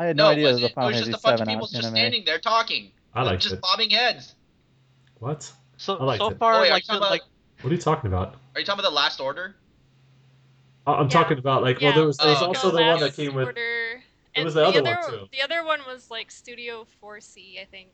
[0.00, 0.70] I had no, No, idea it was a wasn't.
[0.72, 1.90] It was Fantasy just a bunch of people just anime.
[1.94, 2.90] standing there talking.
[3.12, 3.60] I liked just it.
[3.60, 4.34] bobbing heads.
[5.18, 5.52] What?
[5.76, 6.38] So I liked so it.
[6.38, 7.10] far, oh, wait, like the, about?
[7.10, 7.22] like
[7.60, 8.36] What are you talking about?
[8.54, 9.56] are you talking about the Last Order?
[10.86, 11.08] I- I'm Yeah.
[11.10, 13.34] talking about like well there was there was Oh, also the the one that came
[13.34, 14.02] with Order, There
[14.36, 15.28] and was the other one, too.
[15.32, 17.90] The other one was like Studio 4C, I think.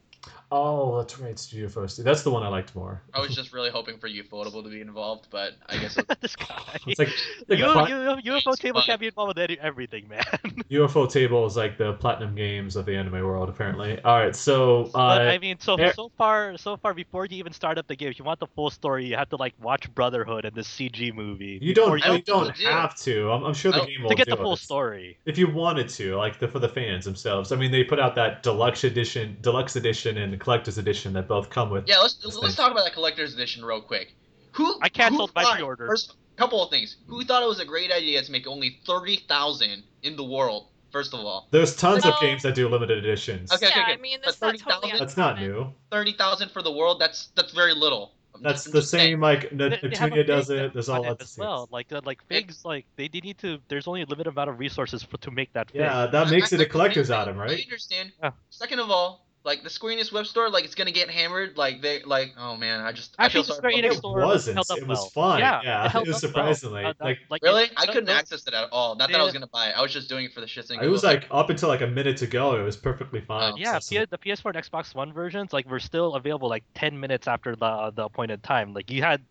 [0.53, 2.03] Oh that's right Studio First.
[2.05, 3.03] That's the one I liked more.
[3.13, 6.37] I was just really hoping for Ufotable to be involved, but I guess it, this
[6.37, 6.63] guy.
[6.87, 7.09] It's like,
[7.49, 8.83] like U- Pla- U- Ufotable fun.
[8.85, 10.23] can't be involved with any- everything, man.
[10.71, 14.01] Ufotable is like the platinum games of the anime world apparently.
[14.03, 17.39] All right, so but uh, I mean, so there- so far, so far, before you
[17.39, 19.55] even start up the game, if you want the full story, you have to like
[19.61, 21.59] watch Brotherhood and this CG movie.
[21.61, 22.67] you don't I you don't don't think do.
[22.67, 23.31] have to.
[23.33, 24.59] I'm, I'm sure the I don't- game will to get do the full it.
[24.59, 25.19] story.
[25.27, 27.51] if you wanted to, like the for the fans themselves.
[27.51, 31.29] I mean, they put out that deluxe edition, deluxe edition, and the collector's edition that
[31.29, 31.87] both come with.
[31.89, 31.99] yeah.
[31.99, 32.55] Let's let's things.
[32.57, 34.15] talk about that collector's edition real quick.
[34.53, 35.87] Who I canceled who my thought- pre-order.
[35.87, 36.97] First, couple of things.
[37.07, 40.69] Who thought it was a great idea to make only thirty thousand in the world?
[40.93, 43.53] First of all, There's tons of games that do limited editions.
[43.53, 44.99] Okay, yeah, okay, I mean, but that's not totally 30,000?
[45.07, 45.75] That's not new.
[45.91, 47.01] thirty thousand for the world.
[47.01, 48.13] That's that's very little.
[48.35, 49.13] I'm That's just- the just saying.
[49.15, 49.21] same.
[49.21, 50.73] Like N- They- they have Neptunia does it.
[50.75, 51.69] There's all that it as well.
[51.71, 53.59] Like uh, like figs, like they, they need to.
[53.69, 55.81] There's only a limited amount of resources for, to make that fig.
[55.83, 57.63] Yeah, that makes it a collector's I- item, I right?
[57.65, 58.13] understand.
[58.23, 58.31] Yeah.
[58.51, 61.57] Second of all, like the Square Enix web store, like it's gonna get hammered.
[61.57, 63.93] Like they, like oh man, I just Actually, I feel the sorry Square for Enix
[63.93, 64.57] It store wasn't.
[64.57, 65.09] held up It was well.
[65.11, 65.39] fun.
[65.39, 66.19] Yeah, Yeah, it, it was up well.
[66.19, 68.97] surprisingly, Uh, like- like Really, it- I couldn't no- access it at all.
[68.97, 69.75] Not that I was gonna buy it.
[69.79, 71.81] I was just doing it for the shits and It was like up until like
[71.81, 72.61] a minute ago.
[72.61, 73.53] It was perfectly fine.
[73.53, 74.07] Oh, Yeah, accessible.
[74.07, 77.55] P- the PS4 and Xbox One versions like were still available like 10 minutes after
[77.57, 78.75] the the appointed time.
[78.75, 79.23] Like you had,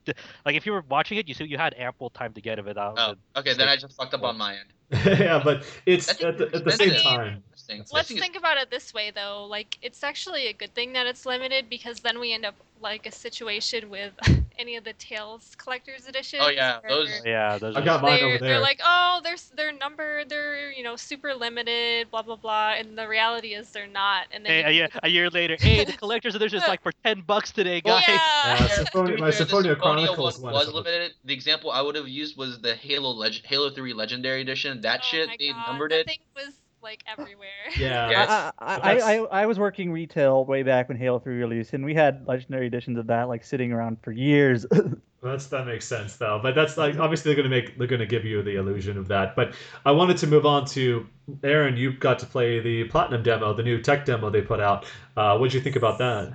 [0.45, 2.63] like if you were watching it, you see you had ample time to get it
[2.65, 2.95] without.
[2.97, 4.69] oh, okay, then I just fucked up on my end.
[5.19, 7.43] yeah, but it's at the, at the same time.
[7.69, 7.77] Interesting.
[7.79, 9.45] Let's That thing is- think about it this way, though.
[9.45, 13.05] Like, it's actually a good thing that it's limited because then we end up like
[13.07, 14.11] a situation with
[14.59, 16.43] any of the Tales collector's editions.
[16.45, 19.71] Oh, yeah, those- yeah, those I got mine they're, they're like, oh, they're s- they're
[19.71, 24.27] numbered, they're you know super limited, blah blah blah, and the reality is they're not.
[24.31, 26.83] And then Hey, a, year, can- a year later, hey, the collector's edition is like
[26.83, 28.03] for 10 bucks today, guys.
[28.07, 28.13] yeah.
[28.15, 31.13] Yeah, Yeah, Symphonia- my fair, the Symphonia Chronicles one one was limited.
[31.23, 34.81] The example I would have used was the Halo Leg- Halo 3 Legendary Edition.
[34.81, 36.07] That Oh shit, my they God, numbered that it.
[36.07, 36.53] thing was
[36.85, 37.47] like everywhere.
[37.77, 37.95] Yeah.
[38.15, 38.51] Yeah.
[38.59, 41.83] I, I, I, I, I was working retail way back when Halo 3 released, and
[41.83, 44.65] we had legendary editions of that like sitting around for years.
[45.23, 46.39] That's that makes sense though.
[46.41, 49.35] But that's like obviously they're gonna make they're gonna give you the illusion of that.
[49.35, 51.07] But I wanted to move on to
[51.43, 51.75] Aaron.
[51.77, 54.85] You got to play the platinum demo, the new tech demo they put out.
[55.17, 56.33] Uh, what would you think about that?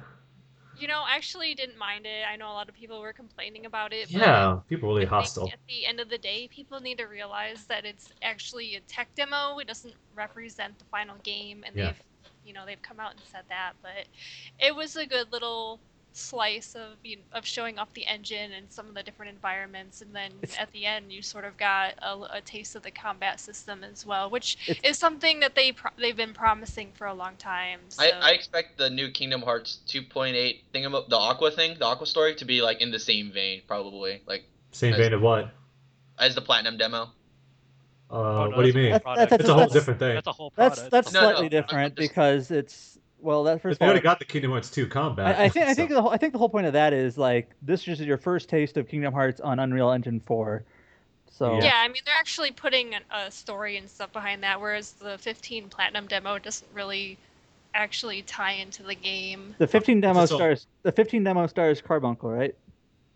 [0.81, 2.25] You know, I actually didn't mind it.
[2.27, 4.11] I know a lot of people were complaining about it.
[4.11, 5.49] Yeah, people really I hostile.
[5.53, 9.11] At the end of the day, people need to realize that it's actually a tech
[9.15, 9.59] demo.
[9.59, 11.87] It doesn't represent the final game, and Yeah.
[11.87, 12.01] they've,
[12.45, 13.75] you know, they've come out and said that.
[13.83, 14.09] But
[14.59, 15.83] it was a good little
[16.13, 20.03] slice of you know, of showing off the engine and some of the different environments,
[20.03, 22.91] and then It's- at the end, you sort of got a, a taste of the
[22.91, 27.15] combat system as well, which is something that they pro- they've been promising for a
[27.15, 27.81] long time.
[27.89, 28.03] So.
[28.05, 32.35] I, I expect the new Kingdom Hearts 2.8 thing, the Aqua thing, the Aqua story,
[32.37, 35.51] to be like in the same vein, probably, like Same vein of what?
[36.19, 37.03] as the Platinum demo.
[37.03, 38.91] Uh, Oh, no, what do you mean?
[38.91, 40.15] whole That's- that's It's a whole that's- different thing.
[40.15, 40.91] That's a whole that's product.
[40.91, 43.85] that's No, no, slightly I'm- I'm different just- because it's well that But first they
[43.85, 45.39] of all already got the Kingdom Hearts 2 combat.
[45.39, 47.19] I, I think I think the whole, I think the whole point of that is
[47.19, 50.65] like this is your first taste of Kingdom Hearts on Unreal Engine 4.
[51.31, 51.65] So Yeah.
[51.65, 55.69] Yeah, I mean they're actually putting a story and stuff behind that, whereas the 15
[55.69, 57.19] Platinum demo doesn't really
[57.75, 59.55] actually tie into the game.
[59.59, 62.55] the 15 demo It's its stars the 15 demo stars Carbuncle, right?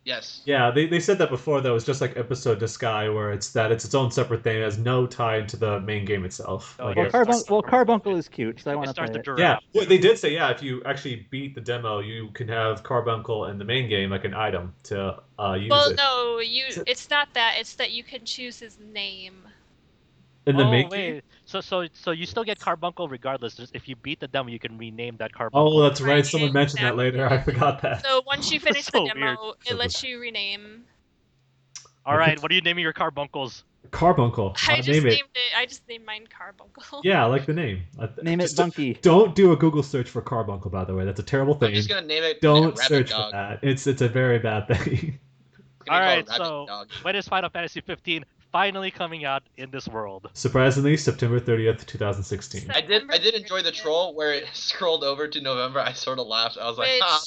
[0.04, 0.42] Yes.
[0.44, 1.62] Yeah, they, they said that before.
[1.62, 4.58] That was just like episode to Sky, where it's that it's its own separate thing.
[4.58, 6.76] It has no tie into the main game itself.
[6.78, 7.08] Oh, Like, Well, yeah.
[7.08, 9.38] it's- Carbuncle, well, Carbuncle is cute, so I want to starts play the it.
[9.38, 10.50] yeah, well, they did say yeah.
[10.50, 14.24] If you actually beat the demo, you can have Carbuncle in the main game like
[14.24, 15.96] an item to uh, use Well, it.
[15.96, 16.64] no, you.
[16.86, 17.54] It's not that.
[17.58, 19.34] It's that you can choose his name.
[20.46, 21.12] In the oh, main wait.
[21.12, 21.22] game.
[21.54, 23.54] So so so you still get Carbuncle regardless.
[23.54, 25.78] Just if you beat the demo, you can rename that Carbuncle.
[25.78, 26.14] Oh, that's right.
[26.14, 27.26] Right, Someone mentioned that later.
[27.30, 28.04] I forgot that.
[28.04, 30.82] So once you finish So the demo, So it lets you rename.
[32.04, 32.42] All right.
[32.42, 33.62] What are you naming your Carbuncles?
[33.92, 34.56] Carbuncle.
[34.68, 35.20] I Uh, just name named it.
[35.36, 35.56] it.
[35.56, 37.02] I just named mine Carbuncle.
[37.04, 37.84] Yeah, I like the name.
[38.00, 38.94] I- Name it just Bunky.
[38.94, 41.04] Don't do a Google search for Carbuncle, by the way.
[41.04, 41.74] That's a terrible I'm thing.
[41.74, 42.40] just gonna name it.
[42.40, 43.30] Don't Rabbit search Dog.
[43.30, 43.60] for that.
[43.62, 45.20] It's it's a very bad thing.
[45.56, 46.88] It's gonna All be right, called Rabbit so Dog.
[47.02, 48.24] when is Final Fantasy 15
[48.54, 50.30] finally coming out in this world?
[50.32, 52.70] Surprisingly, September 30th, 2016.
[52.70, 53.02] I did.
[53.10, 55.80] I did enjoy the troll where it scrolled over to November.
[55.80, 56.56] I sort of laughed.
[56.56, 57.20] I was like, Which ah.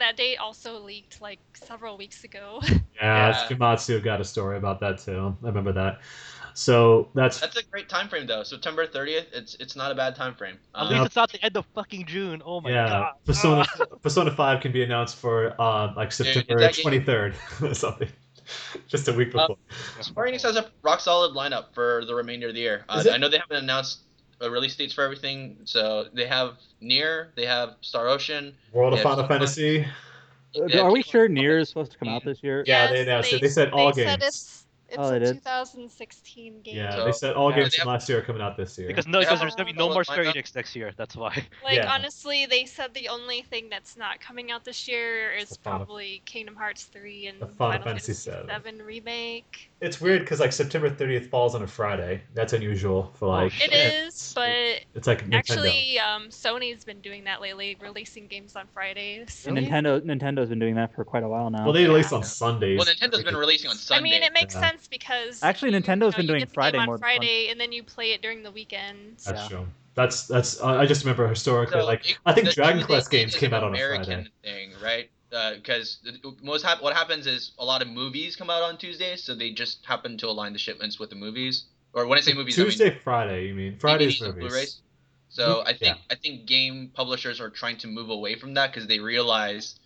[0.00, 2.60] that date also leaked like several weeks ago.
[2.96, 3.48] Yeah, Yeah.
[3.48, 5.34] Gematsu got a story about that too.
[5.42, 6.00] I remember that.
[6.54, 8.42] So that's That's a great time frame though.
[8.42, 9.26] September 30th.
[9.34, 10.56] It's it's not a bad time frame.
[10.74, 12.42] At Um, least it's not the end of fucking June.
[12.44, 12.88] Oh my yeah.
[12.88, 13.12] god.
[13.26, 13.66] Persona.
[14.02, 17.34] Persona 5 can be announced for um, like Dude, September that game- 23rd
[17.70, 18.08] or something.
[18.88, 19.56] Just a week Uh, before.
[20.02, 22.84] Square Enix has a rock solid lineup for the remainder of the year.
[22.88, 24.00] Uh, I know they haven't announced
[24.42, 25.56] uh, release dates for everything.
[25.64, 28.54] So they have Nier, they have Star Ocean.
[28.72, 29.86] World of Final so- Fantasy.
[30.56, 32.64] Uh, Are we sure Nier is supposed to come out this year?
[32.66, 33.42] Yeah, they announced it.
[33.42, 34.32] They said all they Said games.
[34.34, 35.34] it's it's Oh, they a did?
[35.34, 36.76] 2016 game.
[36.76, 38.88] Yeah, So- they said all Yeah, games from last year are coming out this year.
[38.88, 40.26] Because no, because there's gonna be no more Square.
[40.26, 40.92] Enix next year.
[40.96, 41.34] That's why.
[41.64, 41.92] Like Yeah.
[41.92, 45.78] honestly, they said the only thing that's not coming out this year is The Final-
[45.86, 48.46] probably Kingdom Hearts 3 and The Final Final Fantasy Fantasy VII.
[48.76, 49.70] 7 remake.
[49.80, 52.22] It's weird because like September 30th falls on a Friday.
[52.32, 53.52] That's unusual for like.
[53.52, 53.70] shit.
[53.70, 53.76] It
[54.06, 54.48] is, but
[54.94, 55.34] It's like Nintendo.
[55.34, 59.44] actually, um, Sony's been doing that lately, releasing games on Fridays.
[59.46, 61.64] And Nintendo Nintendo's been doing that for quite a while now.
[61.64, 61.88] well, they Yeah.
[61.88, 62.78] released on Sundays.
[62.78, 64.00] Well, Nintendo's been releasing on Sundays.
[64.00, 64.60] I mean, it makes Yeah.
[64.70, 67.00] sense because Actually, you- Nintendo's you been doing you get the Friday game more on
[67.00, 67.08] fun.
[67.08, 69.18] Friday, and then you play it during the weekend.
[69.26, 69.66] That's true.
[69.94, 70.60] That's that's.
[70.60, 73.20] Uh, I just remember historically, So, like it- I think the Dragon Tuesday Quest thing
[73.20, 74.70] games came out on a American Friday.
[74.70, 75.10] thing, right?
[75.32, 75.98] Uh, because
[76.42, 79.50] most hap- what happens is a lot of movies come out on Tuesdays, so they
[79.50, 81.64] just happen to align the shipments with the movies.
[81.94, 83.46] Or when I say movies, Tuesday, I mean Friday.
[83.48, 84.48] You mean Friday's DVDs and movies?
[84.50, 84.80] Blu-rays.
[85.28, 86.02] So I think Yeah.
[86.10, 89.80] I think game publishers are trying to move away from that because they realize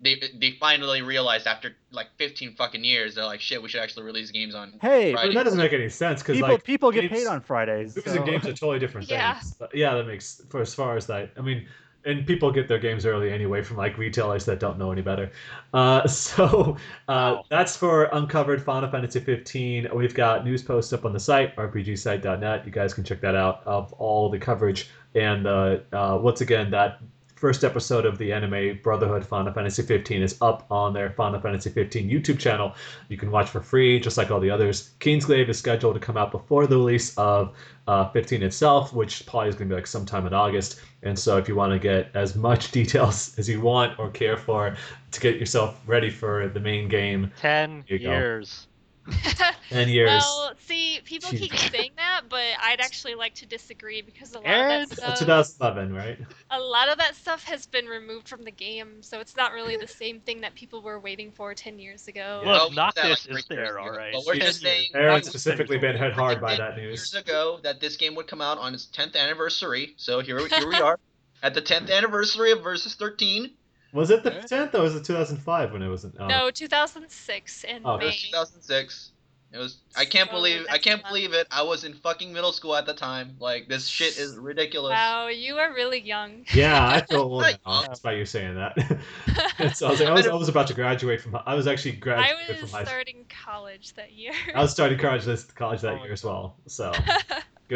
[0.00, 4.02] they they finally realized after like 15 fucking years they're like shit we should actually
[4.04, 5.28] release games on Hey, Friday.
[5.28, 7.94] But that doesn't make any sense because people like people get games- paid on Fridays.
[7.94, 9.38] movies so- and games are totally different Yeah.
[9.38, 9.54] things.
[9.54, 11.30] But yeah, that makes for as far as that.
[11.36, 11.68] I mean,
[12.04, 15.30] and people get their games early anyway from like retailers that don't know any better.
[15.72, 16.76] Uh, so
[17.08, 19.88] uh, that's for Uncovered Final Fantasy 15.
[19.94, 22.66] We've got news posts up on the site, rpgsite.net.
[22.66, 24.90] You guys can check that out of all the coverage.
[25.14, 27.00] And uh, uh, once again, that
[27.42, 31.70] first episode of the anime Brotherhood Final Fantasy 15 is up on their Final Fantasy
[31.70, 32.72] 15 YouTube channel.
[33.08, 34.90] You can watch for free, just like all the others.
[35.00, 37.52] Kingsglaive is scheduled to come out before the release of
[37.88, 40.80] uh, 15 itself, which probably is going to be like sometime in August.
[41.02, 44.36] And so, if you want to get as much details as you want or care
[44.36, 44.76] for
[45.10, 48.68] to get yourself ready for the main game, Ten years.
[48.68, 48.71] go.
[49.06, 49.34] Years.
[49.70, 50.08] 10 years.
[50.10, 51.38] Well, see, people Jeez.
[51.40, 54.82] keep saying that, but I'd actually like to disagree because a lot Aaron?
[54.82, 56.18] of that stuff, 2011, right?
[56.50, 59.76] a lot of that stuff has been removed from the game, so it's not really
[59.76, 62.42] the same thing that people were waiting for ten years ago.
[62.44, 64.12] Look, Oh, we not this like, is three years there, alright.
[64.12, 64.94] But we're just saying- years.
[64.94, 67.12] Aaron's specifically been hit hard by that news.
[67.12, 70.68] years ago that this game would come out on its 10th anniversary so here, here
[70.68, 70.98] we are
[71.42, 73.50] at the 10th anniversary of versus 13
[73.92, 76.04] Was it the 10th or was it 2005 when it was?
[76.18, 76.26] Oh.
[76.26, 78.30] No, 2006 in Oh, it was May.
[78.30, 79.10] 2006
[79.54, 81.08] it was i can't So believe i can't month.
[81.12, 84.34] believe it i was in fucking middle school at the time like this shit is
[84.38, 86.46] ridiculous Wow, you are really young.
[86.54, 87.82] Yeah, I feel old Like, now.
[87.82, 88.74] That's why you're saying that.
[89.76, 91.38] so I was like, I was, I was about to graduate from.
[91.44, 92.30] I was actually graduating.
[92.30, 92.86] I graduated from was high school.
[92.86, 94.32] starting college that year.
[94.54, 96.56] I was starting college this college that Oh year as well.
[96.66, 96.92] So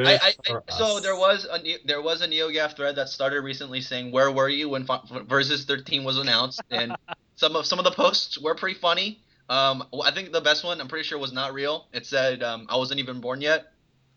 [0.04, 0.06] good.
[0.06, 3.08] I, I, for I, so there was a Ne- there was a NeoGaf thread that
[3.08, 6.94] started recently saying where were you when Fi- Versus 13 was announced, and
[7.36, 9.20] some of some of the posts were pretty funny.
[9.48, 11.86] Um, I think the best one I'm pretty sure was not real.
[11.92, 13.72] It said um, I wasn't even born yet.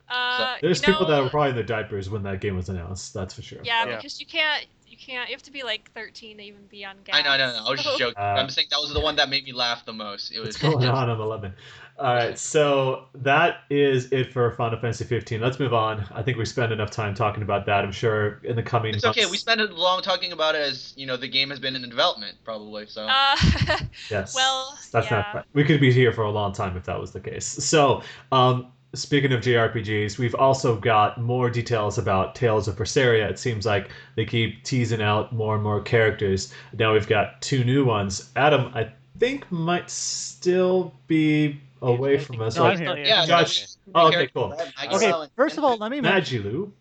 [0.10, 3.14] Uh, There's you people that were probably in their diapers when that game was announced.
[3.14, 3.60] That's for sure.
[3.64, 3.96] Yeah, Yeah.
[3.98, 4.68] because you can't, you
[5.00, 7.14] can't, you have to be like 13 to even be on GAF.
[7.14, 7.66] I know, I know, I know.
[7.66, 8.18] I was just joking.
[8.18, 10.32] Uh, I'm saying that was the one that made me laugh the most.
[10.32, 11.10] It was What's going on.
[11.10, 11.54] I'm 11?
[11.98, 15.42] All right, so that is it for Final Fantasy 15.
[15.42, 16.06] Let's move on.
[16.14, 17.84] I think we spent enough time talking about that.
[17.84, 19.22] I'm sure in the coming It's okay.
[19.22, 21.76] months- We spent a long talking about it as you know the game has been
[21.76, 22.86] in development probably.
[22.88, 23.36] So Uh,
[24.10, 24.34] Yes.
[24.34, 25.26] Well, that's yeah.
[25.34, 25.46] not.
[25.54, 27.46] We could be here for a long time if that was the case.
[27.46, 28.02] So,
[28.32, 33.30] um, speaking of JRPGs, we've also got more details about Tales of Berseria.
[33.30, 36.54] It seems like they keep teasing out more and more characters.
[36.78, 38.32] Now we've got two new ones.
[38.36, 42.56] Adam, I think might still be away from us.
[42.56, 43.06] No, I'm Like, here.
[43.06, 44.56] Yeah, Josh- so oh, okay, cool.
[44.92, 46.72] Okay, first of all, let me Magilou.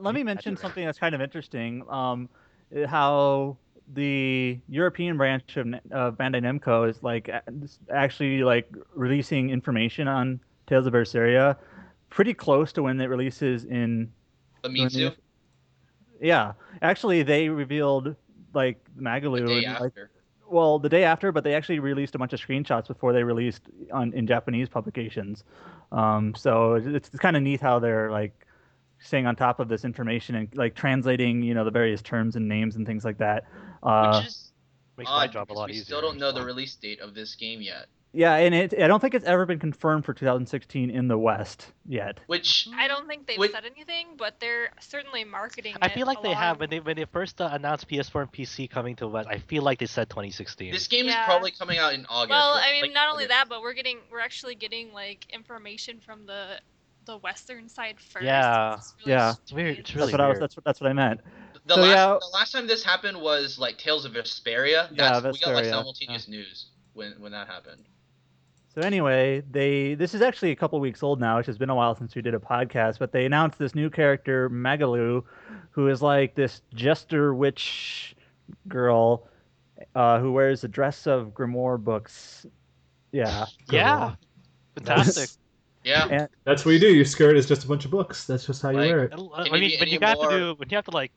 [0.00, 1.84] let me mention something that's kind of interesting.
[1.88, 2.28] Um,
[2.86, 3.56] how
[3.92, 7.30] the European branch of uh, Bandai Namco is like
[7.92, 11.56] actually like releasing information on Tales of Berseria,
[12.10, 14.12] pretty close to when it releases in
[14.62, 15.10] the Mitsu
[16.20, 18.16] Yeah, actually, they revealed
[18.54, 19.92] like the Magilou, day and, like,
[20.48, 23.62] well, the day after, but they actually released a bunch of screenshots before they released
[23.92, 25.44] on in Japanese publications.
[25.92, 28.46] Um, so it's, it's kind of neat how they're like
[29.00, 32.48] staying on top of this information and like translating, you know, the various terms and
[32.48, 33.44] names and things like that.
[33.82, 34.52] Uh, Which is
[34.96, 35.84] Makes my job a because lot we easier.
[35.84, 37.86] still don't know the release date of this game yet.
[38.14, 41.66] Yeah, and it, I don't think it's ever been confirmed for 2016 in the West
[41.84, 42.20] yet.
[42.26, 45.74] Which I don't think they've Wait- said anything, but they're certainly marketing.
[45.82, 48.32] I it feel like they have when they when they first uh, announced PS4 and
[48.32, 49.28] PC coming to West.
[49.28, 50.72] I feel like they said 2016.
[50.72, 51.22] this game Yeah.
[51.22, 52.30] is probably coming out in August.
[52.30, 55.26] Well, or I mean, late not only that, but we're getting we're actually getting like
[55.32, 56.60] information from the
[57.06, 58.24] the western side first.
[58.24, 58.76] Yeah.
[58.76, 59.32] which really Yeah.
[59.42, 59.78] It's weird.
[59.78, 60.38] It's really that's what I was.
[60.38, 61.20] That's what that's what I meant.
[61.66, 62.18] The So, last yeah.
[62.20, 64.88] the last time this happened was like Tales of Vesperia.
[64.92, 67.84] Yeah, That's, we got like Vesperia, simultaneous news when when that happened.
[68.74, 71.74] So anyway, they this is actually a couple weeks old now, which has been a
[71.74, 72.98] while since we did a podcast.
[72.98, 75.22] But they announced this new character, Magilou,
[75.70, 78.16] who is like this jester witch
[78.66, 79.28] girl
[79.94, 82.46] uh, who wears a dress of grimoire books.
[83.12, 84.14] Yeah, yeah,
[84.74, 85.30] fantastic.
[85.84, 86.08] Yeah.
[86.10, 86.92] And- That's what you do.
[86.92, 88.26] Your skirt is just a bunch of books.
[88.26, 89.12] That's just how you wear it.
[89.12, 90.86] I Can I you mean, but you any have more- to do when you have
[90.86, 91.12] to like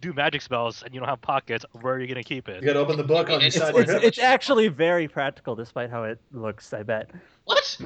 [0.00, 2.60] do magic spells and you don't have pockets, where are you gonna keep it?
[2.62, 5.54] You gotta open the book on the side it's, of your it's actually very practical,
[5.54, 6.72] despite how it looks.
[6.72, 7.10] I bet
[7.44, 7.76] What?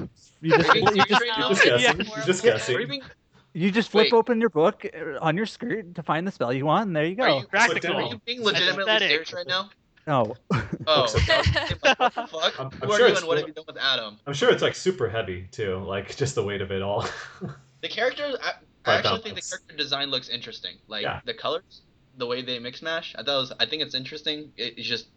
[0.41, 1.47] you just Are you you just serious No.
[1.47, 1.79] right Just guessing.
[1.81, 1.93] Yeah.
[2.15, 2.47] You're just Are
[2.81, 3.01] you guessing.
[3.53, 4.13] you just flip Wait.
[4.13, 7.05] open your book uh, on your skirt to find the spell you want, and there
[7.05, 7.39] you Are go.
[7.39, 7.95] you, Practical.
[7.97, 9.69] Are you being legitimately serious right now?
[10.05, 10.35] No,
[10.85, 12.33] Oh, like, what the fuck?
[12.59, 14.17] I'm- I'm Who are sure you it's and what have you done with Adam?
[14.27, 17.07] I'm sure it's like super heavy too, like just the weight of it all.
[17.81, 18.53] The character, I, I
[18.83, 20.75] Five actually think the character design looks interesting.
[20.89, 21.21] Like Yeah.
[21.23, 21.83] the colors,
[22.17, 23.15] the way they mix mash.
[23.17, 23.53] I thought it was.
[23.59, 24.51] I think it's interesting.
[24.57, 25.07] It, it's just,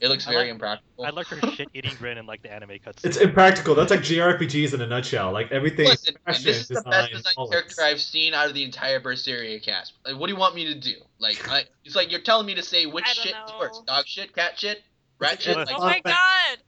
[0.00, 1.04] it looks I very like- impractical.
[1.04, 3.04] I like her shit-eating grin in like the anime cuts.
[3.04, 3.74] it's impractical.
[3.74, 5.32] That's like JRPGs in a nutshell.
[5.32, 5.86] Like everything.
[5.86, 7.82] Listen, man, fashion, this is the best design, designed character.
[7.82, 9.94] I've seen out of the entire Berseria cast.
[10.04, 10.94] Like, what do you want me to do?
[11.18, 13.58] Like, I, it's like you're telling me to say which I shit is know.
[13.58, 14.82] worse: dog shit, cat shit,
[15.18, 15.56] rat shit.
[15.56, 16.58] Like, oh my god!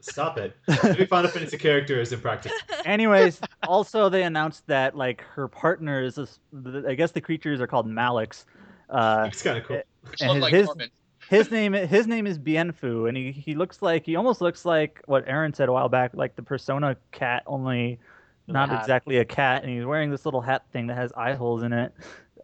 [0.00, 0.54] Stop it.
[0.68, 2.58] Every Final Fantasy character is impractical.
[2.84, 6.40] Anyways, also they announced that like her partner is this.
[6.86, 8.44] I guess the creatures are called Malix.
[8.90, 9.82] Uh, It's kind of cool.
[10.10, 10.90] which and look like his- Normin.
[11.30, 15.00] his name his name is Bienfu, and he he looks like he almost looks like
[15.06, 17.98] what Aaron said a while back, like the Persona cat, only
[18.46, 18.80] not hat.
[18.80, 21.72] exactly a cat, and he's wearing this little hat thing that has eye holes in
[21.72, 21.92] it.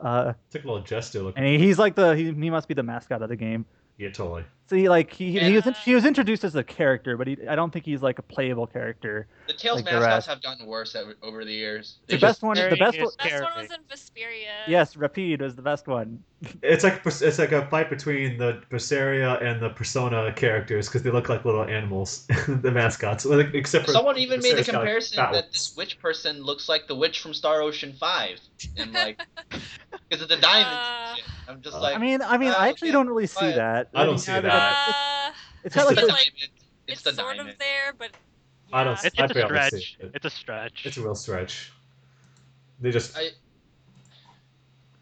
[0.01, 1.35] Uh, It's like a little jester look.
[1.37, 3.67] and he, he's like the he, he must be the mascot of the game.
[3.99, 4.45] Yeah, totally.
[4.71, 5.81] So he like he he was in- Yeah.
[5.85, 8.69] he was introduced as a character, but he I don't think he's like a playable
[8.69, 9.27] character.
[9.49, 10.29] The Tales like mascots rest.
[10.29, 11.97] have gotten worse over, over the years.
[12.07, 14.53] The It's best one, the best is one, Best one was in Vesperia.
[14.69, 16.23] yes, Repede was the best one.
[16.63, 21.11] It's like it's like a fight between the Berseria and the Persona characters because they
[21.11, 23.25] look like little animals, the mascots.
[23.27, 26.45] Like, Except for Someone even made the Berseria's got, comparison fat that this witch person
[26.45, 28.39] looks like the witch from Star Ocean Five,
[28.77, 29.21] and like
[30.09, 30.69] because of the diamonds.
[30.71, 31.27] Uh, and shit.
[31.49, 33.41] I'm just Uh, like, I mean, I mean, uh, I actually okay, don't really see
[33.41, 33.57] fine.
[33.57, 33.89] that.
[33.95, 34.45] I don't see that.
[34.69, 35.31] It's, uh,
[35.65, 36.33] it's it's kind of like like-
[36.87, 37.51] It's, it's sort diamond.
[37.51, 38.11] of there, but
[38.73, 39.97] I don't It's, I it's a barely see stretch.
[40.01, 40.11] it.
[40.15, 40.87] It's a stretch.
[40.87, 41.73] It's a real stretch.
[42.81, 43.31] They just I-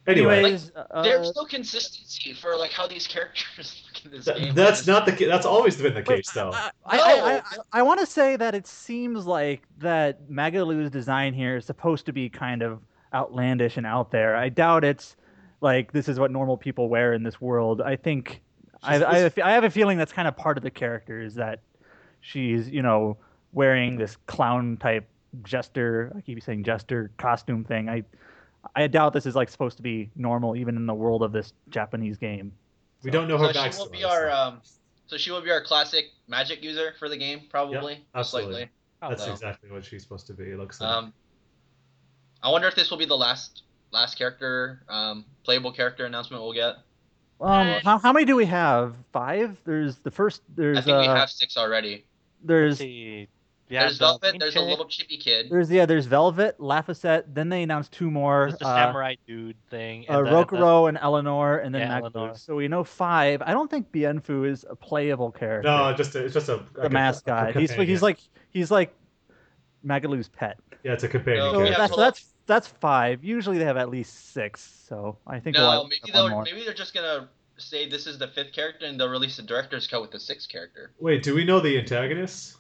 [0.07, 0.39] anyway.
[0.39, 0.73] anyways.
[0.75, 4.55] uh, There's no consistency for like how these characters look in this th- game.
[4.55, 5.13] that's not the.
[5.13, 6.51] ca- That's always been the Wait, case, though.
[6.53, 11.35] I, I, I, I, I want to say that it seems like that Magilou's design
[11.35, 12.81] here is supposed to be kind of
[13.15, 14.37] outlandish and out there.
[14.37, 15.17] I doubt it's
[15.61, 17.81] like this is what normal people wear in this world.
[17.81, 18.41] I think
[18.83, 21.21] I, I, have a I have a feeling that's kind of part of the character
[21.21, 21.61] is that
[22.21, 23.17] she's you know
[23.53, 25.09] wearing this clown type
[25.43, 26.13] jester.
[26.17, 27.89] I keep saying jester costume thing.
[27.89, 28.05] I
[28.75, 31.53] I doubt this is like supposed to be normal even in the world of this
[31.71, 32.53] Japanese game.
[33.03, 33.79] we don't know her So she backstory.
[33.79, 34.61] will be our um.
[35.07, 37.95] So she will be our classic magic user for the game, probably.
[37.95, 38.69] most absolutely.
[39.01, 39.33] That's so.
[39.33, 40.51] exactly what she's supposed to be.
[40.51, 40.91] It looks like.
[40.91, 41.15] Um,
[42.43, 46.53] I wonder if this will be the last last character, um, playable character announcement we'll
[46.53, 46.77] get.
[47.41, 48.95] Um, Uh, how, how many do we have?
[49.13, 49.57] Five.
[49.65, 50.43] There's the first.
[50.57, 52.05] There's I think we uh, have six already.
[52.43, 53.27] there's yeah,
[53.83, 54.33] There's the Velvet.
[54.33, 55.49] main There's a little chippy kid.
[55.51, 57.35] there's yeah there's Velvet, Laphicet.
[57.35, 58.47] Then they announced two more.
[58.49, 60.07] there's the uh, samurai dude thing.
[60.09, 62.15] uh, and the- Rokurou and Eleanor, and then Yeah, Magilou.
[62.17, 62.35] Eleanor.
[62.37, 63.43] So we know five.
[63.43, 65.69] I don't think Bienfu is a playable character.
[65.69, 67.55] no, just a, it's just a the a- mascot.
[67.55, 68.19] a He's he's like
[68.51, 68.95] he's like
[69.87, 70.59] Magilou's pet.
[70.83, 71.45] yeah, it's a companion.
[71.45, 71.83] No, So we character.
[71.83, 73.23] have that's to- that's that's five.
[73.23, 74.85] Usually they have at least six.
[74.89, 76.43] So I think we'll No, have maybe they'll more.
[76.43, 79.87] maybe they're just gonna say this is the fifth character, and they'll release the director's
[79.87, 80.91] cut with the sixth character.
[80.99, 82.57] Wait, do we know the antagonists?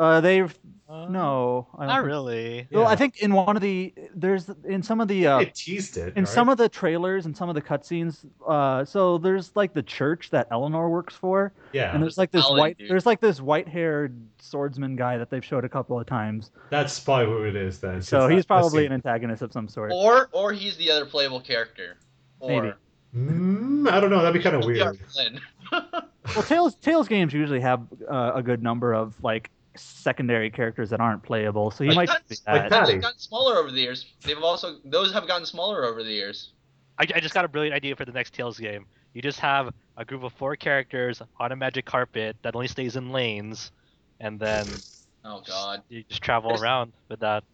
[0.00, 0.58] Uh, they've
[0.88, 2.68] Uh, no, I don't not think- really.
[2.72, 5.96] Well, I think in one of the there's in some of the uh, They teased
[5.98, 6.14] it.
[6.16, 6.28] in right?
[6.28, 8.24] some of the trailers and some of the cutscenes.
[8.44, 12.44] Uh, so there's like the church that Eleanor works for, yeah, and there's like this
[12.44, 12.90] Alan, white dude.
[12.90, 16.50] there's like this white-haired swordsman guy that they've showed a couple of times.
[16.70, 18.02] that's probably who it is then.
[18.02, 19.92] So he's that- probably an antagonist of some sort.
[19.94, 21.98] Or or he's the other playable character.
[22.40, 22.74] Or Maybe.
[23.16, 24.22] Mm, I don't know.
[24.22, 25.40] That'd be kind of He'll be our weird.
[26.34, 31.00] Well, Tales Tales games usually have uh, a good number of like secondary characters that
[31.00, 32.68] aren't playable, so he Like might that- be that.
[32.68, 32.70] that.
[32.70, 32.92] Patty.
[32.92, 34.06] They've gotten smaller over the years.
[34.22, 36.50] They've also those have gotten smaller over the years.
[36.98, 38.86] I, I just got a brilliant idea for the next Tales game.
[39.14, 42.96] You just have a group of four characters on a magic carpet that only stays
[42.96, 43.72] in lanes,
[44.20, 44.66] and then
[45.24, 45.82] Oh God.
[45.88, 47.44] you just travel There's- around with that.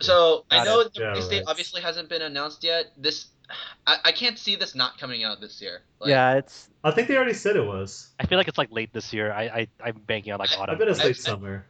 [0.00, 0.94] So I know it.
[0.94, 2.92] the Yeah, release date obviously hasn't been announced yet.
[2.96, 3.26] This
[3.86, 5.82] I, I can't see this not coming out this year.
[6.00, 8.08] Like, yeah, it's I think they already said it was.
[8.20, 9.32] I feel like it's like late this year.
[9.32, 10.60] I, I I'm banking on like autumn.
[10.60, 10.78] I autumn.
[10.78, 11.66] bet it's I- late I- summer.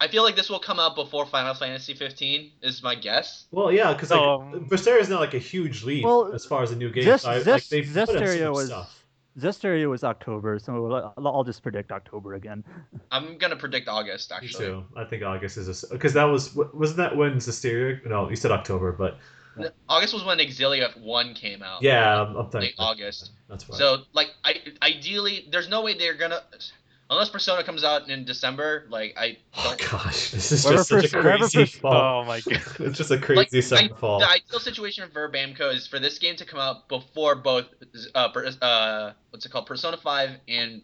[0.00, 3.44] I feel like this will come out before Final Fantasy 15 is my guess.
[3.52, 6.64] Well, yeah, because like Um, Berseria is not like a huge leap Well, as far
[6.64, 7.04] as a new game.
[7.04, 8.98] This, so I- like, Zest- they've put in so Zestiria was- stuff.
[9.38, 12.64] Zestiria was October, so I'll I'll just predict October again.
[13.12, 14.64] I'm gonna predict August Me actually.
[14.66, 14.84] too.
[14.96, 18.04] I think August is because that was wasn't that when Zestiria?
[18.04, 19.18] No, you said October, but
[19.88, 21.82] August was when Xillia 1 came out.
[21.82, 23.30] yeah, I'm, I'm Late thinking August.
[23.48, 23.78] That's right.
[23.78, 26.40] So like I ideally there's no way they're gonna
[27.10, 31.04] unless Persona comes out in December, like I oh don't gosh, this is just such
[31.04, 32.22] a Pers- wherever crazy Pers- fall.
[32.22, 32.62] oh my god.
[32.80, 34.20] It's just a crazy like, summer I- fall.
[34.20, 37.66] The ideal situation for Bamco is for this game to come out before both
[38.14, 38.28] uh,
[38.62, 40.82] uh what's it called Persona 5 and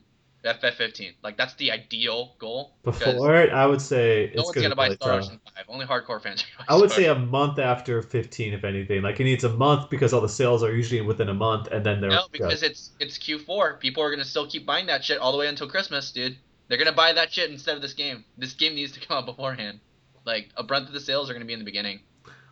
[0.55, 1.15] FF15.
[1.23, 2.73] Like that's the ideal goal.
[2.85, 5.13] Before it, I would say no it's one's gonna, gonna buy Star.
[5.19, 5.65] Ocean 5.
[5.69, 6.45] Only hardcore fans.
[6.59, 9.03] are I would Star say a month after 15, if anything.
[9.03, 11.85] Like it needs a month because all the sales are usually within a month, and
[11.85, 13.81] then they're No, because it's it's Q4.
[13.81, 16.37] People are gonna still keep buying that shit all the way until Christmas, dude.
[16.69, 18.25] They're gonna buy that shit instead of this game.
[18.37, 19.81] This game needs to come out beforehand.
[20.25, 22.01] Like a brunt of the sales are gonna be in the beginning.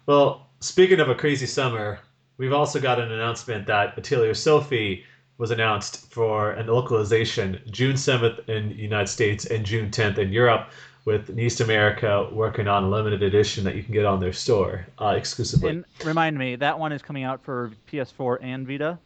[0.07, 2.01] Well, speaking of a crazy summer,
[2.39, 5.05] we've also got an announcement that Atelier Sophie
[5.39, 10.33] was announced for an localization June 7th in the United States and June 10th in
[10.33, 10.71] Europe,
[11.05, 14.87] with East America working on a limited edition that you can get on their store
[15.01, 15.71] uh, exclusively.
[15.71, 18.99] And remind me, that one is coming out for PS4 and Vita.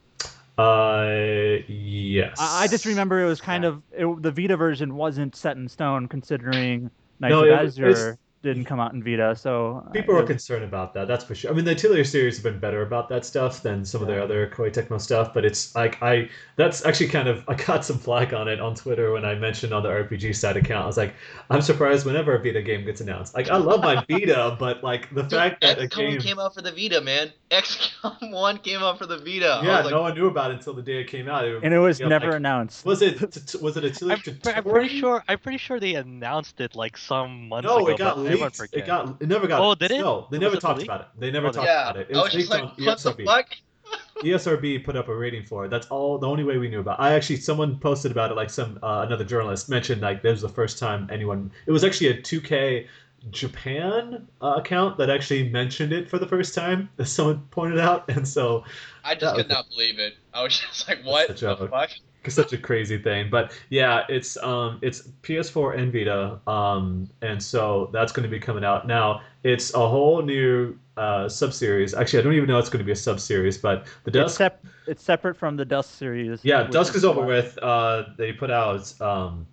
[0.57, 2.37] uh, yes.
[2.39, 5.69] I, I just remember it was kind of it, the Vita version wasn't set in
[5.69, 9.35] stone, considering Nights No, of it was- it was- Azure didn't come out in Vita.
[9.37, 11.09] So uh, People are concerned about that.
[11.09, 11.51] That's for sure.
[11.51, 14.23] I mean, the Atelier series have been better about that stuff than some of their
[14.23, 15.35] other Koei Tecmo stuff.
[15.35, 18.75] But it's like I that's actually kind of I got some flack on it on
[18.77, 20.85] Twitter when I mentioned on the RPG Site account.
[20.85, 21.15] I was like,
[21.51, 23.35] I'm surprised whenever a Vita game gets announced.
[23.35, 26.19] Like I love my Vita, but like the Dude, fact that a game.
[26.19, 27.33] came out for the Vita, man.
[27.51, 29.61] XCOM 1 came out for the Vita.
[29.65, 31.45] Yeah, like, no one knew about it until the day it came out.
[31.45, 32.85] It- and it was you know, never like, announced.
[32.87, 35.25] Was it t- t- was it Atelier I'm, pre- I'm pretty sure.
[35.29, 37.89] I'm pretty sure they announced it like some months No, ago.
[37.89, 38.61] it got leaked.
[38.73, 39.21] It got.
[39.21, 39.61] It never got.
[39.61, 39.99] Oh, did it?
[40.01, 40.87] No, they Was never talked leak?
[40.89, 41.07] about it.
[41.19, 41.91] They never Oh, talked yeah.
[41.91, 42.07] about it.
[42.11, 43.25] It I was was just like, on what the ESRB.
[43.27, 43.47] fuck?
[44.23, 45.69] ESRB put up a rating for it.
[45.71, 46.19] That's all.
[46.19, 47.01] The only way we knew about.
[47.01, 47.03] It.
[47.03, 48.35] I actually someone posted about it.
[48.35, 51.51] Like some uh, another journalist mentioned like this was the first time anyone.
[51.67, 52.87] It was actually a 2K
[53.31, 56.89] Japan uh, account that actually mentioned it for the first time.
[56.99, 58.65] As someone pointed out, and so
[59.05, 60.15] I just could was- not believe it.
[60.33, 61.71] I was just like, what a the joke.
[61.71, 61.91] fuck?
[62.29, 63.31] such a crazy thing.
[63.31, 66.39] But yeah, it's um it's PS4 and Vita.
[66.47, 69.23] Um and so that's going to be coming out now.
[69.43, 71.95] It's a whole new uh sub-series.
[71.95, 74.63] Actually, I don't even know it's going to be a sub-series, but the It's, sep-
[74.87, 76.41] it's separate from the Dusk series.
[76.45, 77.59] Yeah, which Dusk is over with.
[77.63, 79.47] Uh, they put out um,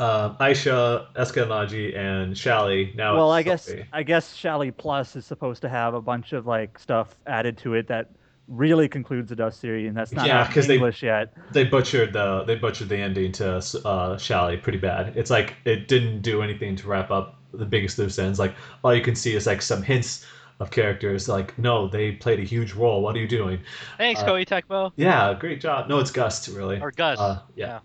[0.00, 2.94] uh, Ayesha, Escalagi, and Shallie.
[2.96, 3.84] Now, Well, I guess Sophie.
[3.92, 7.74] I guess Shallie Plus is supposed to have a bunch of like stuff added to
[7.74, 8.10] it that
[8.48, 11.32] really concludes the Dusk series, and that's not Yeah, out in 'cause they- yet.
[11.52, 15.12] they butchered the they butchered the ending to uh, Shallie pretty bad.
[15.16, 18.38] It's like it didn't do anything to wrap up the biggest loose ends.
[18.38, 20.26] Like all you can see is like some hints
[20.60, 21.28] of characters.
[21.28, 23.02] Like no, they played a huge role.
[23.02, 23.58] What are you doing?
[23.96, 24.92] Thanks, Uh, Koei Tecmo.
[24.96, 25.88] Yeah, great job.
[25.88, 26.80] No, it's Gust really.
[26.80, 27.18] Or Gus.
[27.18, 27.80] Uh, yeah.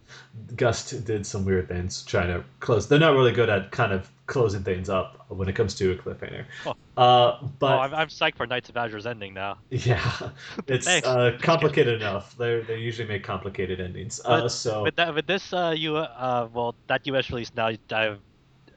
[0.55, 2.87] Gust did some weird things trying to close.
[2.87, 5.95] They're not really good at kind of closing things up when it comes to a
[5.95, 6.45] cliffhanger.
[6.65, 6.71] Oh.
[6.71, 9.57] Uh, Oh, but I'm, I'm psyched for Nights of Azure's ending now.
[9.69, 10.29] yeah,
[10.67, 12.37] it's uh, complicated enough.
[12.37, 14.21] They they usually make complicated endings.
[14.23, 17.71] Uh, But so With that, with this, uh, you, uh, well, that US release now,
[17.91, 18.15] uh,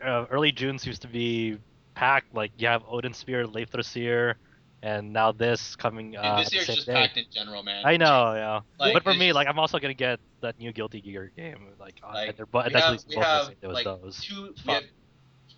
[0.03, 1.59] uh, early June seems to be
[1.99, 2.35] packed.
[2.35, 4.35] Like you have Odin Sphere, Leifthrasir,
[4.83, 6.13] and now this coming.
[6.13, 6.95] Dude, Uh, this year's just day.
[6.95, 7.85] packed in general, man.
[7.85, 8.61] I know, yeah.
[8.79, 11.67] Like, but for me, just- like I'm also gonna get that new Guilty Gear game.
[11.81, 13.85] Like, Like, they're, bo- we that's have, releasing we both on the have same like
[13.85, 14.21] those.
[14.23, 14.85] two we have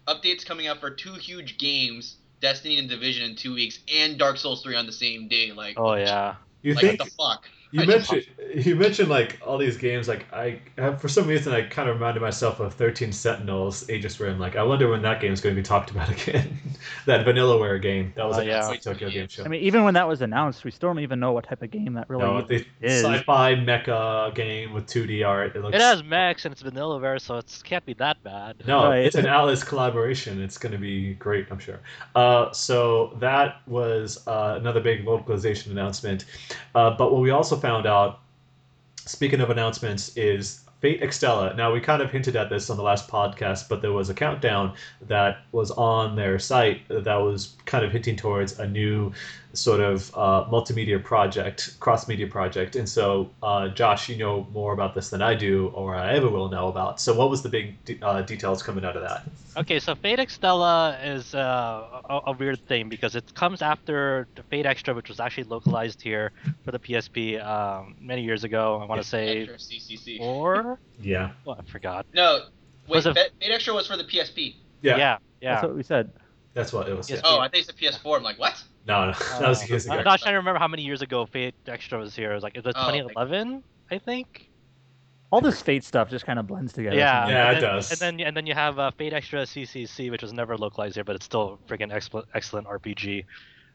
[0.09, 4.39] updates coming up for two huge games, Destiny and Division in two weeks, and Dark
[4.39, 5.53] Souls three on the same day.
[5.53, 6.37] Like, Oh yeah.
[6.63, 7.45] you like think what the fuck?
[7.73, 10.09] You I mentioned you mentioned like all these games.
[10.09, 14.19] Like I, I- for some reason, I kind of reminded myself of Thirteen Sentinels, Aegis
[14.19, 14.41] Rim.
[14.41, 16.59] Like I wonder when that game is going to be talked about again.
[17.07, 18.69] that Vanillaware game that was like yeah.
[18.69, 18.77] yeah.
[18.79, 19.45] Tokyo Game Show.
[19.45, 21.71] I mean, even when that was announced, we still don't even know what type of
[21.71, 23.05] game that really no, the is.
[23.05, 25.55] sci-fi mecha game with 2D art.
[25.55, 25.77] It looks.
[25.77, 28.57] It has mechs and it's Vanillaware, so it can't be that bad.
[28.67, 29.05] No, Right.
[29.05, 30.43] it's an Atlus collaboration.
[30.43, 31.79] It's going to be great, I'm sure.
[32.17, 36.25] Uh, so that was uh, another big localization announcement.
[36.75, 38.21] Uh, but what we also found out,
[39.07, 41.55] speaking of announcements, is Fate Extella.
[41.57, 44.15] Now, we kind of hinted at this on the last podcast, but there was a
[44.15, 49.13] countdown that was on their site that was kind of hinting towards a new
[49.53, 52.77] sort of uh, multimedia project, cross media project.
[52.77, 56.29] And so, uh, Josh, you know more about this than I do, or I ever
[56.29, 57.01] will know about.
[57.01, 59.25] So, what was the big de- uh, details coming out of that?
[59.57, 64.43] Okay, so Fate Extella is uh, a, a weird thing because it comes after the
[64.45, 66.31] Fate Extra, which was actually localized here
[66.65, 68.81] for the PSP um, many years ago.
[68.81, 70.19] I want to say Extra CCC.
[70.19, 70.79] four.
[71.01, 71.33] Yeah.
[71.47, 72.07] Oh, I forgot.
[72.15, 72.45] No,
[72.87, 72.97] wait.
[72.97, 74.55] Was it- Fate Fate Extra was for the PSP.
[74.83, 74.97] Yeah.
[74.97, 75.51] Yeah, yeah.
[75.55, 76.13] That's what we said.
[76.55, 77.09] That's what it was.
[77.11, 77.21] Yes.
[77.25, 77.31] yeah.
[77.31, 78.17] Oh, I think it's the PS4.
[78.17, 78.61] I'm like, what?
[78.91, 79.99] No, no, that was years Uh, ago.
[80.01, 82.33] I'm not trying to remember how many years ago Fate Extra was here.
[82.33, 84.49] It was like it was Oh, 2011, I think.
[85.33, 86.97] All this Fate stuff just kind of blends together.
[86.97, 87.91] Yeah, Yeah, and it then, does.
[87.93, 91.05] And then and then you have uh, Fate Extra CCC, which was never localized here,
[91.05, 93.25] but it's still a freaking excellent excellent RPG,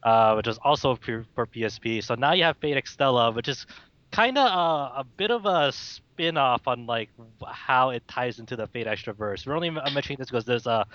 [0.03, 2.03] uh, which is also for, for PSP.
[2.03, 3.65] So now you have Fate Extella, which is
[4.11, 7.09] kind of a, a bit of a spin-off on like
[7.47, 9.45] how it ties into the Fate Extra verse.
[9.45, 10.85] We're only mentioning this because there's a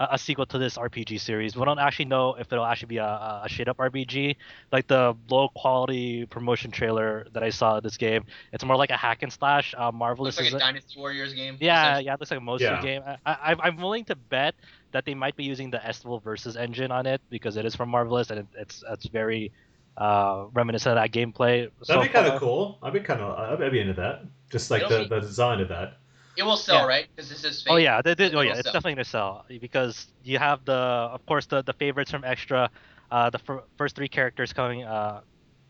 [0.00, 1.54] a a sequel to this RPG series.
[1.56, 3.04] We don't actually know if it'll actually be a,
[3.44, 4.36] a shade up RPG.
[4.72, 8.90] Like the low quality promotion trailer that I saw of this game, it's more like
[8.90, 9.74] a hack and slash.
[9.76, 11.56] Uh, Marvelous Looks like is a a- Dynasty Warriors game.
[11.60, 12.82] yeah, yeah, it looks like a Musou Yeah.
[12.82, 13.02] game.
[13.06, 14.54] I, I, I'm willing to bet
[14.92, 17.90] that they might be using the Estival versus engine on it because it is from
[17.90, 19.52] Marvelous and it, it's it's very
[19.96, 21.68] uh, reminiscent of that gameplay.
[21.82, 22.78] so That'd be kind of cool.
[22.82, 24.22] I'd be kind of, I'd be into that.
[24.50, 25.98] Just like the, be- the design of that.
[26.40, 26.86] It will sell, Yeah.
[26.86, 27.06] right?
[27.14, 27.66] Because this is.
[27.68, 28.72] Oh yeah, they, they, oh yeah, it's sell.
[28.72, 32.70] definitely gonna sell because you have the, of course, the the favorites from Extra.
[33.10, 35.20] Uh, the fir- first three characters coming uh,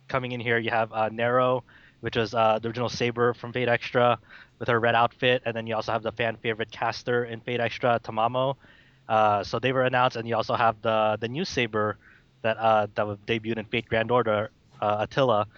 [0.06, 0.58] coming in here.
[0.58, 1.64] You have uh, Nero,
[2.02, 4.20] which is uh, the original Saber from Fate Extra,
[4.60, 7.58] with her red outfit, and then you also have the fan favorite caster in Fate
[7.58, 8.54] Extra, Tamamo.
[9.08, 11.96] Uh, so they were announced, and you also have the the new Saber
[12.42, 15.48] that uh, that was debuted in Fate Grand Order, uh, Attila,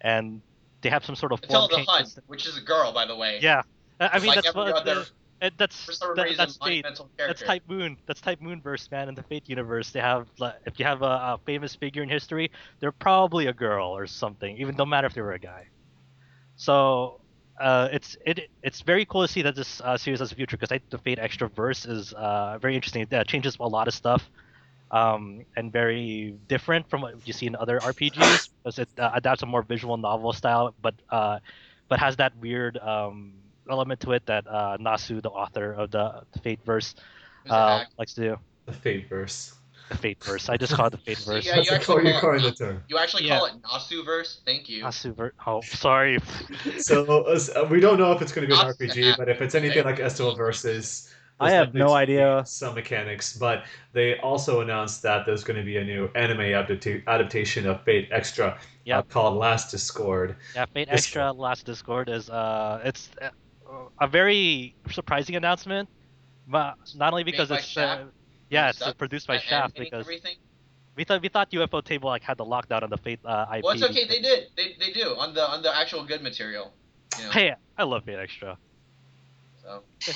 [0.00, 0.40] and
[0.82, 3.16] they have some sort of Attila form the Hun, which is a girl, by the
[3.16, 3.40] way.
[3.42, 3.62] Yeah,
[4.00, 5.06] I mean like that's what other,
[5.40, 6.84] the- that's for some that- reason, that's Fate.
[6.84, 7.26] character.
[7.26, 7.96] That's Type Moon.
[8.06, 9.08] That's Type Moonverse, man.
[9.08, 12.08] In the Fate universe, they have like, if you have a, a famous figure in
[12.08, 12.50] history,
[12.80, 14.56] they're probably a girl or something.
[14.58, 15.68] Even don't matter if they were a guy.
[16.56, 17.20] So
[17.60, 20.56] uh, it's it it's very cool to see that this uh, series has a future
[20.56, 23.02] because I the Fate Extra verse is uh, very interesting.
[23.02, 24.30] It uh, changes a lot of stuff.
[24.90, 29.42] Um, and very different from what you see in other RPGs because it uh, adapts
[29.42, 31.38] a more visual novel style, but uh,
[31.88, 33.39] but has that weird um,
[33.70, 36.94] element to it that uh, Nasu, the author of the, the Fate verse,
[37.48, 38.36] uh, likes to do.
[38.66, 39.54] The Fate verse.
[39.88, 40.48] The Fate verse.
[40.48, 41.44] I just call it the Fate verse.
[41.46, 42.82] yeah, you the actually call you're call calling it- the term.
[42.88, 43.38] You actually Yeah.
[43.38, 44.40] call it Nasu verse?
[44.44, 44.84] Thank you.
[44.84, 45.32] Nasu verse.
[45.46, 46.18] Oh, sorry.
[46.78, 49.40] So uh, we don't know if it's going to be an Not RPG, but if
[49.42, 51.12] it's anything like Estival versus.
[51.42, 52.42] I have no idea.
[52.46, 53.64] Some mechanics, but
[53.94, 58.10] they also announced that there's going to be a new anime adapta- adaptation of Fate
[58.12, 58.58] Extra
[58.92, 60.36] uh, called Last Discord.
[60.54, 63.30] Yeah, Fate This- Extra Last Discord is uh, it's uh,
[64.00, 65.88] a very surprising announcement,
[66.46, 68.06] but not only because it's uh,
[68.48, 70.36] yeah, it's produced by Shaft because everything.
[70.96, 73.64] we thought we thought Ufotable like had the lockdown on the Fate uh, IP.
[73.64, 74.06] Well, it's okay.
[74.06, 74.48] They did.
[74.56, 76.72] They, they do on the on the actual good material.
[77.18, 78.58] You know, Hey, I love Fate Extra.
[79.62, 79.82] So.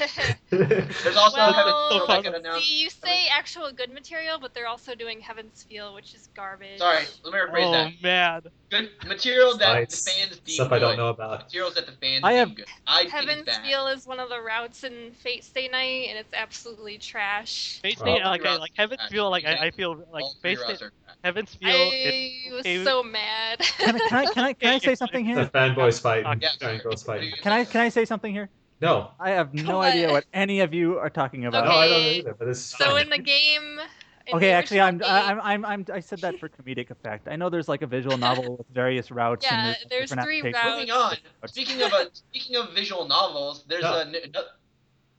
[0.50, 2.60] There's also Well, Heaven so Feel far- like an.
[2.60, 6.78] See, you say actual good material, but they're also doing Heaven's Feel, which is garbage.
[6.78, 7.86] Sorry, let me rephrase that.
[7.86, 8.02] Oh that.
[8.02, 10.76] man, Good material that Sites, the fans deem Stuff good.
[10.76, 11.44] I don't know about.
[11.44, 12.66] Materials that the fans I deem have- good.
[12.86, 13.58] I Heaven's it's.
[13.58, 17.80] Feel is one of the routes in Fate Stay Night, and it's absolutely trash.
[17.82, 20.24] Fate Well- Stay like I, Routes like Heaven's are Feel like I, I feel like
[20.42, 20.86] Fate routes Stay.
[21.22, 21.70] Heaven's Feel.
[21.70, 23.58] I was it- so mad.
[23.60, 25.34] Can I, can I, can I, can I say something here?
[25.36, 25.50] The here?
[25.74, 27.30] fanboys fight Yeah, giant girls What do fighting.
[27.36, 28.48] you Can I can I say something here?
[28.85, 29.93] No, I have no What?
[29.93, 31.65] idea what any of you are talking about.
[31.65, 32.19] no, I don't Okay.
[32.19, 32.35] either.
[32.35, 33.05] But this is so fine.
[33.05, 33.81] in the game.
[34.27, 37.27] in Okay, the actually, I'm, game- I'm, I'm, I'm, I said that for comedic effect.
[37.27, 39.44] I know there's like a visual novel with various routes.
[39.47, 40.90] Yeah, and there's, there's different three applications.
[40.90, 41.20] routes.
[41.23, 41.48] Moving on.
[41.48, 43.94] Speaking of a, speaking of visual novels, there's No.
[43.98, 44.43] a n- no,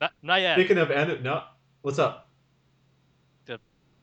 [0.01, 0.55] not, not yet.
[0.57, 1.43] Speaking of anim- no,
[1.81, 2.29] what's up?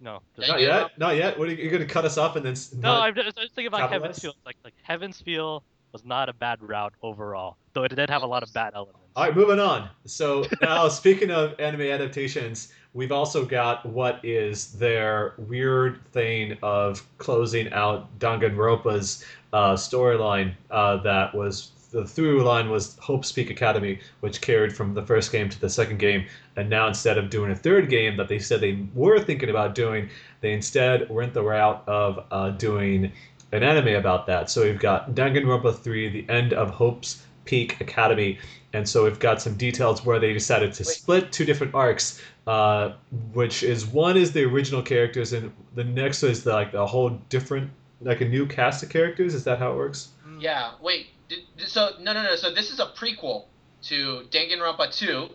[0.00, 0.18] No.
[0.36, 0.66] Yeah, Not yeah.
[0.80, 0.98] yet.
[0.98, 1.38] Not yet.
[1.38, 2.56] What are you, you're going to cut us off and then?
[2.80, 3.88] No, I'm just, I'm just thinking about?
[3.88, 4.34] Heaven's Feel.
[4.44, 5.62] Like like Heaven's Feel
[5.92, 8.98] was not a bad route overall, though it did have a lot of bad elements.
[9.14, 9.90] All right, moving on.
[10.06, 17.06] So now, speaking of anime adaptations, we've also got what is their weird thing of
[17.18, 24.00] closing out Danganronpa's uh, storyline uh, that was the through line was Hope's Peak Academy,
[24.20, 26.24] which carried from the first game to the second game.
[26.56, 29.74] And now instead of doing a third game that they said they were thinking about
[29.74, 30.08] doing,
[30.40, 33.12] they instead went the route of uh, doing
[33.52, 34.48] an anime about that.
[34.48, 38.38] So we've got Danganronpa 3, the end of Hope's Peak Academy.
[38.72, 42.92] And so we've got some details where they decided to split two different arcs, uh,
[43.32, 47.10] which is one is the original characters, and the next is the, like a whole
[47.28, 47.70] different,
[48.00, 49.34] like a new cast of characters.
[49.34, 50.08] Is that how it works?
[50.38, 51.08] Yeah, wait.
[51.28, 52.36] Did, so no, no, no.
[52.36, 53.44] So this is a prequel
[53.82, 55.28] to Danganronpa 2.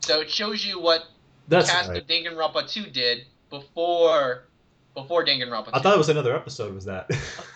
[0.00, 1.04] So it shows you what
[1.48, 2.02] That's cast right.
[2.02, 4.44] of Danganronpa 2 did before
[4.94, 5.70] before Danganronpa 2.
[5.72, 6.74] I thought it was another episode.
[6.74, 7.10] Was that?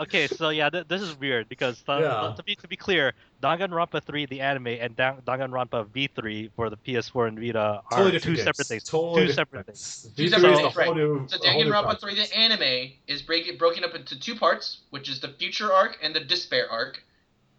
[0.00, 2.34] Okay, so yeah, th- this is weird because uh, Yeah.
[2.34, 3.12] to be to be clear,
[3.42, 8.18] Danganronpa 3 the anime and Dan- Danganronpa V3 for the PS4 and Vita are totally
[8.20, 8.44] two games.
[8.44, 8.84] separate things.
[8.84, 10.08] Totally two separate things.
[10.14, 10.14] things.
[10.16, 10.96] Two V3 separate is a things, whole right.
[10.96, 14.34] new- So a whole new Danganronpa 3 the anime is break, broken up into two
[14.36, 17.02] parts, which is the future arc and the despair arc.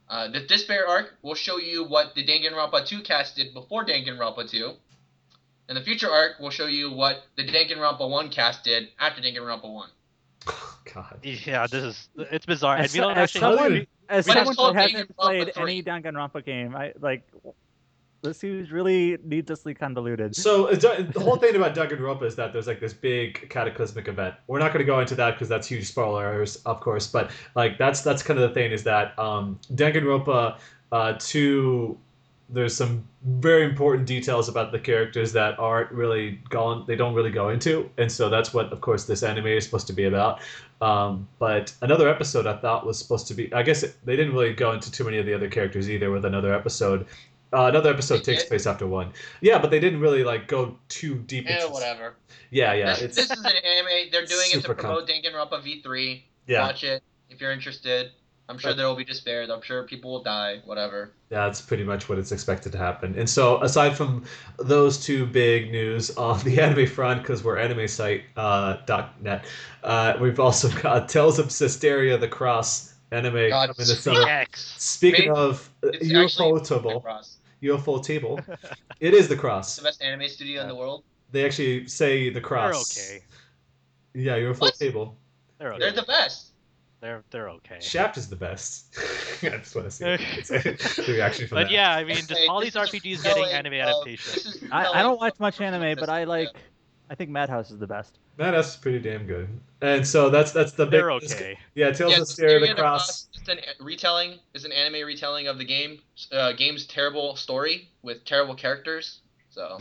[0.10, 4.50] Uh, the despair arc will show you what the Danganronpa 2 cast did before Danganronpa
[4.50, 4.74] 2.
[5.70, 9.72] And the future arc will show you what the Danganronpa 1 cast did after Danganronpa
[9.72, 9.90] 1.
[10.94, 11.20] God.
[11.24, 13.40] Yeah, this is it's bizarre, and As, we don't as actually.
[13.40, 17.24] someone, we- as But someone who hasn't played any Danganronpa game, I like
[18.22, 20.36] this seems really needlessly convoluted.
[20.36, 24.36] So uh, the whole thing about Danganronpa is that there's like this big cataclysmic event.
[24.48, 27.08] We're not going to go into that because that's huge spoilers, of course.
[27.08, 30.58] But like that's that's kind of the thing is that um, Danganronpa
[30.92, 31.98] uh, two.
[32.54, 36.84] There's some very important details about the characters that aren't really gone.
[36.86, 39.88] They don't really go into, and so that's what, of course, this anime is supposed
[39.88, 40.42] to be about.
[40.82, 43.54] Um, but another episode I thought was supposed to be.
[43.54, 46.12] I guess it, they didn't really go into too many of the other characters either.
[46.12, 47.06] With another episode,
[47.54, 48.50] uh, another episode They takes did?
[48.50, 49.14] place after one.
[49.42, 51.72] Yeah, but they didn't really like go too deep Eh, into.
[51.72, 52.16] whatever.
[52.50, 54.10] Yeah, yeah, this, it's this is an anime.
[54.12, 56.22] They're doing it to promote Danganronpa V3.
[56.48, 58.12] yeah, Watch it if you're interested.
[58.52, 58.78] I'm sure Right.
[58.78, 59.44] there will be despair.
[59.50, 60.62] I'm sure people will die.
[60.66, 61.12] Whatever.
[61.30, 63.18] that's pretty much what it's expected to happen.
[63.18, 64.26] And so, aside from
[64.60, 69.46] those two big news on the anime front, because we're anime site uh, dot net,
[69.84, 74.46] uh, we've also got Tales of Zestiria: The Cross anime God, coming this summer.
[74.56, 76.24] Speaking Maybe of uh, it's UFO
[76.60, 77.38] actually- table, Cross.
[77.64, 78.44] Ufotable,
[79.00, 79.68] it is the Cross.
[79.70, 81.04] It's the best anime studio in the world.
[81.32, 82.66] They actually say the Cross.
[82.66, 83.10] They're Cross.
[83.12, 83.24] okay.
[84.14, 84.76] Yeah, UFO What?
[84.76, 85.16] table.
[85.60, 85.80] They're okay.
[85.80, 86.51] They're the best.
[87.02, 87.80] They're they're okay.
[87.82, 88.96] Shaft is the best.
[89.44, 91.72] I just want to see the reaction from But that.
[91.72, 94.64] yeah, I mean, just all these RPGs getting anime adaptations.
[94.72, 96.50] I, I don't watch much anime, but I like.
[97.10, 98.20] I think Madhouse is the best.
[98.38, 99.50] Madhouse is pretty damn good.
[99.82, 100.92] And so that's that's the big.
[100.92, 101.58] They're okay.
[101.74, 103.28] Yeah, Tales Yeah, of Zestiria the Cross.
[103.34, 104.38] It's an retelling.
[104.54, 106.00] Is an anime retelling of the game.
[106.32, 109.22] Uh, game's terrible story with terrible characters.
[109.50, 109.80] So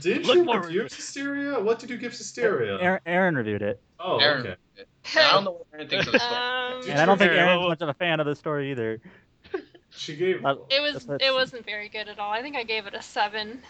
[0.00, 1.60] Did Look you review Zestiria?
[1.62, 2.80] What did you give Zestiria?
[2.80, 4.56] Aaron, Aaron reviewed it, Oh, Aaron, okay.
[5.16, 6.34] I don't know what Aaron thinks of the story.
[6.34, 8.70] Um, Did and I don't think Okay, Aaron's much of a fan of the story
[8.70, 9.00] either.
[9.90, 10.44] She gave.
[10.44, 12.32] Uh, it was That's- that's- it wasn't very good at all.
[12.32, 13.62] I think I gave it a seven,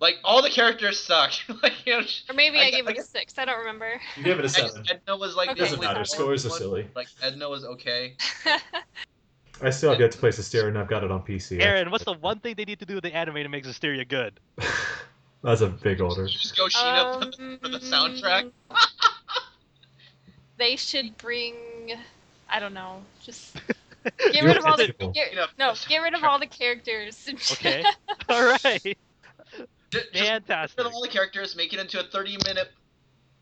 [0.00, 1.32] Like all the characters suck.
[1.62, 3.38] like you know, or maybe I I, gave I it a six.
[3.38, 4.00] I don't remember.
[4.16, 4.84] You gave it a guess seven.
[4.90, 5.60] Edna was like Okay.
[5.60, 5.98] the Doesn't matter.
[6.00, 6.88] one- Scores are silly.
[6.96, 8.16] Like Edna was okay.
[9.62, 11.60] I still have yet to play Zestiria, and I've got it on PC.
[11.60, 14.08] Aaron, what's the one thing they need to do with the anime to make Zestiria
[14.08, 14.40] good?
[15.44, 16.26] That's a big order.
[16.26, 18.50] Just go Shiina for, the, for the soundtrack.
[20.60, 21.54] They should bring.
[22.50, 23.02] I don't know.
[23.22, 23.54] Just
[24.04, 24.88] get You're rid of all the.
[25.14, 27.26] Get, no, get rid of all the characters.
[27.52, 27.82] Okay.
[28.28, 28.82] All right.
[28.82, 28.94] Ju-
[29.90, 30.76] Just get Fantastic.
[30.78, 32.70] rid of all the characters, make it into a 30 minute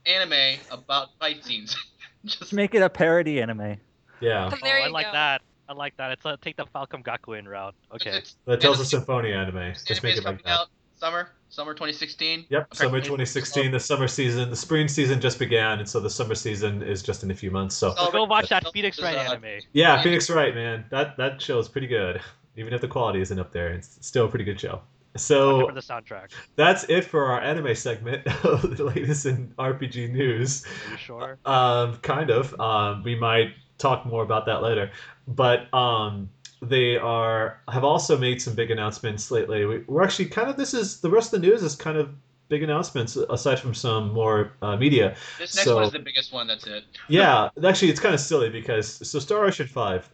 [0.07, 1.77] anime about fight scenes.
[2.25, 3.77] Just just make it a parody anime.
[4.21, 4.51] Yeah.
[4.63, 5.13] there oh, I like go.
[5.13, 5.43] that.
[5.69, 6.13] I like that.
[6.13, 7.75] It's a take the Falcon Gakuen route.
[7.95, 8.11] Okay.
[8.11, 9.75] It's, The Tales of it's- anime.
[9.87, 10.51] Just make it like that.
[10.51, 10.67] out
[10.97, 12.47] summer, summer 2016.
[12.49, 13.71] Yep, summer Apparently- 2016.
[13.73, 17.23] The summer season, the spring season just began, and so the summer season is just
[17.23, 17.75] in a few months.
[17.75, 19.61] So Oh, Go watch that Phoenix Wright uh, anime.
[19.73, 22.21] yeah, Phoenix Wright, man, that that show is pretty good.
[22.57, 24.81] Even if the quality isn't up there, it's still a pretty good show.
[25.17, 26.31] So for the soundtrack.
[26.55, 30.65] that's it for our anime segment of the latest in RPG news.
[30.93, 31.39] Are sure?
[31.45, 32.59] Um, kind of.
[32.61, 34.91] Um, we might talk more about that later,
[35.27, 36.29] but um,
[36.63, 39.65] they are have also made some big announcements lately.
[39.65, 42.11] We, we're actually kind of this is the rest of the news is kind of
[42.49, 45.15] big announcements aside from some more uh, media.
[45.39, 46.47] This next So- one is the biggest one.
[46.47, 46.85] That's it.
[47.09, 50.09] Yeah, actually, it's kind of silly because so Star Ocean Five.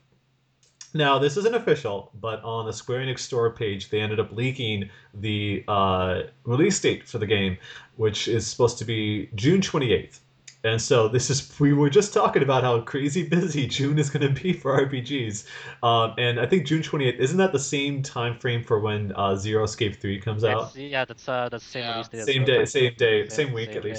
[0.97, 4.89] Now this isn't official, but on the Square Enix store page, they ended up leaking
[5.15, 7.57] the uh, release date for the game,
[7.97, 10.21] which is supposed to be June twenty eighth.
[10.65, 14.35] And so this is we were just talking about how crazy busy June is going
[14.35, 15.47] to be for RPGs,
[15.83, 19.37] um, and I think June 28th isn't that the same time frame for when uh,
[19.37, 20.75] Zero Escape 3 comes out?
[20.75, 21.91] It's- yeah, that's uh, that's the same Yeah.
[21.93, 22.25] release date.
[22.25, 23.91] Same day, same day, Same- same week same at day.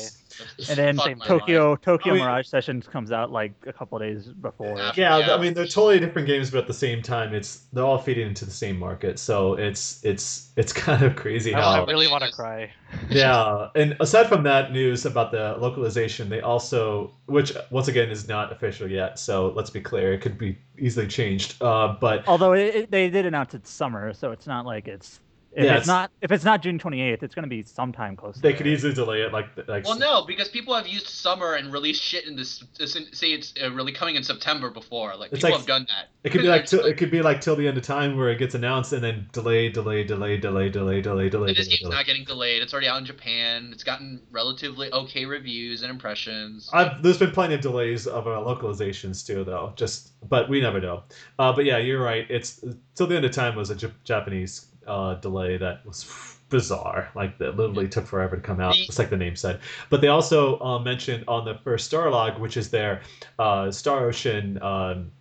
[0.57, 0.70] Least.
[0.70, 3.98] And then Fuck my Tokyo Tokyo I mean- Mirage Sessions comes out like a couple
[3.99, 4.78] days before.
[4.78, 4.91] Yeah.
[4.95, 5.36] Yeah, Yeah.
[5.36, 8.28] I mean they're totally different games, but at the same time, it's they're all feeding
[8.28, 9.20] into the same market.
[9.20, 12.72] So it's it's it's kind of crazy I, how I really want to cry.
[13.10, 18.28] yeah, and aside from that news about the localization, they also, which once again is
[18.28, 21.62] not official yet, so let's be clear, it could be easily changed.
[21.62, 25.20] Uh, but Although it, it, they did announce it's summer, so it's not like it's
[25.56, 28.15] if Yeah, it's, it's- not if it's not June 28th, it's going to be sometime
[28.15, 28.36] close.
[28.36, 28.57] to they there.
[28.57, 29.86] could easily delay it, like like.
[29.86, 32.64] Well, no, because people have used summer and released shit in this.
[32.77, 35.15] this say it's uh, really coming in September before.
[35.15, 36.10] Like It's people like- have done that.
[36.23, 38.18] It could be like It's till, it could be like till the end of time
[38.18, 41.48] where it gets announced and then delay, delay, delay, delay, delay, delay, delay.
[41.52, 41.95] But this game's delay.
[41.95, 42.64] not getting delayed.
[42.64, 43.69] It's already out in Japan.
[43.72, 46.69] It's gotten relatively okay reviews and impressions.
[46.73, 49.73] I've, there's been plenty of delays of our localizations too, though.
[49.76, 51.03] Just, but we never know.
[51.38, 52.26] Uh, but yeah, you're right.
[52.30, 52.64] It's
[52.95, 56.06] till the end of time was a J- Japanese uh, delay that was
[56.49, 57.10] bizarre.
[57.16, 59.60] Like that literally took forever to come out, The- just like the name said.
[59.90, 63.02] But they also uh, mentioned on the first Starlog, which is their
[63.40, 65.12] uh, Star Ocean um,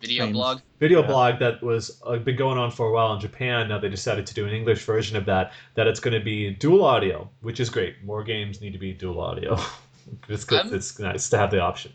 [0.00, 0.34] Video things.
[0.34, 0.58] blog.
[0.80, 1.06] video Yeah.
[1.06, 3.68] blog that was uh, been going on for a while in Japan.
[3.68, 5.52] Now they decided to do an English version of that.
[5.74, 8.02] That it's going to be dual audio, which is great.
[8.02, 9.56] More games need to be dual audio.
[10.28, 10.72] it's good.
[10.72, 11.92] It's nice to have the option.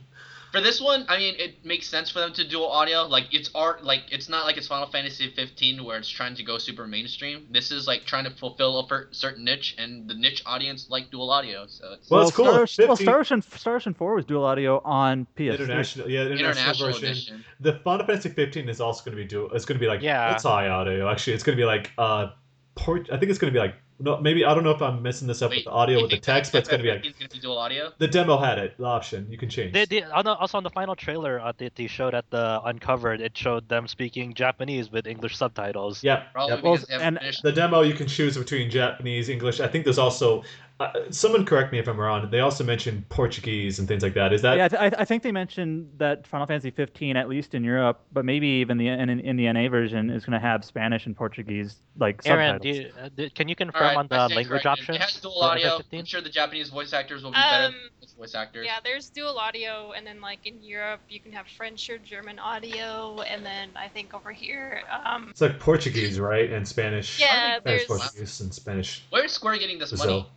[0.58, 3.04] For this one, I mean, it makes sense for them to do audio.
[3.06, 3.84] Like it's art.
[3.84, 7.46] Like it's not like it's Final Fantasy 15 where it's trying to go super mainstream.
[7.52, 11.12] This is like trying to fulfill a per- certain niche, and the niche audience like
[11.12, 11.68] dual audio.
[11.68, 12.46] So it's Well, it's cool.
[12.46, 15.60] Star, Ocean- well, Star Ocean, Star Ocean 4 was dual audio on PS3.
[15.60, 17.12] International, yeah, international, international version.
[17.12, 17.46] edition.
[17.60, 19.52] The Final Fantasy 15 is also going to be dual.
[19.54, 20.30] It's going to be like Yeah.
[20.44, 21.08] multi audio.
[21.12, 22.30] Actually, it's going to be like uh,
[22.74, 23.10] port.
[23.12, 25.28] I think it's going to be like no, maybe I don't know if I'm messing
[25.28, 27.40] this up with the audio with the text, but it's gonna be like gonna be
[27.40, 27.92] dual audio.
[27.98, 28.78] the demo had it.
[28.78, 29.74] The option you can change.
[29.74, 33.36] They, they, also on the final trailer uh, that they showed at the Uncovered, it
[33.36, 36.04] showed them speaking Japanese with English subtitles.
[36.32, 37.02] Probably yep.
[37.02, 37.44] And- finished.
[37.44, 39.60] the demo you can choose between Japanese, English.
[39.60, 40.44] I think there's also
[40.80, 42.30] uh, someone correct me if I'm wrong.
[42.30, 44.32] They also mentioned Portuguese and things like that.
[44.32, 47.56] Is that yeah, I, th- I think they mentioned that Final Fantasy 15, at least
[47.56, 50.64] in Europe, but maybe even the in, in the NA version, is going to have
[50.64, 52.78] Spanish and Portuguese like Aaron, subtitles.
[52.78, 54.84] do you, uh, do- can you confirm All right, on I the stand language corrected.
[54.84, 54.98] options?
[54.98, 55.80] It has dual audio.
[55.80, 56.00] FF15?
[56.00, 58.66] I'm sure the Japanese voice actors will be better Um, than the voice actors.
[58.68, 62.38] Yeah, there's dual audio, and then like in Europe, you can have French or German
[62.38, 66.52] audio, and then I think over here, um, it's like Portuguese, right?
[66.52, 67.20] And Spanish.
[67.20, 69.04] yeah, Spanish, there's Portuguese, and Spanish.
[69.10, 70.08] Where's Square getting this Brazil.
[70.08, 70.30] money?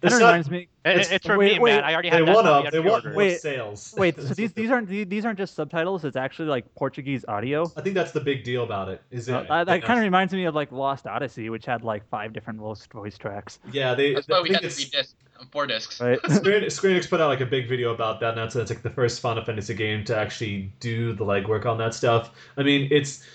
[0.00, 0.68] Kind It's of not- reminds me.
[0.84, 1.84] It's- it's for wait, me, wait, man.
[1.84, 2.72] I already they had that want copy up.
[2.74, 3.08] on They want pre-order.
[3.10, 3.94] more Wait, sales.
[3.98, 6.04] Wait, so these these aren't these, these aren't just subtitles.
[6.04, 7.70] It's actually like Portuguese audio.
[7.76, 9.02] I think that's the big deal about it.
[9.10, 9.34] Is it?
[9.34, 12.32] Uh, that that kind of reminds me of like Lost Odyssey, which had like five
[12.32, 13.58] different voice voice tracks.
[13.72, 14.14] Yeah, they.
[14.14, 15.14] That's I why we had three discs,
[15.50, 16.00] four discs.
[16.00, 16.18] Right.
[16.30, 18.82] Square, Square Enix put out like a big video about that, and that's it's like
[18.82, 22.30] the first Final Fantasy game to actually do the legwork on that stuff.
[22.56, 23.26] I mean, it's.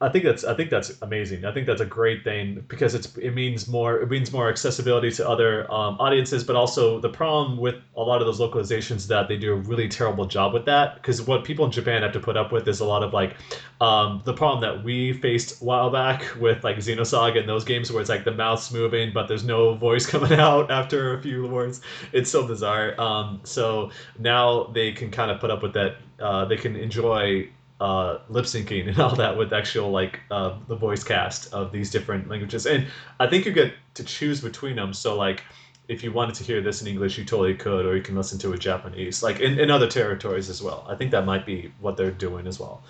[0.00, 1.44] I think that's I think that's amazing.
[1.44, 5.10] I think that's a great thing because it's it means more it means more accessibility
[5.10, 9.26] to other um, audiences, but also the problem with a lot of those localizations that
[9.26, 12.20] they do a really terrible job with that because what people in Japan have to
[12.20, 13.36] put up with is a lot of like
[13.80, 17.90] um, the problem that we faced a while back with like Xenosaga and those games
[17.90, 21.48] where it's like the mouth's moving but there's no voice coming out after a few
[21.48, 21.80] words.
[22.12, 22.98] It's so bizarre.
[23.00, 25.96] Um, so now they can kind of put up with that.
[26.20, 27.48] Uh, they can enjoy
[27.80, 31.90] uh, lip syncing and all that with actual like uh, the voice cast of these
[31.90, 32.66] different languages.
[32.66, 32.86] And
[33.20, 34.92] I think you get to choose between them.
[34.92, 35.44] So like
[35.88, 38.38] if you wanted to hear this in English, you totally could, or you can listen
[38.40, 40.86] to it Japanese, like in, in other territories as well.
[40.88, 42.82] I think that might be what they're doing as well.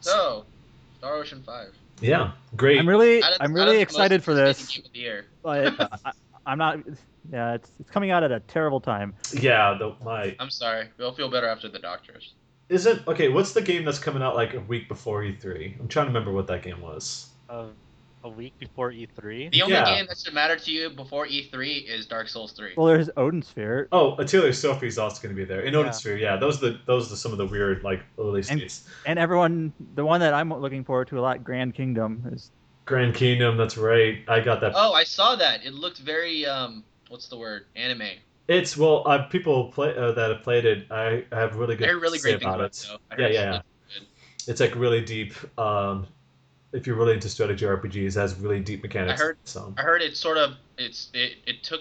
[0.00, 0.46] So,
[0.98, 1.74] Star Ocean Five.
[2.00, 2.78] Yeah, great.
[2.78, 5.26] I'm really of- I'm really excited for this, game of the year.
[5.42, 6.12] but I,
[6.46, 6.78] I'm not.
[7.32, 9.14] Yeah, it's it's coming out at a terrible time.
[9.32, 10.88] yeah, the, my I'm sorry.
[10.98, 12.34] We'll feel better after the doctors.
[12.68, 13.28] Isn't okay.
[13.28, 15.78] What's the game that's coming out like a week before E3?
[15.80, 17.30] I'm trying to remember what that game was.
[17.48, 17.66] Uh,
[18.24, 19.52] a week before E E3.
[19.52, 19.84] The only Yeah.
[19.84, 22.72] game that should matter to you before E3 is Dark Souls 3.
[22.76, 23.86] Well, there's Odin Sphere.
[23.92, 25.60] Oh, Atelier Sophie's also going to be there.
[25.60, 25.90] In Odin Yeah.
[25.92, 26.36] Sphere, yeah.
[26.36, 28.88] Those are the those are some of the weird like release And- dates.
[29.06, 32.50] and everyone the one that i'm looking forward to a lot grand kingdom is
[32.84, 34.18] Grand Kingdom, that's right.
[34.28, 34.70] I got that.
[34.76, 35.66] Oh, I saw that.
[35.66, 37.66] It looked very um, what's the word?
[37.74, 38.10] Anime.
[38.48, 40.86] It's well, uh, people play uh, that have played it.
[40.90, 42.76] I have really good I heard really to say great about about it.
[42.84, 42.98] it.
[43.18, 43.22] Though.
[43.24, 43.60] Yeah, yeah, it yeah.
[43.98, 44.06] good.
[44.46, 45.34] It's like really deep.
[45.58, 46.06] Um,
[46.72, 49.20] if you're really into strategy RPGs, it has really deep mechanics.
[49.20, 49.74] I heard- so.
[49.76, 50.54] I heard it sort of.
[50.78, 51.36] It's it.
[51.46, 51.80] It took.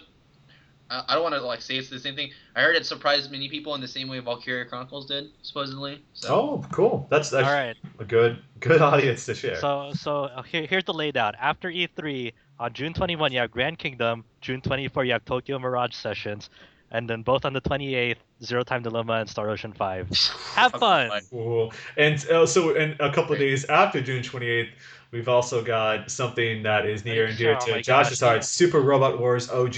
[0.90, 2.32] I I don't want to like say it's the same thing.
[2.56, 6.02] I heard it surprised many people in the same way Valkyria Chronicles did, supposedly.
[6.14, 6.34] So.
[6.34, 7.06] Oh, cool.
[7.12, 7.76] That's All actually right.
[8.00, 9.58] a good good audience to share.
[9.58, 11.34] So so uh, here, here's the laydown.
[11.40, 14.24] After E3 on June 21, you have Grand Kingdom.
[14.42, 16.50] June 24, you have Tokyo Mirage Sessions.
[16.92, 20.10] and then both on the 28th, Zero Time Dilemma and Star Ocean 5.
[20.56, 21.10] Have fun.
[21.32, 21.74] Cool.
[21.98, 24.70] And uh, so, in a couple of days after June 28th,
[25.12, 28.44] we've also got something that is near and dear Oh to my Josh's God, heart
[28.46, 29.76] Super Robot Wars OG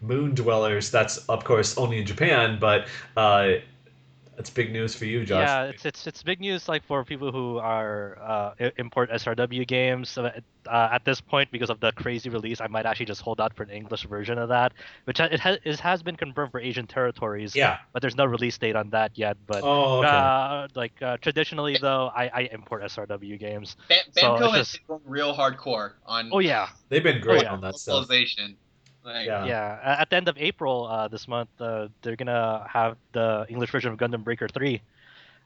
[0.00, 0.90] Moon Dwellers.
[0.90, 2.86] That's, of course, only in Japan, but
[3.16, 3.54] uh,
[4.40, 5.46] that's big news for you, Josh.
[5.46, 8.16] Yeah, it's it's it's big news like for people who are
[8.58, 10.16] uh, import SRW games.
[10.16, 10.30] Uh,
[10.70, 13.64] at this point, because of the crazy release, I might actually just hold out for
[13.64, 14.72] an English version of that,
[15.04, 17.54] which it has it has been confirmed for Asian territories.
[17.54, 17.78] Yeah.
[17.92, 19.36] But there's no release date on that yet.
[19.46, 20.08] But Oh, okay.
[20.08, 23.76] uh, like uh, traditionally though, I, I import SRW games.
[23.90, 27.42] Bam- So Bamco has just- been going real hardcore on Oh yeah, They've been great
[27.42, 27.52] yeah.
[27.52, 28.08] on that stuff.
[29.04, 29.32] Localization.
[29.32, 29.78] Like, Yeah.
[29.82, 29.96] yeah.
[30.00, 33.92] At the end of April uh, this month, uh, they're gonna have the English version
[33.92, 34.80] of Gundam Breaker 3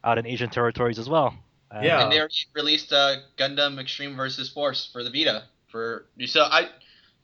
[0.04, 1.34] out in Asian territories as well.
[1.70, 2.02] Uh, Yeah.
[2.02, 5.44] And they already released uh, Gundam Extreme versus Force for the Vita.
[5.68, 6.68] For so I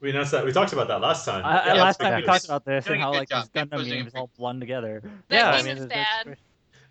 [0.01, 0.45] We announced that.
[0.45, 1.45] We talked about that last time.
[1.45, 3.45] I, I- Yeah, last time we talked about this and how like job.
[3.45, 5.03] these Gundam games all blend together.
[5.29, 6.37] That Yeah, I mean, is it's- bad.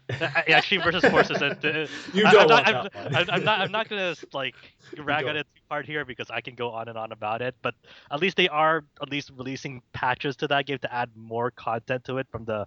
[0.10, 1.42] Uh, yeah, versus Forces.
[1.42, 3.16] And, uh, You I- don't I'm not, I'm.
[3.16, 3.60] I'm, I'm not.
[3.60, 4.56] I'm not gonna like
[4.98, 7.56] rag on it too hard here because I can go on and on about it.
[7.62, 7.76] But
[8.12, 12.04] at least they are at least releasing patches to that game to add more content
[12.06, 12.66] to it from the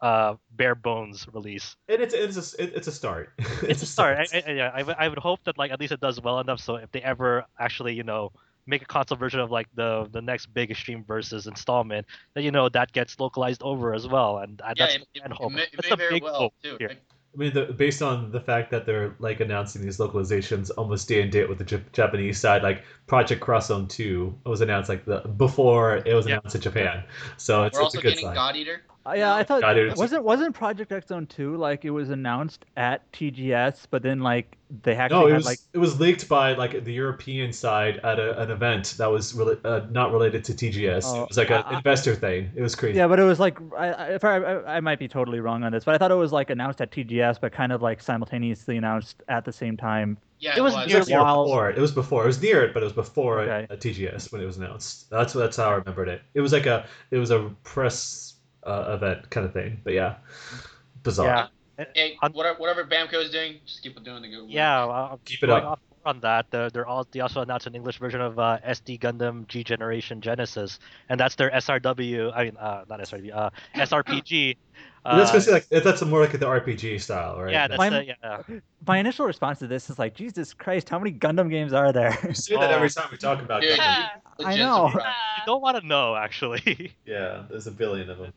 [0.00, 1.76] uh, bare bones release.
[1.88, 3.32] And it's it's a, it's a start.
[3.62, 4.18] It's a start.
[4.32, 6.40] I, I, yeah, I, would- I would hope that like at least it does well
[6.40, 6.60] enough.
[6.60, 8.32] So if they ever actually you know
[8.66, 12.50] make a console version of like the the next big Extreme versus installment, then you
[12.50, 14.38] know that gets localized over as well.
[14.38, 15.52] And uh, yeah, that's it, the it, end it hope.
[15.52, 16.76] may, it That's may the very big well hope too.
[16.78, 16.90] here.
[17.34, 21.22] I mean, the, based on the fact that they're like announcing these localizations almost day
[21.22, 25.06] and date with the Jap- Japanese side, like Project Cross Zone Two was announced like
[25.06, 26.34] the before it was Yeah.
[26.34, 27.04] announced in Japan,
[27.38, 28.34] so it's, We're it's a also good getting sign.
[28.34, 28.82] God Eater.
[29.04, 31.90] Uh, yeah, I thought God, it was- wasn't wasn't Project X Zone 2 like it
[31.90, 35.78] was announced at TGS, but then like they actually No, it had was like it
[35.78, 39.80] was leaked by like the European side at a, an event that was really uh,
[39.90, 41.02] not related to TGS.
[41.06, 42.50] Oh, it was like an I- I- investor thing.
[42.54, 42.96] It was crazy.
[42.96, 45.64] yeah, but it was like I, I, if I, I I might be totally wrong
[45.64, 48.00] on this, but I thought it was like announced at TGS, but kind of like
[48.00, 50.16] simultaneously announced at the same time.
[50.38, 51.70] Yeah, It was It near was near While- before.
[51.70, 52.24] It was before.
[52.24, 53.66] It was near it, but it was before Okay.
[53.72, 55.08] at TGS when it was announced.
[55.10, 56.22] That's that's how I remembered it.
[56.34, 58.31] It was like a it was a press
[58.64, 59.80] uh, event kind of thing.
[59.84, 60.16] But yeah,
[61.02, 61.26] bizarre.
[61.78, 61.86] Yeah.
[61.94, 64.50] Hey, On- whatever, whatever Bamco is doing, just keep on doing the good work.
[64.50, 65.70] Yeah, well, Keep it going up.
[65.72, 66.46] off on that.
[66.50, 70.20] They're, they're all they also announced an English version of uh, SD Gundam G Generation
[70.20, 70.78] Genesis,
[71.08, 72.32] and that's their SRW.
[72.36, 74.56] I mean, uh, not SRW, uh, SRPG.
[75.04, 77.52] Well, that's uh, gonna say like that's more like the RPG style, right?
[77.52, 78.42] yeah, that's My- the, yeah.
[78.86, 82.16] My initial response to this is like, Jesus Christ, how many Gundam games are there?
[82.24, 82.74] You say that Oh.
[82.74, 84.10] every time we talk about Yeah, Gundam.
[84.40, 84.46] Yeah.
[84.46, 84.88] I know.
[84.88, 85.16] surprised.
[85.38, 86.94] You don't want to know actually.
[87.06, 88.32] Yeah, there's a billion of them.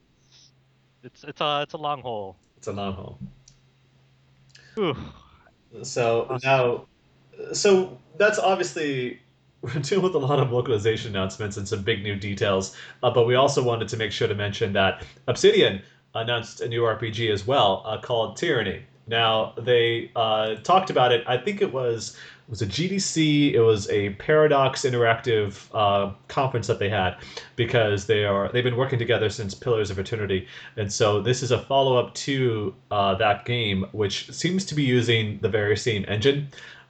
[1.06, 2.36] It's it's a it's a long haul.
[2.58, 3.20] It's a long haul.
[5.84, 6.86] So now,
[7.54, 9.20] so that's obviously
[9.62, 12.76] we're dealing with a lot of localization announcements and some big new details.
[13.04, 15.82] Uh, but we also wanted to make sure to mention that Obsidian
[16.14, 18.84] announced a new RPG as well uh, called Tyranny.
[19.08, 21.24] Now they uh, talked about it.
[21.28, 22.18] I think it was
[22.48, 23.54] was a GDC.
[23.54, 27.18] It was a Paradox Interactive uh, conference that they had
[27.56, 30.48] because they are they've been working together since Pillars of Eternity,
[30.78, 34.84] and so this is a follow up to uh, that game, which seems to be
[34.84, 36.48] using the very same engine.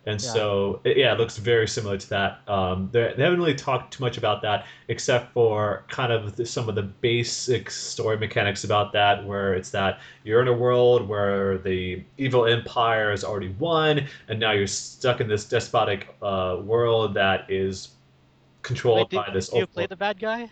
[0.07, 0.33] And Yeah.
[0.33, 2.39] so, it, yeah, it looks very similar to that.
[2.47, 6.69] Um, they're- haven't really talked too much about that, except for kind of the, some
[6.69, 11.57] of the basic story mechanics about that, where it's that you're in a world where
[11.57, 17.15] the evil empire has already won, and now you're stuck in this despotic uh, world
[17.15, 17.89] that is
[18.61, 19.49] controlled Wait, did, by this.
[19.49, 20.51] did you play the bad guy?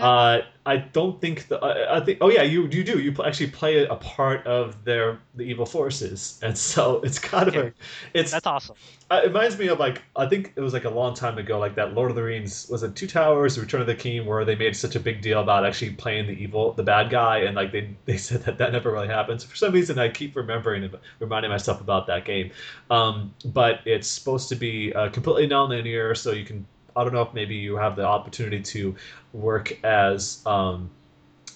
[0.00, 1.58] Uh, I don't think the.
[1.58, 2.18] I, I think.
[2.20, 2.98] Oh yeah, you you do.
[2.98, 7.56] You actually play a part of their the evil forces, and so it's kind of
[7.56, 7.72] a.
[8.14, 8.76] It's That's awesome.
[9.10, 11.58] uh, it reminds me of like I think it was like a long time ago,
[11.58, 14.44] like that Lord of the Rings was it Two Towers, Return of the King, where
[14.44, 17.54] they made such a big deal about actually playing the evil, the bad guy, and
[17.54, 19.44] like they they said that that never really happens.
[19.44, 22.50] For some reason, I keep remembering, reminding myself about that game.
[22.90, 26.66] Um, but it's supposed to be uh, completely non-linear, so you can.
[26.96, 28.94] I don't know if maybe you have the opportunity to
[29.32, 30.90] work as um,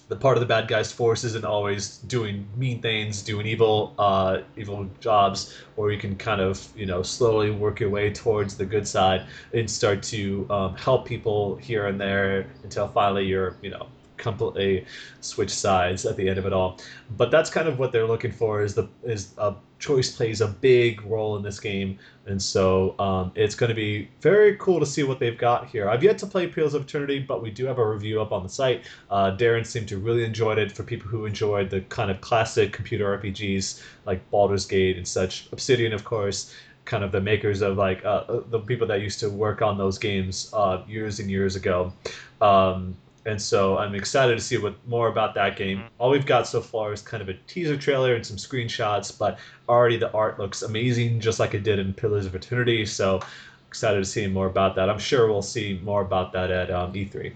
[0.09, 4.41] the part of the bad guy's force isn't always doing mean things, doing evil, uh,
[4.57, 8.65] evil jobs, or you can kind of, you know, slowly work your way towards the
[8.65, 13.71] good side and start to um, help people here and there until finally you're, you
[13.71, 13.87] know,
[14.17, 14.85] completely
[15.21, 16.79] switch sides at the end of it all.
[17.17, 18.63] But that's kind of what they're looking for.
[18.63, 23.33] Is the is a choice plays a big role in this game, and so um,
[23.35, 25.89] it's going to be very cool to see what they've got here.
[25.89, 28.43] I've yet to play Pillars of Eternity, but we do have a review up on
[28.43, 28.85] the site.
[29.11, 30.73] Uh, Darren seemed to really enjoyed it.
[30.73, 35.49] For people who enjoyed the kind of classic computer RPGs like Baldur's Gate and such,
[35.53, 39.29] Obsidian, of course, kind of the makers of like uh, the people that used to
[39.29, 41.93] work on those games uh, years and years ago.
[42.41, 42.97] Um,
[43.27, 45.79] and so I'm excited to see what more about that game.
[45.79, 45.89] Mhm.
[45.99, 49.39] All we've got so far is kind of a teaser trailer and some screenshots, but
[49.69, 52.87] already the art looks amazing, just like it did in Pillars of Eternity.
[52.87, 53.21] So
[53.69, 54.89] excited to see more about that.
[54.89, 57.33] I'm sure we'll see more about that at um, E3.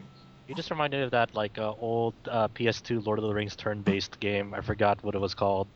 [0.49, 3.57] You just reminded me of that like uh, old uh, PS2 Lord of the Rings
[3.57, 4.55] turn-based game.
[4.55, 5.69] I forgot what it was called.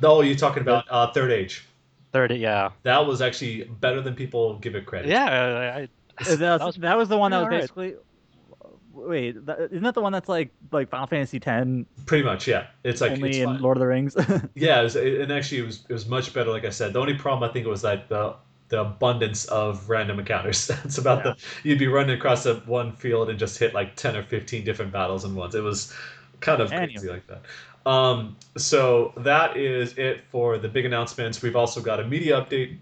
[0.00, 1.66] No, you're talking about uh, Third Age.
[2.12, 5.08] Third, yeah, That was actually better than people give it credit.
[5.08, 5.24] yeah.
[5.24, 7.94] I, I, That was, that was the one that was pretty basically.
[8.94, 11.68] Wait, that, isn't that the one that's like like Final Fantasy X
[12.06, 12.66] Pretty much, yeah.
[12.84, 13.62] It's like only it's in fun.
[13.62, 14.14] Lord of the Rings?
[14.54, 16.50] Yeah, it was, it, and actually, it was it was much better.
[16.50, 18.34] Like I said, the only problem I think was like the
[18.68, 20.66] the abundance of random encounters.
[20.68, 24.16] That's about the you'd be running across a one field and just hit like ten
[24.16, 25.54] or fifteen different battles in once.
[25.54, 25.92] It was
[26.40, 26.92] kind of Anyway.
[26.94, 27.42] crazy like that.
[27.90, 31.42] Um, so that is it for the big announcements.
[31.42, 32.78] We've also got a media update.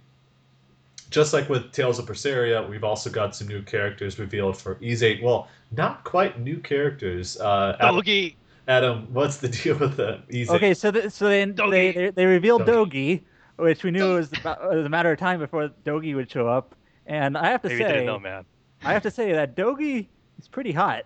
[1.11, 5.03] Just like with Tales of Berseria, we've also got some new characters revealed for Ys
[5.03, 5.23] 8.
[5.23, 7.39] Well, not quite new characters.
[7.39, 8.37] Uh, Adam, Dogi.
[8.69, 10.55] Adam, what's the deal with the Ys 8?
[10.57, 11.95] okay, so the, so they, they Dogi.
[11.95, 13.19] they they revealed Dogi.
[13.19, 13.23] Dogi,
[13.57, 16.47] which we knew was about, it was a matter of time before Dogi would show
[16.47, 16.74] up,
[17.07, 18.45] and I have to Maybe you say, didn't know, man.
[18.85, 20.07] I have to say that Dogi
[20.39, 21.05] is pretty hot.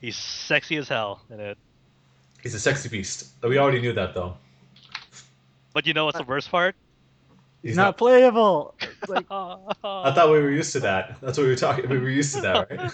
[0.00, 1.56] He's sexy as hell in it.
[2.42, 3.28] He's a sexy beast.
[3.42, 4.36] We already knew that though.
[5.72, 6.76] But you know what's the worst part?
[7.64, 8.74] He's not, playable.
[8.80, 11.16] It's like, I thought we were used to that.
[11.20, 11.88] That's what we were talking.
[11.88, 12.90] We were used to that, right?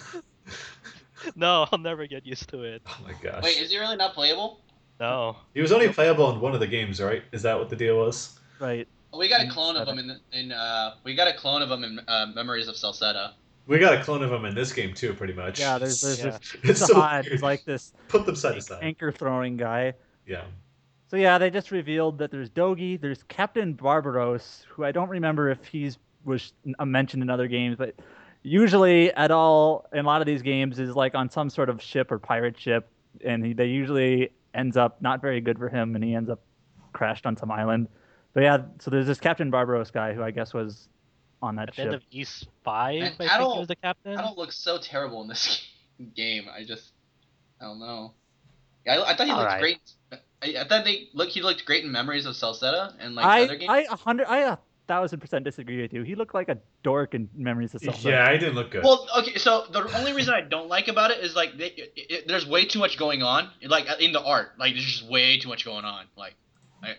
[1.35, 2.81] no, I'll never get used to it.
[2.87, 3.43] Oh my gosh.
[3.43, 4.61] Wait, is he really not playable?
[4.99, 5.35] No.
[5.53, 7.23] he was only playable in one of the games, right?
[7.31, 8.39] Is that what the deal was?
[8.59, 8.87] right.
[9.17, 11.69] We got a Mm, clone of him in in uh we got a clone of
[11.69, 13.33] him in uh, Memories of Celceta.
[13.67, 15.59] We got a clone of him in this game too, pretty much.
[15.59, 16.37] Yeah, there's there's Yeah.
[16.39, 18.79] this It's so Sahad like this Put them side to side.
[18.83, 19.95] anchor throwing guy.
[20.25, 20.43] Yeah.
[21.11, 25.49] So yeah, they just revealed that there's Dogi, there's Captain Barbaros, who I don't remember
[25.49, 27.95] if he's was mentioned in other games, but
[28.43, 31.81] usually at all in a lot of these games is like on some sort of
[31.81, 32.87] ship or pirate ship,
[33.25, 36.39] and he, they usually ends up not very good for him, and he ends up
[36.93, 37.89] crashed on some island.
[38.33, 40.87] But yeah, so there's this Captain Barbaros guy who I guess was
[41.41, 42.01] on that At the end ship.
[42.03, 44.15] of Ys 5, Man, I I think he don't- was the captain.
[44.17, 45.67] I don't look so terrible in this
[46.15, 46.45] game.
[46.49, 46.93] I just
[47.59, 48.13] I don't know.
[48.87, 49.59] I, I thought he looked Alright.
[49.59, 50.21] great.
[50.41, 53.43] I, I thought they look he looked great in Memories of Celceta and like I
[53.43, 53.69] other games.
[53.69, 54.57] I a hundred I a
[54.87, 56.03] thousand percent disagree with you.
[56.03, 58.03] He looked like a dork in Memories of Celceta.
[58.03, 58.83] Yeah, he didn't look good.
[58.83, 61.93] Well, okay, so the only reason I don't like about it is like they, it,
[61.95, 64.53] it, there's way too much going on, like in the art.
[64.57, 66.05] Like there's just way too much going on.
[66.17, 66.35] Like,
[66.83, 66.95] I,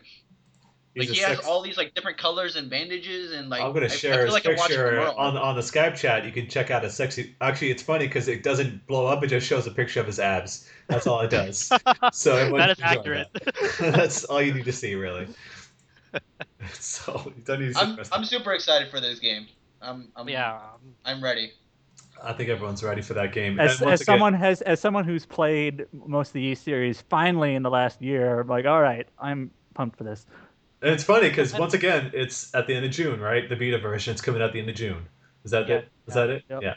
[0.94, 3.62] He's like a he has sex- all these like different colors and bandages and like.
[3.62, 5.14] I'm gonna I- I share feel his like I'm picture Romero.
[5.16, 6.24] on on the Skype chat.
[6.27, 7.35] You can check out a sexy.
[7.40, 9.23] Actually, it's funny because it doesn't blow up.
[9.24, 10.69] It just shows a picture of his abs.
[10.89, 11.70] That's all it does.
[12.12, 13.28] so that is accurate.
[13.32, 13.77] that.
[13.81, 15.27] That's all you need to see, really.
[16.74, 19.47] so don't need to see the I'm I'm super excited for this game.
[19.81, 20.60] I'm, I'm yeah.
[21.05, 21.52] I'm ready.
[22.23, 23.59] I think everyone's ready for that game.
[23.59, 26.55] as, And once as again- someone has as someone who's played most of the E
[26.55, 30.27] series, finally in the last year, I'm like, all right, I'm pumped for this.
[30.82, 33.48] And it's funny because once again, it's at the end of June, right?
[33.48, 34.12] The Vita version.
[34.12, 35.06] It's coming out the end of June.
[35.44, 35.76] Is that Yeah.
[35.76, 35.88] it?
[36.09, 36.44] Is that it?
[36.50, 36.62] Yep.
[36.62, 36.74] Yeah.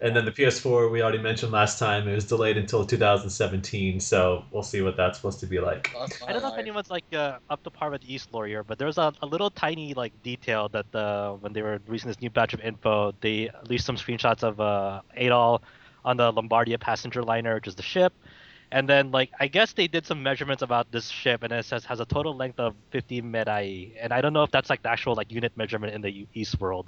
[0.00, 2.08] And then the PS4 we already mentioned last time.
[2.08, 4.00] It was delayed until 2017.
[4.00, 5.90] So we'll see what that's supposed to be like.
[6.26, 8.64] I don't know my if anyone's like uh, up to par with Ys lore here,
[8.64, 12.20] but there's a, a little tiny like detail that uh, when they were releasing this
[12.20, 15.60] new batch of info, they released some screenshots of uh, Adol
[16.04, 18.12] on the Lombardia passenger liner, which is the ship,
[18.72, 21.84] and then like I guess they did some measurements about this ship, and it says
[21.84, 24.90] has a total length of 50 medai, and I don't know if that's like the
[24.90, 26.86] actual like unit measurement in the Ys world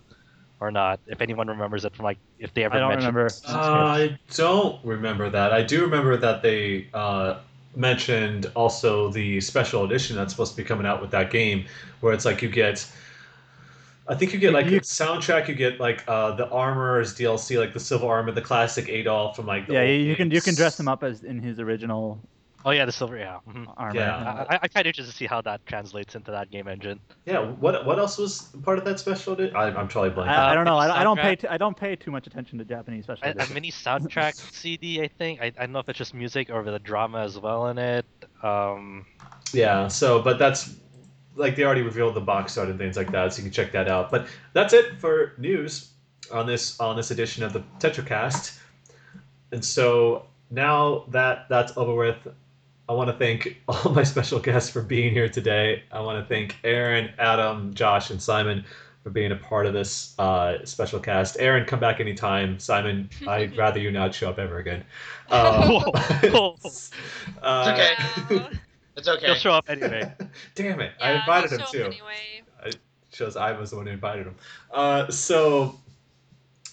[0.61, 1.01] or not.
[1.07, 3.35] If anyone remembers it from like if they ever I don't mentioned remember.
[3.47, 5.53] I don't remember that.
[5.53, 7.41] I do remember that they uh,
[7.75, 11.67] mentioned also the special edition that's supposed to be coming out with that game,
[12.01, 12.87] where it's like you get.
[14.09, 15.49] I think you get like You- a soundtrack.
[15.49, 19.35] You get like uh, the armor as DLC, like the silver armor, the classic Adol
[19.37, 19.67] from like.
[19.69, 22.21] The yeah, old you can you can dress him up as in his original
[22.65, 23.17] Oh yeah, the silver.
[23.17, 23.39] Yeah.
[23.49, 23.73] mhm.
[23.77, 23.99] armor.
[23.99, 24.45] Yeah.
[24.49, 27.01] I, I, I kind of interested to see how that translates into that game engine.
[27.27, 27.41] Yeah.
[27.41, 29.35] What what else was part of that special?
[29.41, 30.29] Edi- I, I'm totally blanking.
[30.29, 30.77] I, I don't know.
[30.79, 31.41] I, don't- I don't pay soundtrack?
[31.41, 35.03] t- I don't pay too much attention to Japanese special a, a mini soundtrack CD,
[35.03, 35.41] I think.
[35.41, 38.07] I, I don't know if it's just music or the drama as well in it.
[38.45, 39.07] Um,
[39.53, 40.75] Yeah, so but that's
[41.37, 43.73] like they already revealed the box art and things like that, so you can check
[43.73, 44.11] that out.
[44.11, 45.91] But that's it for news
[46.33, 48.59] on this on this edition of the TetraCast.
[49.53, 52.29] And so now that that's over with,
[52.89, 55.83] I want to thank all my special guests for being here today.
[55.91, 58.65] I want to thank Aaron, Adam, Josh, and Simon
[59.03, 61.37] for being a part of this uh, special cast.
[61.41, 62.59] Aaron, come back anytime.
[62.59, 64.85] Simon, I'd rather you not show up ever again.
[65.31, 65.81] Uh,
[67.43, 67.75] uh,
[68.29, 68.59] okay.
[68.95, 68.99] Wow.
[68.99, 69.27] It's okay.
[69.27, 70.13] he'll show up anyway.
[70.55, 70.93] Damn it!
[71.01, 71.85] I invited he'll him show too.
[71.85, 72.73] up Anyway.
[73.15, 74.35] Shows I was the one who invited him.
[74.73, 75.79] Uh, so,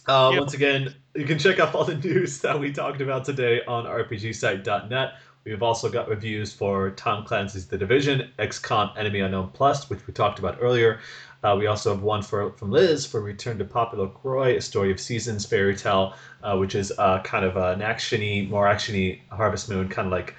[0.08, 0.40] uh, Yeah.
[0.40, 3.86] once again, you can check out all the news that we talked about today on
[3.86, 5.14] RPGsite.net.
[5.44, 10.14] We've also got reviews for Tom Clancy's The Division, XCOM Enemy Unknown Plus, which we
[10.14, 11.00] talked about earlier.
[11.44, 15.00] Uh, we also have one for from Liz for Return to PopoloCrois, a story of
[15.00, 16.14] seasons fairy tale,
[16.44, 20.36] uh, which is uh, kind of an actiony, more actiony Harvest Moon, kind of like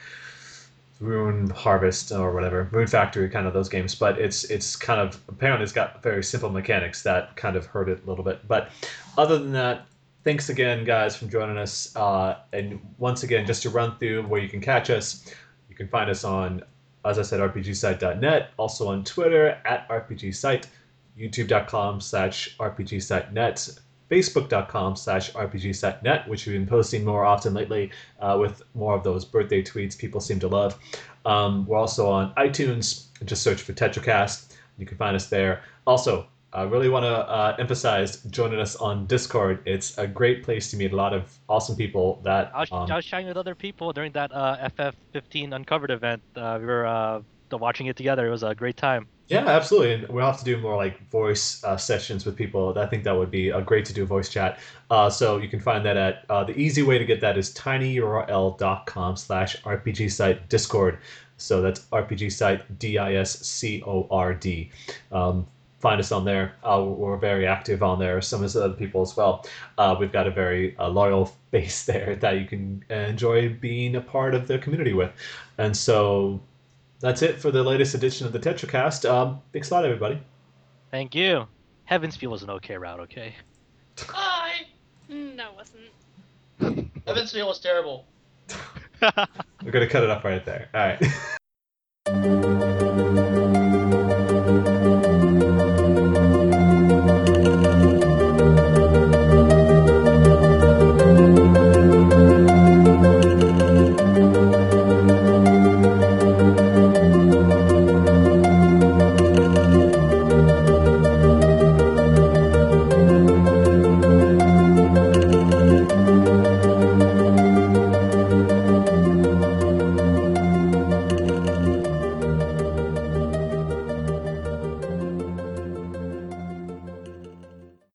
[1.00, 3.94] Rune Harvest or whatever, Rune Factory, kind of those games.
[3.94, 7.88] But it's it's kind of apparently it's got very simple mechanics that kind of hurt
[7.88, 8.46] it a little bit.
[8.46, 8.70] But
[9.16, 9.86] other than that,
[10.24, 11.94] thanks again, guys, for joining us.
[11.96, 15.32] Uh, and once again, just to run through where you can catch us,
[15.68, 16.62] you can find us on,
[17.04, 20.66] as I said, rpgsite.net, also on Twitter at rpgsite,
[21.18, 23.78] youtube.com slash rpgsite.net,
[24.10, 29.24] facebook.com slash rpgsite.net, which we've been posting more often lately uh, with more of those
[29.24, 30.78] birthday tweets people seem to love.
[31.24, 33.06] Um, we're also on iTunes.
[33.24, 34.54] Just search for TetraCast.
[34.78, 35.62] You can find us there.
[35.86, 39.60] Also, I really want to uh, emphasize joining us on Discord.
[39.66, 42.50] It's a great place to meet a lot of awesome people that.
[42.54, 46.22] I was, um, I was chatting with other people during that uh, FF15 Uncovered event.
[46.34, 47.20] Uh, we were uh,
[47.52, 48.26] watching it together.
[48.26, 49.06] It was a great time.
[49.30, 49.92] Yeah, absolutely.
[49.92, 52.76] And we'll have to do more like voice uh, sessions with people.
[52.76, 54.58] I think that would be uh, great to do voice chat.
[54.90, 57.54] Uh, so you can find that at uh, the easy way to get that is
[57.54, 60.98] tinyurl.com slash RPG site Discord.
[61.36, 64.70] So that's RPG site D I S C O R D.
[65.12, 65.46] Um,
[65.78, 66.56] find us on there.
[66.64, 68.20] Uh, we're very active on there.
[68.20, 69.46] Some of the other people as well.
[69.78, 74.00] Uh, we've got a very uh, loyal base there that you can enjoy being a
[74.00, 75.12] part of the community with.
[75.56, 76.40] And so
[77.00, 79.08] that's it for the latest edition of the TetraCast.
[79.08, 80.20] Um, thanks a lot, everybody.
[80.90, 81.46] Thank you.
[81.84, 83.34] Heaven's Feel was an okay route, okay?
[83.98, 84.52] Hi.
[85.10, 86.90] Mm, No, it wasn't.
[87.06, 88.06] Heaven's Feel was terrible.
[89.02, 90.68] We're gonna cut it off right there.
[90.74, 90.80] All
[92.06, 92.66] right.